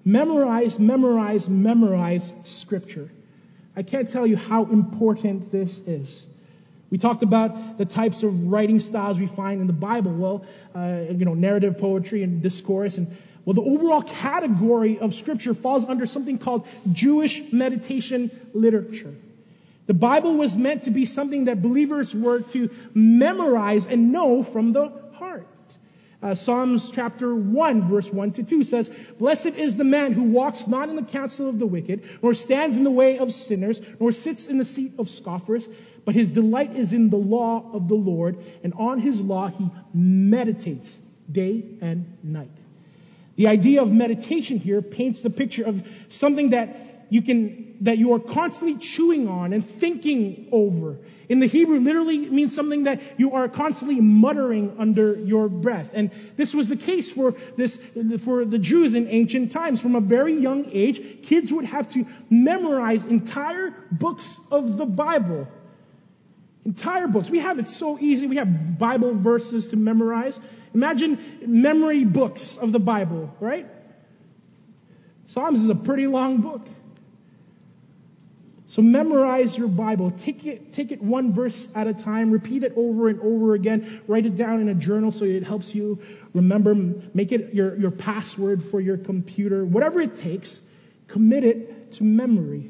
Memorize, 0.05 0.79
memorize, 0.79 1.49
memorize 1.49 2.33
Scripture. 2.45 3.09
I 3.75 3.83
can't 3.83 4.09
tell 4.09 4.25
you 4.25 4.37
how 4.37 4.63
important 4.65 5.51
this 5.51 5.79
is. 5.79 6.25
We 6.89 6.97
talked 6.97 7.21
about 7.21 7.77
the 7.77 7.85
types 7.85 8.23
of 8.23 8.51
writing 8.51 8.79
styles 8.79 9.19
we 9.19 9.27
find 9.27 9.61
in 9.61 9.67
the 9.67 9.73
Bible. 9.73 10.11
Well, 10.11 10.45
uh, 10.73 11.05
you 11.09 11.25
know, 11.25 11.35
narrative 11.35 11.77
poetry 11.77 12.23
and 12.23 12.41
discourse. 12.41 12.97
And 12.97 13.15
well, 13.45 13.53
the 13.53 13.61
overall 13.61 14.01
category 14.01 14.99
of 14.99 15.13
Scripture 15.13 15.53
falls 15.53 15.85
under 15.85 16.05
something 16.05 16.37
called 16.37 16.67
Jewish 16.91 17.51
meditation 17.51 18.31
literature. 18.53 19.13
The 19.87 19.93
Bible 19.93 20.35
was 20.35 20.55
meant 20.55 20.83
to 20.83 20.91
be 20.91 21.05
something 21.05 21.45
that 21.45 21.61
believers 21.61 22.13
were 22.13 22.41
to 22.41 22.69
memorize 22.93 23.87
and 23.87 24.11
know 24.11 24.43
from 24.43 24.71
the 24.71 24.91
heart. 25.13 25.47
Uh, 26.21 26.35
Psalms 26.35 26.91
chapter 26.91 27.33
1, 27.33 27.87
verse 27.87 28.11
1 28.11 28.33
to 28.33 28.43
2 28.43 28.63
says, 28.65 28.89
Blessed 29.17 29.55
is 29.55 29.77
the 29.77 29.85
man 29.85 30.11
who 30.11 30.23
walks 30.23 30.67
not 30.67 30.89
in 30.89 30.97
the 30.97 31.03
counsel 31.03 31.47
of 31.47 31.59
the 31.59 31.65
wicked, 31.65 32.03
nor 32.21 32.33
stands 32.33 32.75
in 32.75 32.83
the 32.83 32.91
way 32.91 33.19
of 33.19 33.31
sinners, 33.31 33.79
nor 34.01 34.11
sits 34.11 34.47
in 34.47 34.57
the 34.57 34.65
seat 34.65 34.93
of 34.99 35.09
scoffers, 35.09 35.69
but 36.03 36.15
his 36.15 36.33
delight 36.33 36.75
is 36.75 36.91
in 36.91 37.09
the 37.09 37.17
law 37.17 37.63
of 37.71 37.87
the 37.87 37.95
Lord, 37.95 38.37
and 38.65 38.73
on 38.73 38.99
his 38.99 39.21
law 39.21 39.47
he 39.47 39.69
meditates 39.93 40.99
day 41.31 41.63
and 41.79 42.17
night. 42.21 42.51
The 43.37 43.47
idea 43.47 43.81
of 43.81 43.89
meditation 43.89 44.57
here 44.57 44.81
paints 44.81 45.21
the 45.21 45.29
picture 45.29 45.63
of 45.63 45.87
something 46.09 46.49
that 46.49 47.05
you 47.09 47.21
can, 47.21 47.77
that 47.81 47.97
you 47.97 48.13
are 48.15 48.19
constantly 48.19 48.77
chewing 48.77 49.29
on 49.29 49.53
and 49.53 49.65
thinking 49.65 50.49
over 50.51 50.97
in 51.29 51.39
the 51.39 51.45
Hebrew 51.45 51.79
literally 51.79 52.17
means 52.17 52.55
something 52.55 52.83
that 52.83 53.01
you 53.17 53.33
are 53.33 53.47
constantly 53.47 54.01
muttering 54.01 54.77
under 54.79 55.13
your 55.13 55.47
breath. 55.47 55.91
And 55.93 56.09
this 56.35 56.55
was 56.55 56.69
the 56.69 56.75
case 56.75 57.11
for 57.13 57.35
this, 57.55 57.77
for 58.25 58.45
the 58.45 58.57
Jews 58.57 58.95
in 58.95 59.07
ancient 59.07 59.51
times. 59.51 59.79
From 59.79 59.95
a 59.95 59.99
very 59.99 60.33
young 60.33 60.65
age, 60.71 61.21
kids 61.21 61.53
would 61.53 61.65
have 61.65 61.87
to 61.89 62.07
memorize 62.31 63.05
entire 63.05 63.75
books 63.91 64.41
of 64.51 64.77
the 64.77 64.87
Bible. 64.87 65.47
Entire 66.65 67.07
books. 67.07 67.29
We 67.29 67.39
have 67.39 67.59
it 67.59 67.67
so 67.67 67.99
easy. 67.99 68.25
We 68.25 68.37
have 68.37 68.79
Bible 68.79 69.13
verses 69.13 69.69
to 69.69 69.77
memorize. 69.77 70.39
Imagine 70.73 71.19
memory 71.45 72.05
books 72.05 72.57
of 72.57 72.71
the 72.71 72.79
Bible, 72.79 73.35
right? 73.39 73.67
Psalms 75.25 75.61
is 75.61 75.69
a 75.69 75.75
pretty 75.75 76.07
long 76.07 76.41
book. 76.41 76.67
So 78.69 78.83
memorize 78.83 79.57
your 79.57 79.67
Bible. 79.67 80.11
Take 80.11 80.45
it, 80.45 80.73
take 80.73 80.91
it 80.91 81.01
one 81.01 81.33
verse 81.33 81.67
at 81.73 81.87
a 81.87 81.93
time. 81.95 82.29
Repeat 82.29 82.63
it 82.63 82.73
over 82.75 83.09
and 83.09 83.19
over 83.19 83.55
again. 83.55 83.99
Write 84.07 84.27
it 84.27 84.35
down 84.35 84.61
in 84.61 84.69
a 84.69 84.75
journal 84.75 85.11
so 85.11 85.25
it 85.25 85.43
helps 85.43 85.73
you 85.73 86.03
remember. 86.35 86.75
Make 86.75 87.31
it 87.31 87.55
your, 87.55 87.75
your 87.75 87.89
password 87.89 88.63
for 88.63 88.79
your 88.79 88.97
computer. 88.97 89.65
Whatever 89.65 90.01
it 90.01 90.17
takes, 90.17 90.61
commit 91.07 91.43
it 91.45 91.93
to 91.93 92.03
memory. 92.03 92.69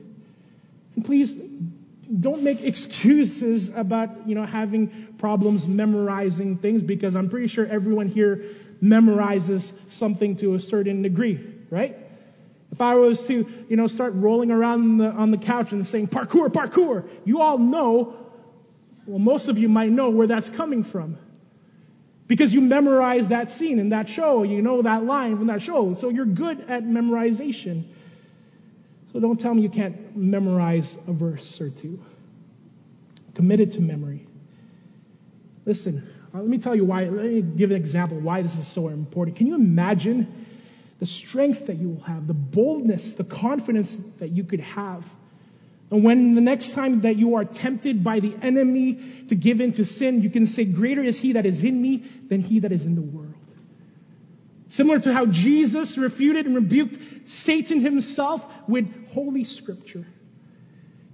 And 0.96 1.04
please 1.04 1.36
don't 1.36 2.44
make 2.44 2.62
excuses 2.62 3.70
about, 3.70 4.26
you 4.26 4.36
know, 4.36 4.46
having 4.46 5.16
problems 5.18 5.68
memorizing 5.68 6.60
things 6.60 6.82
because 6.82 7.18
I'm 7.18 7.30
pretty 7.30 7.48
sure 7.48 7.68
everyone 7.68 8.08
here 8.08 8.46
memorizes 8.82 9.74
something 9.92 10.38
to 10.38 10.56
a 10.56 10.62
certain 10.62 11.02
degree, 11.02 11.46
right? 11.70 11.98
If 12.72 12.82
I 12.82 12.96
was 12.96 13.26
to, 13.28 13.48
you 13.68 13.76
know, 13.76 13.88
start 13.88 14.14
rolling 14.14 14.52
around 14.52 14.98
the, 14.98 15.10
on 15.10 15.32
the 15.32 15.38
couch 15.38 15.72
and 15.72 15.86
saying, 15.86 16.08
parkour, 16.08 16.50
parkour, 16.50 17.08
you 17.26 17.42
all 17.42 17.58
know, 17.58 18.16
well, 19.06 19.20
most 19.20 19.48
of 19.48 19.58
you 19.58 19.68
might 19.70 19.92
know 19.92 20.12
where 20.12 20.28
that's 20.28 20.50
coming 20.50 20.84
from. 20.84 21.18
Because 22.28 22.54
you 22.54 22.62
memorize 22.62 23.30
that 23.30 23.50
scene 23.50 23.80
in 23.80 23.90
that 23.90 24.08
show, 24.08 24.44
you 24.44 24.62
know 24.62 24.84
that 24.84 25.04
line 25.04 25.36
from 25.36 25.48
that 25.48 25.64
show, 25.64 25.96
so 25.96 26.10
you're 26.10 26.26
good 26.26 26.62
at 26.70 26.84
memorization. 26.84 27.86
So 29.12 29.20
don't 29.20 29.40
tell 29.40 29.56
me 29.56 29.64
you 29.64 29.70
can't 29.70 30.16
memorize 30.16 30.96
a 31.08 31.12
verse 31.12 31.60
or 31.60 31.72
two. 31.72 32.00
Commit 33.34 33.62
it 33.62 33.72
to 33.72 33.82
memory. 33.82 34.28
Listen, 35.66 36.08
uh, 36.34 36.38
let 36.38 36.48
me 36.48 36.60
tell 36.60 36.76
you 36.76 36.86
why. 36.86 37.06
Let 37.06 37.26
me 37.26 37.42
give 37.42 37.72
an 37.72 37.78
example 37.78 38.20
why 38.20 38.44
this 38.44 38.60
is 38.60 38.68
so 38.68 38.90
important. 38.90 39.38
Can 39.38 39.48
you 39.48 39.56
imagine 39.56 40.39
the 41.00 41.06
strength 41.06 41.68
that 41.68 41.78
you 41.78 41.90
will 41.90 42.04
have, 42.04 42.28
the 42.28 42.34
boldness, 42.34 43.16
the 43.16 43.24
confidence 43.24 43.96
that 44.20 44.30
you 44.30 44.44
could 44.44 44.60
have? 44.60 45.08
And 45.92 46.04
when 46.04 46.36
the 46.36 46.42
next 46.42 46.74
time 46.74 47.02
that 47.02 47.16
you 47.16 47.36
are 47.36 47.46
tempted 47.46 48.04
by 48.04 48.20
the 48.20 48.36
enemy 48.42 49.00
to 49.30 49.36
give 49.36 49.60
in 49.60 49.74
to 49.74 49.86
sin, 49.86 50.22
you 50.22 50.30
can 50.30 50.46
say, 50.46 50.66
Greater 50.66 51.02
is 51.02 51.20
he 51.20 51.34
that 51.34 51.46
is 51.46 51.64
in 51.64 51.82
me 51.82 51.98
than 52.28 52.42
he 52.42 52.60
that 52.60 52.72
is 52.72 52.86
in 52.86 52.96
the 52.96 53.02
world. 53.02 53.34
Similar 54.68 55.00
to 55.00 55.14
how 55.14 55.26
Jesus 55.26 55.98
refuted 55.98 56.46
and 56.46 56.54
rebuked 56.54 57.28
Satan 57.28 57.80
himself 57.80 58.48
with 58.68 59.10
Holy 59.10 59.44
Scripture. 59.44 60.06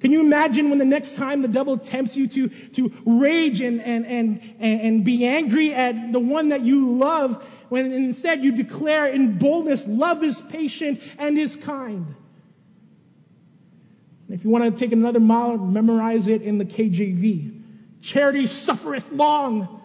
Can 0.02 0.12
you 0.12 0.20
imagine 0.20 0.70
when 0.70 0.78
the 0.78 0.86
next 0.86 1.16
time 1.16 1.42
the 1.42 1.48
devil 1.48 1.78
tempts 1.78 2.18
you 2.18 2.28
to, 2.28 2.50
to 2.50 2.94
rage 3.06 3.62
and, 3.62 3.82
and, 3.82 4.06
and, 4.06 4.42
and 4.60 5.06
be 5.06 5.26
angry 5.26 5.74
at 5.74 6.12
the 6.12 6.20
one 6.20 6.50
that 6.50 6.62
you 6.62 6.92
love, 6.98 7.44
when 7.70 7.92
instead 7.92 8.44
you 8.44 8.52
declare 8.52 9.08
in 9.08 9.38
boldness, 9.38 9.88
love 9.88 10.24
is 10.24 10.42
patient 10.42 11.02
and 11.18 11.38
is 11.38 11.56
kind? 11.56 12.14
If 14.30 14.44
you 14.44 14.50
want 14.50 14.66
to 14.66 14.72
take 14.72 14.92
another 14.92 15.20
mile, 15.20 15.58
memorize 15.58 16.28
it 16.28 16.42
in 16.42 16.58
the 16.58 16.66
KJV. 16.66 17.62
Charity 18.02 18.48
suffereth 18.48 19.12
long 19.12 19.82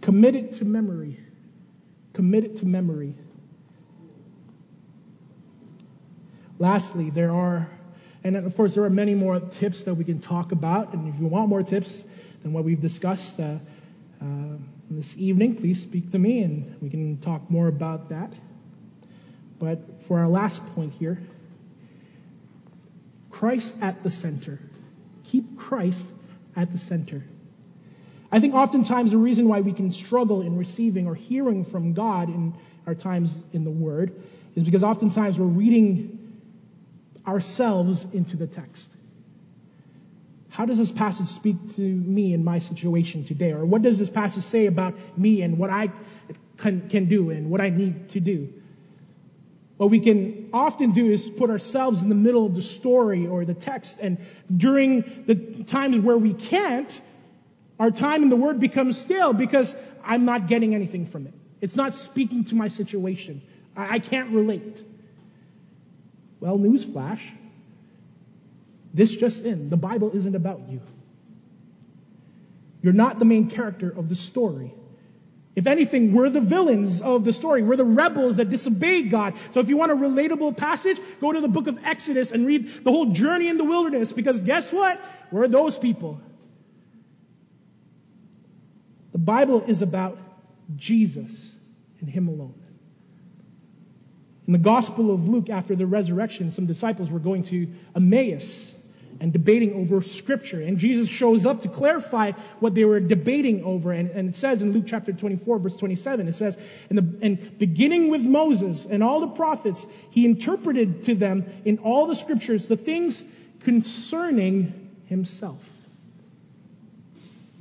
Commit 0.00 0.34
it 0.34 0.54
to 0.54 0.64
memory. 0.64 1.18
Commit 2.14 2.44
it 2.44 2.56
to 2.58 2.66
memory. 2.66 3.14
Lastly, 6.58 7.10
there 7.10 7.30
are, 7.30 7.70
and 8.22 8.36
of 8.36 8.56
course, 8.56 8.74
there 8.74 8.84
are 8.84 8.90
many 8.90 9.14
more 9.14 9.40
tips 9.40 9.84
that 9.84 9.94
we 9.94 10.04
can 10.04 10.20
talk 10.20 10.52
about. 10.52 10.92
And 10.92 11.12
if 11.12 11.20
you 11.20 11.26
want 11.26 11.48
more 11.48 11.62
tips 11.62 12.04
than 12.42 12.52
what 12.52 12.64
we've 12.64 12.80
discussed 12.80 13.40
uh, 13.40 13.56
uh, 14.20 14.24
this 14.90 15.16
evening, 15.16 15.56
please 15.56 15.80
speak 15.80 16.10
to 16.12 16.18
me 16.18 16.42
and 16.42 16.76
we 16.82 16.90
can 16.90 17.18
talk 17.18 17.50
more 17.50 17.66
about 17.66 18.10
that. 18.10 18.32
But 19.58 20.02
for 20.02 20.18
our 20.18 20.28
last 20.28 20.64
point 20.74 20.92
here, 20.92 21.18
Christ 23.30 23.78
at 23.82 24.02
the 24.02 24.10
center. 24.10 24.58
Keep 25.24 25.56
Christ 25.56 26.12
at 26.56 26.70
the 26.70 26.78
center. 26.78 27.24
I 28.32 28.40
think 28.40 28.54
oftentimes 28.54 29.12
the 29.12 29.18
reason 29.18 29.48
why 29.48 29.60
we 29.60 29.72
can 29.72 29.90
struggle 29.90 30.42
in 30.42 30.56
receiving 30.56 31.06
or 31.06 31.14
hearing 31.14 31.64
from 31.64 31.94
God 31.94 32.28
in 32.28 32.54
our 32.86 32.94
times 32.94 33.44
in 33.52 33.64
the 33.64 33.70
Word 33.70 34.12
is 34.54 34.64
because 34.64 34.84
oftentimes 34.84 35.38
we're 35.38 35.46
reading 35.46 36.19
ourselves 37.26 38.06
into 38.12 38.36
the 38.36 38.46
text. 38.46 38.94
How 40.50 40.66
does 40.66 40.78
this 40.78 40.92
passage 40.92 41.28
speak 41.28 41.56
to 41.76 41.82
me 41.82 42.34
in 42.34 42.44
my 42.44 42.58
situation 42.58 43.24
today? 43.24 43.52
Or 43.52 43.64
what 43.64 43.82
does 43.82 43.98
this 43.98 44.10
passage 44.10 44.42
say 44.42 44.66
about 44.66 44.94
me 45.16 45.42
and 45.42 45.58
what 45.58 45.70
I 45.70 45.90
can, 46.56 46.88
can 46.88 47.06
do 47.06 47.30
and 47.30 47.50
what 47.50 47.60
I 47.60 47.70
need 47.70 48.10
to 48.10 48.20
do? 48.20 48.52
What 49.76 49.88
we 49.88 50.00
can 50.00 50.50
often 50.52 50.90
do 50.90 51.10
is 51.10 51.30
put 51.30 51.48
ourselves 51.48 52.02
in 52.02 52.10
the 52.10 52.14
middle 52.14 52.44
of 52.44 52.54
the 52.54 52.60
story 52.60 53.26
or 53.26 53.46
the 53.46 53.54
text, 53.54 53.98
and 53.98 54.18
during 54.54 55.24
the 55.24 55.64
times 55.64 56.00
where 56.00 56.18
we 56.18 56.34
can't, 56.34 57.00
our 57.78 57.90
time 57.90 58.22
in 58.22 58.28
the 58.28 58.36
Word 58.36 58.60
becomes 58.60 58.98
stale 58.98 59.32
because 59.32 59.74
I'm 60.04 60.26
not 60.26 60.48
getting 60.48 60.74
anything 60.74 61.06
from 61.06 61.26
it. 61.26 61.32
It's 61.62 61.76
not 61.76 61.94
speaking 61.94 62.44
to 62.46 62.56
my 62.56 62.68
situation. 62.68 63.40
I, 63.74 63.94
I 63.94 63.98
can't 64.00 64.32
relate. 64.32 64.82
Well, 66.40 66.58
newsflash. 66.58 67.20
This 68.92 69.14
just 69.14 69.44
in. 69.44 69.70
The 69.70 69.76
Bible 69.76 70.10
isn't 70.14 70.34
about 70.34 70.68
you. 70.68 70.80
You're 72.82 72.94
not 72.94 73.18
the 73.18 73.24
main 73.24 73.48
character 73.48 73.90
of 73.90 74.08
the 74.08 74.16
story. 74.16 74.72
If 75.54 75.66
anything, 75.66 76.14
we're 76.14 76.30
the 76.30 76.40
villains 76.40 77.02
of 77.02 77.24
the 77.24 77.32
story. 77.32 77.62
We're 77.62 77.76
the 77.76 77.84
rebels 77.84 78.36
that 78.36 78.48
disobeyed 78.50 79.10
God. 79.10 79.34
So 79.50 79.60
if 79.60 79.68
you 79.68 79.76
want 79.76 79.92
a 79.92 79.96
relatable 79.96 80.56
passage, 80.56 80.98
go 81.20 81.32
to 81.32 81.40
the 81.40 81.48
book 81.48 81.66
of 81.66 81.78
Exodus 81.84 82.32
and 82.32 82.46
read 82.46 82.84
the 82.84 82.90
whole 82.90 83.06
journey 83.12 83.48
in 83.48 83.58
the 83.58 83.64
wilderness 83.64 84.12
because 84.12 84.40
guess 84.42 84.72
what? 84.72 85.00
We're 85.30 85.48
those 85.48 85.76
people. 85.76 86.20
The 89.12 89.18
Bible 89.18 89.64
is 89.66 89.82
about 89.82 90.18
Jesus 90.76 91.54
and 92.00 92.08
Him 92.08 92.28
alone. 92.28 92.59
In 94.50 94.52
the 94.52 94.58
Gospel 94.58 95.14
of 95.14 95.28
Luke, 95.28 95.48
after 95.48 95.76
the 95.76 95.86
resurrection, 95.86 96.50
some 96.50 96.66
disciples 96.66 97.08
were 97.08 97.20
going 97.20 97.44
to 97.44 97.68
Emmaus 97.94 98.74
and 99.20 99.32
debating 99.32 99.74
over 99.74 100.02
Scripture. 100.02 100.60
And 100.60 100.76
Jesus 100.76 101.08
shows 101.08 101.46
up 101.46 101.62
to 101.62 101.68
clarify 101.68 102.32
what 102.58 102.74
they 102.74 102.84
were 102.84 102.98
debating 102.98 103.62
over. 103.62 103.92
And, 103.92 104.10
and 104.10 104.28
it 104.28 104.34
says 104.34 104.60
in 104.60 104.72
Luke 104.72 104.86
chapter 104.88 105.12
24, 105.12 105.60
verse 105.60 105.76
27, 105.76 106.26
it 106.26 106.32
says, 106.32 106.58
the, 106.88 107.06
and 107.22 107.58
beginning 107.60 108.10
with 108.10 108.22
Moses 108.22 108.86
and 108.86 109.04
all 109.04 109.20
the 109.20 109.28
prophets, 109.28 109.86
he 110.10 110.24
interpreted 110.24 111.04
to 111.04 111.14
them 111.14 111.46
in 111.64 111.78
all 111.78 112.08
the 112.08 112.16
Scriptures 112.16 112.66
the 112.66 112.76
things 112.76 113.22
concerning 113.60 114.90
himself. 115.06 115.64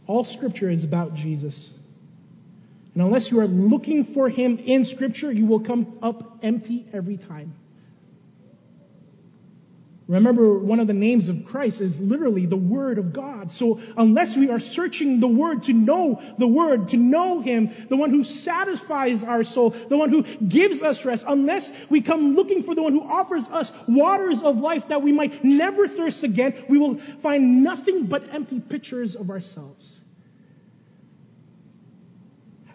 All 0.07 0.23
scripture 0.23 0.71
is 0.71 0.83
about 0.83 1.13
Jesus. 1.13 1.71
And 2.93 3.03
unless 3.03 3.31
you 3.31 3.39
are 3.39 3.47
looking 3.47 4.03
for 4.03 4.29
him 4.29 4.57
in 4.57 4.83
scripture, 4.83 5.31
you 5.31 5.45
will 5.45 5.61
come 5.61 5.99
up 6.01 6.39
empty 6.43 6.85
every 6.91 7.17
time. 7.17 7.53
Remember, 10.09 10.57
one 10.57 10.79
of 10.79 10.87
the 10.87 10.95
names 10.95 11.29
of 11.29 11.45
Christ 11.45 11.81
is 11.81 11.99
literally 12.01 12.47
the 12.47 12.57
Word 12.57 12.97
of 12.97 13.13
God. 13.13 13.51
So 13.51 13.79
unless 13.95 14.35
we 14.35 14.49
are 14.49 14.59
searching 14.59 15.19
the 15.19 15.27
Word 15.27 15.63
to 15.63 15.73
know 15.73 16.19
the 16.39 16.47
Word, 16.47 16.89
to 16.89 16.97
know 16.97 17.41
Him, 17.41 17.69
the 17.89 17.95
one 17.95 18.09
who 18.09 18.23
satisfies 18.23 19.23
our 19.23 19.43
soul, 19.43 19.69
the 19.69 19.97
one 19.97 20.09
who 20.09 20.23
gives 20.23 20.81
us 20.81 21.05
rest, 21.05 21.25
unless 21.27 21.71
we 21.91 22.01
come 22.01 22.33
looking 22.33 22.63
for 22.63 22.73
the 22.73 22.81
one 22.81 22.93
who 22.93 23.03
offers 23.03 23.47
us 23.49 23.71
waters 23.87 24.41
of 24.41 24.57
life 24.57 24.87
that 24.87 25.03
we 25.03 25.11
might 25.11 25.43
never 25.43 25.87
thirst 25.87 26.23
again, 26.23 26.55
we 26.67 26.79
will 26.79 26.95
find 26.95 27.63
nothing 27.63 28.07
but 28.07 28.33
empty 28.33 28.59
pictures 28.59 29.15
of 29.15 29.29
ourselves. 29.29 29.98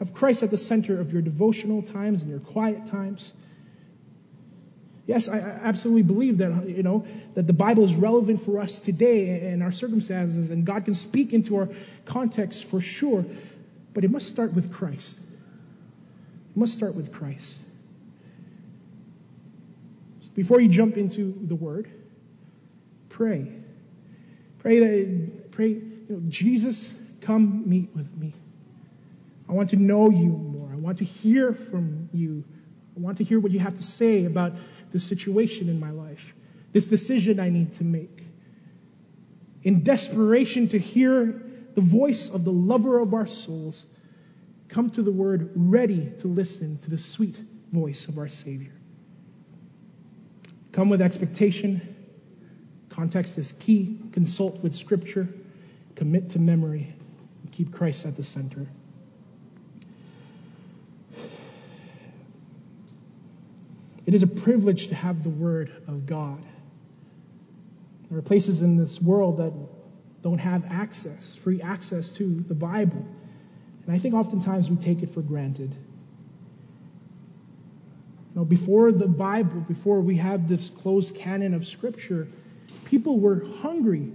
Have 0.04 0.12
Christ 0.12 0.42
at 0.42 0.50
the 0.50 0.58
center 0.58 1.00
of 1.00 1.14
your 1.14 1.22
devotional 1.22 1.80
times 1.80 2.20
and 2.20 2.30
your 2.30 2.38
quiet 2.38 2.88
times. 2.88 3.32
Yes, 5.06 5.30
I 5.30 5.38
absolutely 5.38 6.02
believe 6.02 6.38
that, 6.38 6.68
you 6.68 6.82
know, 6.82 7.06
that 7.32 7.46
the 7.46 7.54
Bible 7.54 7.84
is 7.84 7.94
relevant 7.94 8.42
for 8.42 8.60
us 8.60 8.80
today 8.80 9.48
and 9.50 9.62
our 9.62 9.72
circumstances, 9.72 10.50
and 10.50 10.66
God 10.66 10.84
can 10.84 10.94
speak 10.94 11.32
into 11.32 11.56
our 11.56 11.70
context 12.04 12.66
for 12.66 12.82
sure, 12.82 13.24
but 13.94 14.04
it 14.04 14.10
must 14.10 14.30
start 14.30 14.52
with 14.52 14.74
Christ. 14.74 15.20
It 15.20 16.56
must 16.56 16.74
start 16.74 16.94
with 16.94 17.10
Christ. 17.10 17.58
So 20.20 20.28
before 20.34 20.60
you 20.60 20.68
jump 20.68 20.98
into 20.98 21.34
the 21.46 21.54
Word, 21.54 21.90
pray. 23.08 23.50
Pray 24.58 24.80
that, 24.80 25.50
pray, 25.52 25.68
you 25.68 26.06
know, 26.10 26.20
Jesus, 26.28 26.94
come 27.22 27.70
meet 27.70 27.88
with 27.94 28.14
me. 28.18 28.34
I 29.54 29.56
want 29.56 29.70
to 29.70 29.76
know 29.76 30.10
you 30.10 30.30
more. 30.30 30.68
I 30.72 30.74
want 30.74 30.98
to 30.98 31.04
hear 31.04 31.52
from 31.52 32.08
you. 32.12 32.42
I 32.96 33.00
want 33.00 33.18
to 33.18 33.24
hear 33.24 33.38
what 33.38 33.52
you 33.52 33.60
have 33.60 33.74
to 33.74 33.84
say 33.84 34.24
about 34.24 34.54
this 34.90 35.04
situation 35.04 35.68
in 35.68 35.78
my 35.78 35.92
life, 35.92 36.34
this 36.72 36.88
decision 36.88 37.38
I 37.38 37.50
need 37.50 37.74
to 37.74 37.84
make. 37.84 38.24
In 39.62 39.84
desperation 39.84 40.70
to 40.70 40.78
hear 40.80 41.40
the 41.72 41.80
voice 41.80 42.30
of 42.30 42.42
the 42.42 42.50
lover 42.50 42.98
of 42.98 43.14
our 43.14 43.28
souls, 43.28 43.86
come 44.70 44.90
to 44.90 45.02
the 45.02 45.12
word 45.12 45.52
ready 45.54 46.10
to 46.18 46.26
listen 46.26 46.78
to 46.78 46.90
the 46.90 46.98
sweet 46.98 47.36
voice 47.70 48.08
of 48.08 48.18
our 48.18 48.28
Savior. 48.28 48.74
Come 50.72 50.88
with 50.88 51.00
expectation. 51.00 51.80
Context 52.88 53.38
is 53.38 53.52
key. 53.52 54.00
Consult 54.10 54.64
with 54.64 54.74
Scripture. 54.74 55.28
Commit 55.94 56.30
to 56.30 56.40
memory. 56.40 56.92
Keep 57.52 57.72
Christ 57.72 58.04
at 58.04 58.16
the 58.16 58.24
center. 58.24 58.66
It 64.14 64.18
is 64.18 64.22
a 64.22 64.28
privilege 64.28 64.86
to 64.90 64.94
have 64.94 65.24
the 65.24 65.28
Word 65.28 65.72
of 65.88 66.06
God. 66.06 66.40
There 68.08 68.16
are 68.16 68.22
places 68.22 68.62
in 68.62 68.76
this 68.76 69.02
world 69.02 69.38
that 69.38 69.52
don't 70.22 70.38
have 70.38 70.64
access, 70.70 71.34
free 71.34 71.60
access 71.60 72.10
to 72.10 72.24
the 72.24 72.54
Bible. 72.54 73.04
And 73.84 73.92
I 73.92 73.98
think 73.98 74.14
oftentimes 74.14 74.70
we 74.70 74.76
take 74.76 75.02
it 75.02 75.10
for 75.10 75.20
granted. 75.20 75.74
You 78.30 78.36
know, 78.36 78.44
before 78.44 78.92
the 78.92 79.08
Bible, 79.08 79.62
before 79.62 80.00
we 80.00 80.14
had 80.14 80.46
this 80.46 80.68
closed 80.68 81.16
canon 81.16 81.52
of 81.52 81.66
Scripture, 81.66 82.28
people 82.84 83.18
were 83.18 83.44
hungry 83.62 84.12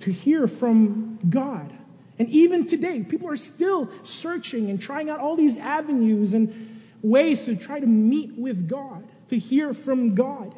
to 0.00 0.12
hear 0.12 0.46
from 0.46 1.18
God. 1.30 1.72
And 2.18 2.28
even 2.28 2.66
today, 2.66 3.02
people 3.02 3.30
are 3.30 3.38
still 3.38 3.88
searching 4.04 4.68
and 4.68 4.82
trying 4.82 5.08
out 5.08 5.18
all 5.18 5.34
these 5.34 5.56
avenues 5.56 6.34
and 6.34 6.61
ways 7.02 7.44
to 7.46 7.56
try 7.56 7.80
to 7.80 7.86
meet 7.86 8.38
with 8.38 8.68
God, 8.68 9.04
to 9.28 9.38
hear 9.38 9.74
from 9.74 10.14
God. 10.14 10.54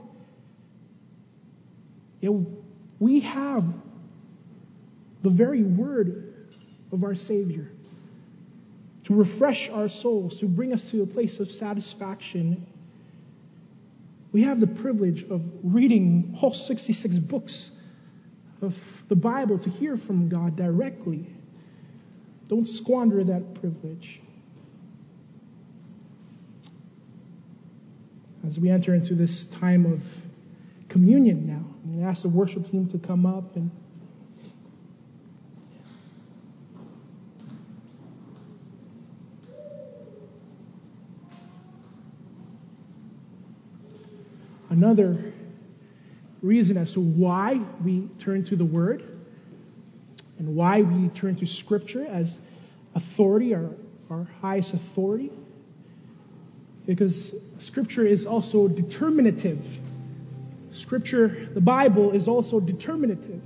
Yet 2.21 2.33
we 2.99 3.21
have 3.21 3.65
the 5.23 5.31
very 5.31 5.63
word 5.63 6.35
of 6.93 7.03
our 7.03 7.15
Savior 7.15 7.71
to 9.05 9.15
refresh 9.15 9.69
our 9.71 9.89
souls, 9.89 10.39
to 10.39 10.47
bring 10.47 10.73
us 10.73 10.91
to 10.91 11.03
a 11.03 11.07
place 11.07 11.41
of 11.41 11.51
satisfaction. 11.51 12.67
We 14.33 14.43
have 14.43 14.61
the 14.61 14.67
privilege 14.67 15.25
of 15.29 15.43
reading 15.63 16.39
all 16.41 16.55
66 16.55 17.19
books 17.19 17.71
of 18.63 18.77
the 19.09 19.17
Bible 19.17 19.59
to 19.59 19.71
hear 19.71 19.97
from 19.97 20.29
God 20.29 20.57
directly. 20.57 21.27
Don't 22.49 22.67
squander 22.67 23.23
that 23.25 23.55
privilege. 23.61 24.21
As 28.47 28.61
we 28.61 28.69
enter 28.69 28.95
into 28.95 29.15
this 29.15 29.47
time 29.47 29.87
of 29.87 30.21
communion 30.91 31.47
now, 31.47 31.65
I'm 31.83 31.93
going 31.93 32.03
to 32.03 32.09
ask 32.09 32.23
the 32.23 32.29
worship 32.29 32.71
team 32.71 32.89
to 32.89 32.99
come 32.99 33.25
up 33.25 33.57
and 33.57 33.71
another 44.69 45.33
reason 46.43 46.77
as 46.77 46.93
to 46.93 47.01
why 47.01 47.61
we 47.83 48.09
turn 48.19 48.45
to 48.45 48.57
the 48.57 48.65
Word 48.65 49.03
and 50.39 50.55
why 50.55 50.83
we 50.83 51.09
turn 51.09 51.37
to 51.37 51.47
Scripture 51.47 52.05
as 52.05 52.39
authority, 52.95 53.55
our, 53.55 53.71
our 54.11 54.29
highest 54.43 54.75
authority. 54.75 55.31
Because 56.87 57.35
Scripture 57.59 58.07
is 58.07 58.26
also 58.26 58.68
determinative. 58.68 59.64
Scripture, 60.72 61.28
the 61.28 61.61
Bible, 61.61 62.12
is 62.12 62.28
also 62.28 62.61
determinative. 62.61 63.41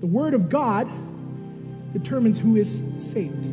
The 0.00 0.06
Word 0.06 0.34
of 0.34 0.50
God 0.50 0.90
determines 1.92 2.38
who 2.38 2.56
is 2.56 2.82
saved. 3.00 3.44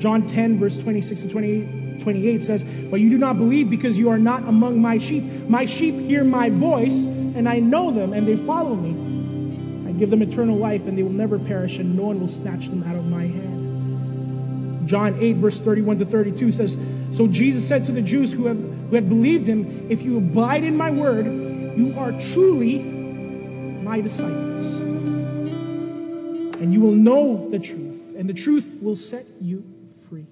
John 0.00 0.26
10, 0.26 0.58
verse 0.58 0.78
26 0.78 1.22
to 1.22 1.28
28, 1.28 2.02
28 2.02 2.42
says, 2.42 2.64
But 2.64 3.00
you 3.00 3.10
do 3.10 3.18
not 3.18 3.38
believe 3.38 3.70
because 3.70 3.96
you 3.96 4.10
are 4.10 4.18
not 4.18 4.42
among 4.48 4.80
my 4.80 4.98
sheep. 4.98 5.22
My 5.48 5.66
sheep 5.66 5.94
hear 5.94 6.24
my 6.24 6.50
voice, 6.50 7.04
and 7.04 7.48
I 7.48 7.60
know 7.60 7.92
them, 7.92 8.12
and 8.12 8.26
they 8.26 8.36
follow 8.36 8.74
me. 8.74 9.88
I 9.88 9.92
give 9.92 10.10
them 10.10 10.22
eternal 10.22 10.56
life, 10.56 10.86
and 10.86 10.98
they 10.98 11.02
will 11.02 11.10
never 11.10 11.38
perish, 11.38 11.78
and 11.78 11.96
no 11.96 12.04
one 12.04 12.20
will 12.20 12.28
snatch 12.28 12.68
them 12.68 12.82
out 12.82 12.96
of 12.96 13.06
my 13.06 13.22
hand. 13.22 13.61
John 14.86 15.18
8, 15.20 15.36
verse 15.36 15.60
31 15.60 15.98
to 15.98 16.04
32 16.04 16.52
says, 16.52 16.76
So 17.12 17.26
Jesus 17.26 17.66
said 17.66 17.84
to 17.84 17.92
the 17.92 18.02
Jews 18.02 18.32
who, 18.32 18.46
have, 18.46 18.58
who 18.58 18.94
had 18.94 19.08
believed 19.08 19.46
him, 19.46 19.90
If 19.90 20.02
you 20.02 20.18
abide 20.18 20.64
in 20.64 20.76
my 20.76 20.90
word, 20.90 21.26
you 21.76 21.94
are 21.98 22.12
truly 22.12 22.78
my 22.80 24.00
disciples. 24.00 24.76
And 24.76 26.72
you 26.72 26.80
will 26.80 26.94
know 26.94 27.48
the 27.50 27.58
truth, 27.58 28.14
and 28.16 28.28
the 28.28 28.34
truth 28.34 28.78
will 28.80 28.96
set 28.96 29.26
you 29.40 29.64
free. 30.08 30.26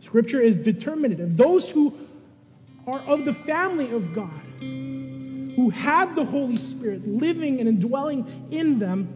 Scripture 0.00 0.40
is 0.40 0.58
determinative. 0.58 1.36
Those 1.36 1.68
who 1.68 1.98
are 2.86 3.00
of 3.00 3.24
the 3.24 3.34
family 3.34 3.90
of 3.90 4.14
God, 4.14 4.30
who 4.60 5.70
have 5.70 6.14
the 6.14 6.24
Holy 6.24 6.56
Spirit 6.56 7.06
living 7.08 7.60
and 7.60 7.68
indwelling 7.68 8.48
in 8.50 8.78
them, 8.78 9.08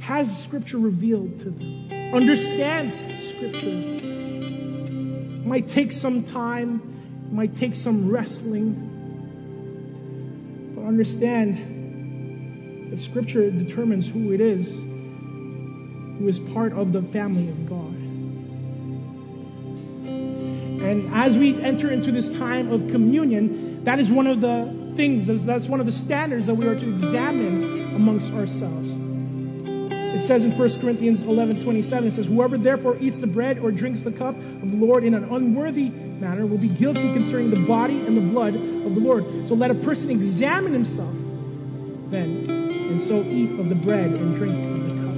has 0.00 0.42
Scripture 0.42 0.78
revealed 0.78 1.38
to 1.40 1.50
them, 1.50 1.99
understands 2.12 3.02
Scripture. 3.20 3.76
Might 5.46 5.68
take 5.68 5.92
some 5.92 6.24
time, 6.24 7.28
might 7.32 7.54
take 7.56 7.74
some 7.74 8.10
wrestling, 8.10 8.86
but 10.74 10.84
understand 10.84 11.56
that 12.90 12.98
Scripture 12.98 13.50
determines 13.50 14.08
who 14.08 14.32
it 14.32 14.40
is 14.40 14.84
who 16.20 16.28
is 16.28 16.38
part 16.38 16.72
of 16.74 16.92
the 16.92 17.02
family 17.02 17.48
of 17.48 17.66
God. 17.66 17.96
And 20.82 21.14
as 21.14 21.38
we 21.38 21.58
enter 21.62 21.90
into 21.90 22.12
this 22.12 22.36
time 22.36 22.70
of 22.70 22.88
communion, 22.90 23.84
that 23.84 23.98
is 23.98 24.10
one 24.10 24.26
of 24.26 24.42
the 24.42 24.92
things, 24.96 25.26
that's 25.46 25.66
one 25.66 25.80
of 25.80 25.86
the 25.86 25.92
standards 25.92 26.44
that 26.44 26.54
we 26.54 26.66
are 26.66 26.78
to 26.78 26.92
examine 26.92 27.94
amongst 27.94 28.34
ourselves. 28.34 28.89
It 30.14 30.20
says 30.20 30.44
in 30.44 30.56
1 30.56 30.80
Corinthians 30.80 31.22
11 31.22 31.60
27, 31.60 32.08
it 32.08 32.12
says, 32.12 32.26
Whoever 32.26 32.58
therefore 32.58 32.98
eats 33.00 33.20
the 33.20 33.26
bread 33.26 33.58
or 33.58 33.70
drinks 33.70 34.02
the 34.02 34.12
cup 34.12 34.36
of 34.36 34.70
the 34.70 34.76
Lord 34.76 35.04
in 35.04 35.14
an 35.14 35.24
unworthy 35.24 35.88
manner 35.88 36.44
will 36.46 36.58
be 36.58 36.68
guilty 36.68 37.12
concerning 37.12 37.50
the 37.50 37.64
body 37.64 38.00
and 38.00 38.16
the 38.16 38.20
blood 38.20 38.54
of 38.54 38.94
the 38.94 39.00
Lord. 39.00 39.46
So 39.46 39.54
let 39.54 39.70
a 39.70 39.74
person 39.74 40.10
examine 40.10 40.72
himself 40.72 41.14
then, 42.10 42.50
and 42.50 43.00
so 43.00 43.22
eat 43.22 43.60
of 43.60 43.68
the 43.68 43.76
bread 43.76 44.12
and 44.12 44.34
drink 44.34 44.56
of 44.56 44.88
the 44.88 44.94
cup. 44.96 45.10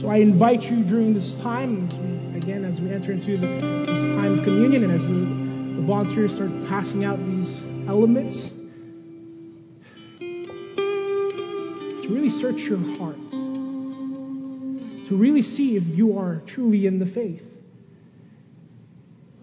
So 0.00 0.08
I 0.08 0.18
invite 0.18 0.70
you 0.70 0.84
during 0.84 1.14
this 1.14 1.34
time, 1.34 1.84
as 1.84 1.98
we 1.98 2.12
again 2.36 2.64
as 2.64 2.80
we 2.80 2.90
enter 2.90 3.12
into 3.12 3.36
the, 3.36 3.46
this 3.86 4.00
time 4.16 4.32
of 4.34 4.42
communion 4.42 4.84
and 4.84 4.92
as 4.92 5.06
the, 5.06 5.14
the 5.14 5.82
volunteers 5.82 6.34
start 6.34 6.50
passing 6.68 7.04
out 7.04 7.18
these 7.26 7.62
elements, 7.86 8.54
search 12.40 12.62
your 12.62 12.78
heart, 12.98 13.20
to 15.06 15.16
really 15.16 15.42
see 15.42 15.76
if 15.76 15.86
you 15.96 16.18
are 16.18 16.42
truly 16.46 16.86
in 16.86 16.98
the 16.98 17.06
faith, 17.06 17.48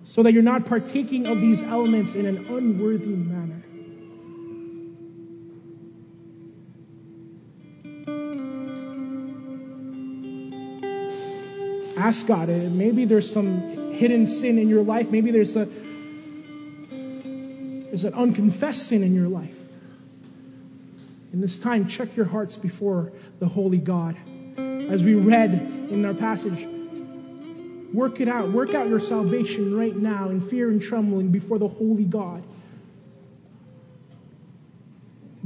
so 0.03 0.23
that 0.23 0.33
you're 0.33 0.43
not 0.43 0.65
partaking 0.65 1.27
of 1.27 1.39
these 1.39 1.63
elements 1.63 2.15
in 2.15 2.25
an 2.25 2.47
unworthy 2.47 3.07
manner. 3.07 3.63
ask 11.99 12.25
God. 12.25 12.47
Maybe 12.47 13.05
there's 13.05 13.31
some 13.31 13.91
hidden 13.91 14.25
sin 14.25 14.57
in 14.57 14.69
your 14.69 14.83
life. 14.83 15.11
Maybe 15.11 15.31
there's 15.31 15.55
a 15.55 15.65
there's 17.89 18.05
an 18.05 18.13
unconfessed 18.13 18.87
sin 18.87 19.03
in 19.03 19.13
your 19.13 19.27
life. 19.27 19.59
In 21.31 21.41
this 21.41 21.59
time, 21.59 21.87
check 21.87 22.15
your 22.15 22.25
hearts 22.25 22.57
before 22.57 23.11
the 23.39 23.47
Holy 23.47 23.77
God. 23.77 24.15
As 24.57 25.03
we 25.03 25.13
read 25.15 25.53
in 25.89 26.03
our 26.05 26.13
passage, 26.13 26.67
work 27.93 28.19
it 28.19 28.27
out. 28.27 28.51
Work 28.51 28.73
out 28.73 28.87
your 28.87 28.99
salvation 28.99 29.75
right 29.75 29.95
now 29.95 30.29
in 30.29 30.41
fear 30.41 30.69
and 30.69 30.81
trembling 30.81 31.29
before 31.29 31.59
the 31.59 31.67
Holy 31.67 32.05
God. 32.05 32.43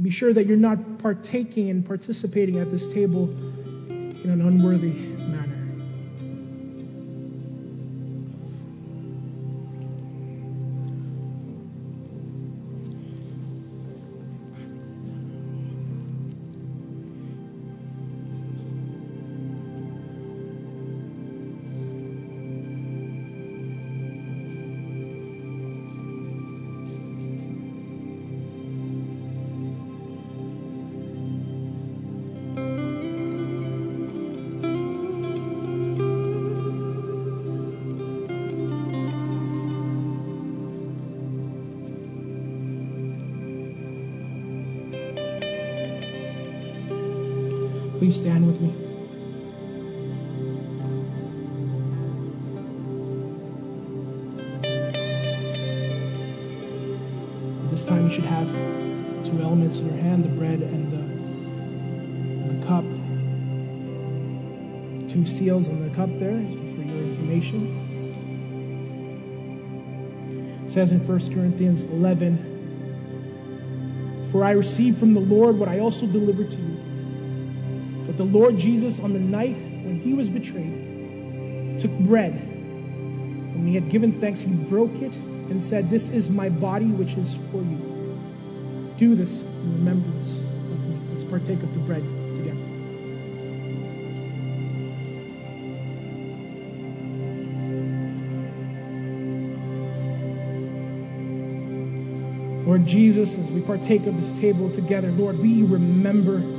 Be 0.00 0.10
sure 0.10 0.32
that 0.32 0.46
you're 0.46 0.56
not 0.56 0.98
partaking 0.98 1.70
and 1.70 1.86
participating 1.86 2.58
at 2.58 2.70
this 2.70 2.92
table 2.92 3.28
in 3.88 4.30
an 4.30 4.40
unworthy 4.40 5.13
Please 47.98 48.16
stand 48.20 48.46
with 48.46 48.60
me. 48.60 48.70
At 57.64 57.70
this 57.70 57.84
time, 57.84 58.06
you 58.06 58.10
should 58.10 58.24
have 58.24 58.48
two 59.24 59.40
elements 59.40 59.78
in 59.78 59.86
your 59.86 59.96
hand 59.96 60.24
the 60.24 60.28
bread 60.28 60.60
and 60.60 60.92
the, 60.92 60.98
and 60.98 62.50
the 62.50 62.66
cup. 62.66 62.84
Two 65.10 65.24
seals 65.24 65.68
on 65.68 65.88
the 65.88 65.94
cup 65.94 66.10
there 66.18 66.36
for 66.36 66.82
your 66.82 67.04
information. 67.04 67.82
It 70.66 70.70
says 70.70 70.90
in 70.90 70.98
1 71.06 71.06
Corinthians 71.32 71.84
11 71.84 72.50
For 74.32 74.42
I 74.42 74.50
received 74.50 74.98
from 74.98 75.14
the 75.14 75.20
Lord 75.20 75.56
what 75.56 75.68
I 75.68 75.78
also 75.78 76.06
delivered 76.06 76.50
to 76.50 76.56
you. 76.56 76.63
That 78.14 78.22
the 78.22 78.30
Lord 78.30 78.58
Jesus, 78.58 79.00
on 79.00 79.12
the 79.12 79.18
night 79.18 79.56
when 79.56 79.98
he 79.98 80.14
was 80.14 80.30
betrayed, 80.30 81.80
took 81.80 81.90
bread. 81.98 82.32
When 82.34 83.66
he 83.66 83.74
had 83.74 83.90
given 83.90 84.12
thanks, 84.12 84.40
he 84.40 84.52
broke 84.52 84.94
it 85.02 85.16
and 85.16 85.60
said, 85.60 85.90
This 85.90 86.10
is 86.10 86.30
my 86.30 86.48
body, 86.48 86.86
which 86.86 87.14
is 87.14 87.34
for 87.50 87.58
you. 87.58 88.20
Do 88.96 89.16
this 89.16 89.42
in 89.42 89.72
remembrance 89.78 90.38
of 90.50 90.88
me. 90.88 91.00
Let's 91.10 91.24
partake 91.24 91.60
of 91.62 91.74
the 91.74 91.80
bread 91.80 92.02
together. 92.36 92.60
Lord 102.64 102.86
Jesus, 102.86 103.38
as 103.38 103.50
we 103.50 103.60
partake 103.60 104.06
of 104.06 104.16
this 104.16 104.32
table 104.38 104.70
together, 104.70 105.10
Lord, 105.10 105.38
we 105.38 105.64
remember 105.64 106.53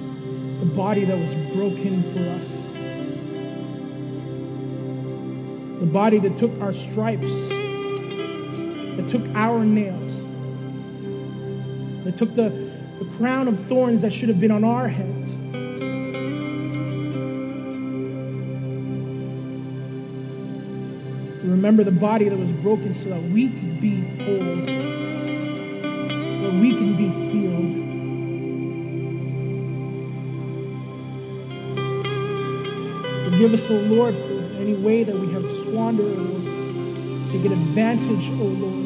the 0.60 0.66
body 0.66 1.06
that 1.06 1.18
was 1.18 1.36
broken 1.54 2.04
for 2.14 2.30
us. 2.40 2.64
The 5.80 5.86
body 5.86 6.20
that 6.20 6.38
took 6.38 6.52
our 6.62 6.74
stripes, 6.74 7.50
that 7.50 9.08
took 9.10 9.28
our 9.36 9.66
nails, 9.66 10.26
that 12.06 12.16
took 12.16 12.36
the, 12.36 12.50
the 13.00 13.06
crown 13.18 13.48
of 13.48 13.60
thorns 13.68 14.02
that 14.04 14.14
should 14.14 14.30
have 14.30 14.40
been 14.40 14.52
on 14.52 14.64
our 14.64 14.88
heads. 14.88 15.34
Remember 21.44 21.84
the 21.84 21.92
body 21.92 22.30
that 22.30 22.38
was 22.38 22.52
broken 22.52 22.94
so 22.94 23.10
that 23.10 23.24
we 23.24 23.50
could 23.50 23.82
be 23.82 24.02
whole, 24.24 24.75
Forgive 33.46 33.60
us, 33.60 33.70
O 33.70 33.76
Lord, 33.76 34.16
for 34.16 34.42
any 34.60 34.74
way 34.74 35.04
that 35.04 35.16
we 35.16 35.32
have 35.34 35.52
squandered 35.52 36.18
or 36.18 36.42
taken 37.30 37.52
advantage, 37.52 38.28
O 38.32 38.34
Lord, 38.34 38.86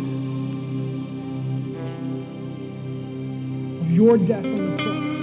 of 3.79 3.89
your 3.89 4.17
death 4.17 4.43
on 4.43 4.75
the 4.75 4.83
cross. 4.83 5.15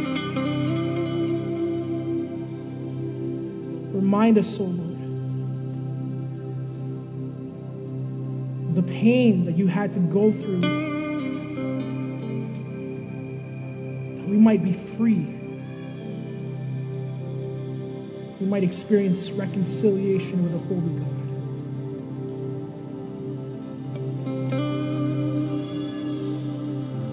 Remind 3.95 4.39
us, 4.39 4.59
O 4.59 4.65
Lord, 4.65 4.97
the 8.75 8.83
pain 8.85 9.45
that 9.45 9.59
you 9.59 9.67
had 9.67 9.93
to 9.93 10.01
go 10.01 10.33
through 10.33 10.63
that 14.17 14.29
we 14.31 14.39
might 14.39 14.65
be 14.65 14.73
free. 14.73 15.36
We 18.41 18.47
might 18.47 18.65
experience 18.65 19.31
reconciliation 19.31 20.43
with 20.43 20.55
a 20.55 20.59
holy 20.59 20.99
God. 21.01 21.17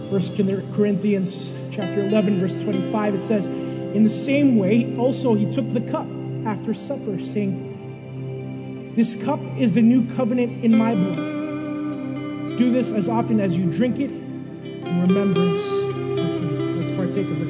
First 0.10 0.36
Corinthians 0.76 1.54
chapter 1.72 2.06
11 2.06 2.42
verse 2.42 2.62
25 2.62 3.16
it 3.16 3.22
says 3.22 3.48
in 3.48 4.04
the 4.04 4.10
same 4.10 4.58
way 4.58 4.96
also 4.98 5.34
he 5.34 5.50
took 5.52 5.72
the 5.72 5.82
cup 5.82 6.06
after 6.46 6.74
supper 6.74 7.20
saying 7.20 8.94
this 8.96 9.16
cup 9.24 9.40
is 9.58 9.74
the 9.74 9.82
new 9.82 10.14
covenant 10.16 10.64
in 10.64 10.78
my 10.78 10.94
blood. 10.94 12.58
Do 12.58 12.70
this 12.70 12.92
as 12.92 13.10
often 13.10 13.40
as 13.40 13.58
you 13.58 13.72
drink 13.72 14.00
it 14.00 14.12
in 14.12 15.02
remembrance 15.02 15.58
of 15.58 16.42
me 16.44 16.58
let's 16.76 16.92
partake 16.92 17.28
of 17.28 17.40
the 17.40 17.43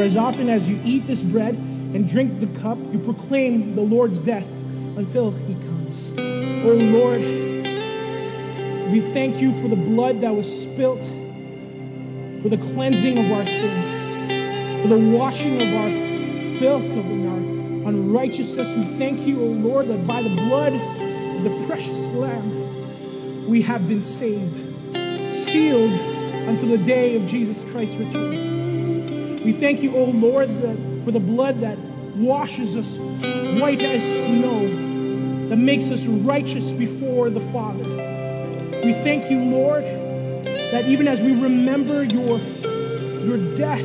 For 0.00 0.04
as 0.04 0.16
often 0.16 0.48
as 0.48 0.66
you 0.66 0.80
eat 0.82 1.06
this 1.06 1.22
bread 1.22 1.54
and 1.54 2.08
drink 2.08 2.40
the 2.40 2.46
cup, 2.60 2.78
you 2.90 3.00
proclaim 3.00 3.74
the 3.74 3.82
Lord's 3.82 4.22
death 4.22 4.48
until 4.48 5.30
he 5.30 5.52
comes. 5.52 6.10
Oh 6.16 6.72
Lord, 6.72 7.20
we 7.20 9.02
thank 9.12 9.42
you 9.42 9.52
for 9.60 9.68
the 9.68 9.76
blood 9.76 10.22
that 10.22 10.34
was 10.34 10.62
spilt, 10.62 11.04
for 11.04 12.48
the 12.48 12.56
cleansing 12.72 13.18
of 13.18 13.30
our 13.30 13.46
sin, 13.46 14.80
for 14.80 14.88
the 14.88 14.96
washing 15.18 15.60
of 15.60 15.68
our 15.74 15.90
filth, 16.58 16.96
of 16.96 17.04
our 17.04 17.90
unrighteousness. 17.90 18.72
We 18.74 18.86
thank 18.96 19.26
you, 19.26 19.42
O 19.42 19.48
oh 19.48 19.52
Lord, 19.52 19.88
that 19.88 20.06
by 20.06 20.22
the 20.22 20.30
blood 20.30 20.72
of 20.72 21.42
the 21.44 21.66
precious 21.66 22.06
Lamb, 22.06 23.50
we 23.50 23.60
have 23.60 23.86
been 23.86 24.00
saved, 24.00 24.64
sealed 25.34 25.92
until 25.92 26.70
the 26.70 26.78
day 26.78 27.16
of 27.16 27.26
Jesus 27.26 27.64
Christ's 27.64 27.96
return. 27.96 28.59
We 29.44 29.52
thank 29.52 29.82
you, 29.82 29.96
O 29.96 30.00
oh 30.00 30.10
Lord, 30.10 30.48
for 31.02 31.12
the 31.12 31.18
blood 31.18 31.60
that 31.60 31.78
washes 31.78 32.76
us 32.76 32.98
white 32.98 33.80
as 33.80 34.02
snow, 34.22 35.48
that 35.48 35.56
makes 35.56 35.90
us 35.90 36.06
righteous 36.06 36.72
before 36.72 37.30
the 37.30 37.40
Father. 37.40 37.84
We 38.84 38.92
thank 38.92 39.30
you, 39.30 39.40
Lord, 39.40 39.84
that 39.84 40.84
even 40.88 41.08
as 41.08 41.22
we 41.22 41.32
remember 41.32 42.04
your, 42.04 42.38
your 42.38 43.54
death, 43.54 43.82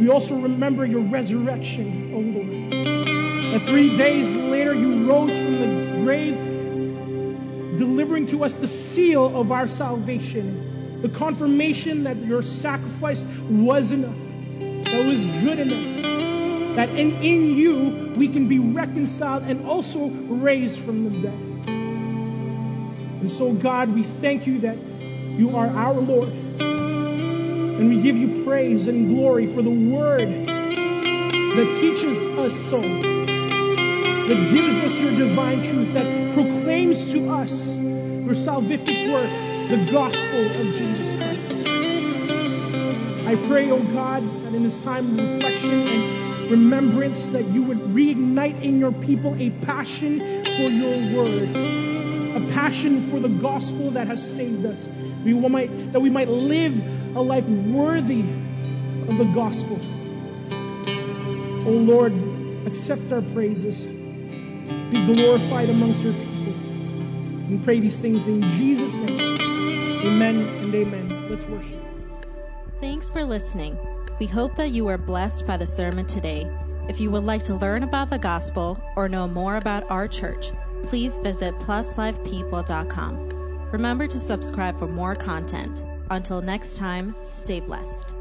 we 0.00 0.08
also 0.08 0.36
remember 0.36 0.86
your 0.86 1.02
resurrection, 1.02 2.14
O 2.14 2.16
oh 2.16 2.20
Lord. 2.20 3.52
That 3.52 3.68
three 3.68 3.94
days 3.94 4.34
later 4.34 4.72
you 4.72 5.06
rose 5.06 5.36
from 5.36 5.60
the 5.60 6.02
grave, 6.02 7.76
delivering 7.76 8.28
to 8.28 8.44
us 8.44 8.56
the 8.56 8.68
seal 8.68 9.38
of 9.38 9.52
our 9.52 9.68
salvation, 9.68 11.02
the 11.02 11.10
confirmation 11.10 12.04
that 12.04 12.16
your 12.16 12.40
sacrifice 12.40 13.22
was 13.50 13.92
enough 13.92 14.29
that 14.90 15.04
was 15.04 15.24
good 15.24 15.58
enough. 15.58 16.76
That 16.76 16.90
in, 16.90 17.22
in 17.22 17.54
you 17.54 18.12
we 18.16 18.28
can 18.28 18.48
be 18.48 18.58
reconciled 18.58 19.44
and 19.44 19.66
also 19.66 20.08
raised 20.08 20.80
from 20.80 21.04
the 21.04 21.10
dead. 21.22 21.40
And 23.20 23.30
so, 23.30 23.52
God, 23.52 23.94
we 23.94 24.02
thank 24.02 24.46
you 24.46 24.60
that 24.60 24.78
you 24.78 25.56
are 25.56 25.66
our 25.66 25.94
Lord. 25.94 26.28
And 26.30 27.88
we 27.88 28.02
give 28.02 28.16
you 28.16 28.44
praise 28.44 28.88
and 28.88 29.08
glory 29.08 29.46
for 29.46 29.62
the 29.62 29.70
word 29.70 30.28
that 30.28 31.74
teaches 31.74 32.26
us 32.26 32.54
so, 32.54 32.80
that 32.80 34.50
gives 34.52 34.80
us 34.80 34.98
your 34.98 35.16
divine 35.16 35.62
truth, 35.62 35.92
that 35.92 36.34
proclaims 36.34 37.10
to 37.12 37.30
us 37.30 37.76
your 37.78 38.34
salvific 38.34 39.12
work, 39.12 39.70
the 39.70 39.90
gospel 39.90 40.46
of 40.46 40.74
Jesus 40.74 41.10
Christ. 41.12 41.89
I 43.30 43.36
pray, 43.36 43.70
oh 43.70 43.80
God, 43.80 44.24
that 44.44 44.54
in 44.54 44.64
this 44.64 44.82
time 44.82 45.16
of 45.16 45.34
reflection 45.34 45.86
and 45.86 46.50
remembrance, 46.50 47.28
that 47.28 47.44
you 47.44 47.62
would 47.62 47.78
reignite 47.78 48.60
in 48.60 48.80
your 48.80 48.90
people 48.90 49.36
a 49.38 49.50
passion 49.50 50.18
for 50.18 50.68
your 50.68 51.16
word, 51.16 51.48
a 52.42 52.52
passion 52.52 53.08
for 53.08 53.20
the 53.20 53.28
gospel 53.28 53.92
that 53.92 54.08
has 54.08 54.34
saved 54.34 54.66
us. 54.66 54.88
We 55.24 55.32
might, 55.34 55.92
that 55.92 56.00
we 56.00 56.10
might 56.10 56.26
live 56.26 57.16
a 57.16 57.22
life 57.22 57.48
worthy 57.48 58.22
of 58.22 59.16
the 59.16 59.30
gospel. 59.32 59.78
Oh 61.68 61.70
Lord, 61.70 62.12
accept 62.66 63.12
our 63.12 63.22
praises. 63.22 63.86
Be 63.86 65.06
glorified 65.06 65.70
amongst 65.70 66.02
your 66.02 66.14
people. 66.14 66.54
We 67.48 67.58
pray 67.62 67.78
these 67.78 68.00
things 68.00 68.26
in 68.26 68.50
Jesus' 68.50 68.96
name. 68.96 69.20
Amen 70.04 70.40
and 70.40 70.74
amen. 70.74 71.30
Let's 71.30 71.44
worship. 71.44 71.89
Thanks 72.80 73.10
for 73.10 73.26
listening. 73.26 73.78
We 74.18 74.26
hope 74.26 74.56
that 74.56 74.70
you 74.70 74.86
were 74.86 74.96
blessed 74.96 75.46
by 75.46 75.58
the 75.58 75.66
sermon 75.66 76.06
today. 76.06 76.50
If 76.88 76.98
you 76.98 77.10
would 77.10 77.24
like 77.24 77.42
to 77.44 77.54
learn 77.54 77.82
about 77.82 78.08
the 78.08 78.18
gospel 78.18 78.80
or 78.96 79.06
know 79.06 79.28
more 79.28 79.56
about 79.56 79.90
our 79.90 80.08
church, 80.08 80.50
please 80.84 81.18
visit 81.18 81.58
pluslifepeople.com. 81.58 83.68
Remember 83.70 84.06
to 84.06 84.18
subscribe 84.18 84.78
for 84.78 84.88
more 84.88 85.14
content. 85.14 85.84
Until 86.10 86.40
next 86.40 86.78
time, 86.78 87.14
stay 87.22 87.60
blessed. 87.60 88.16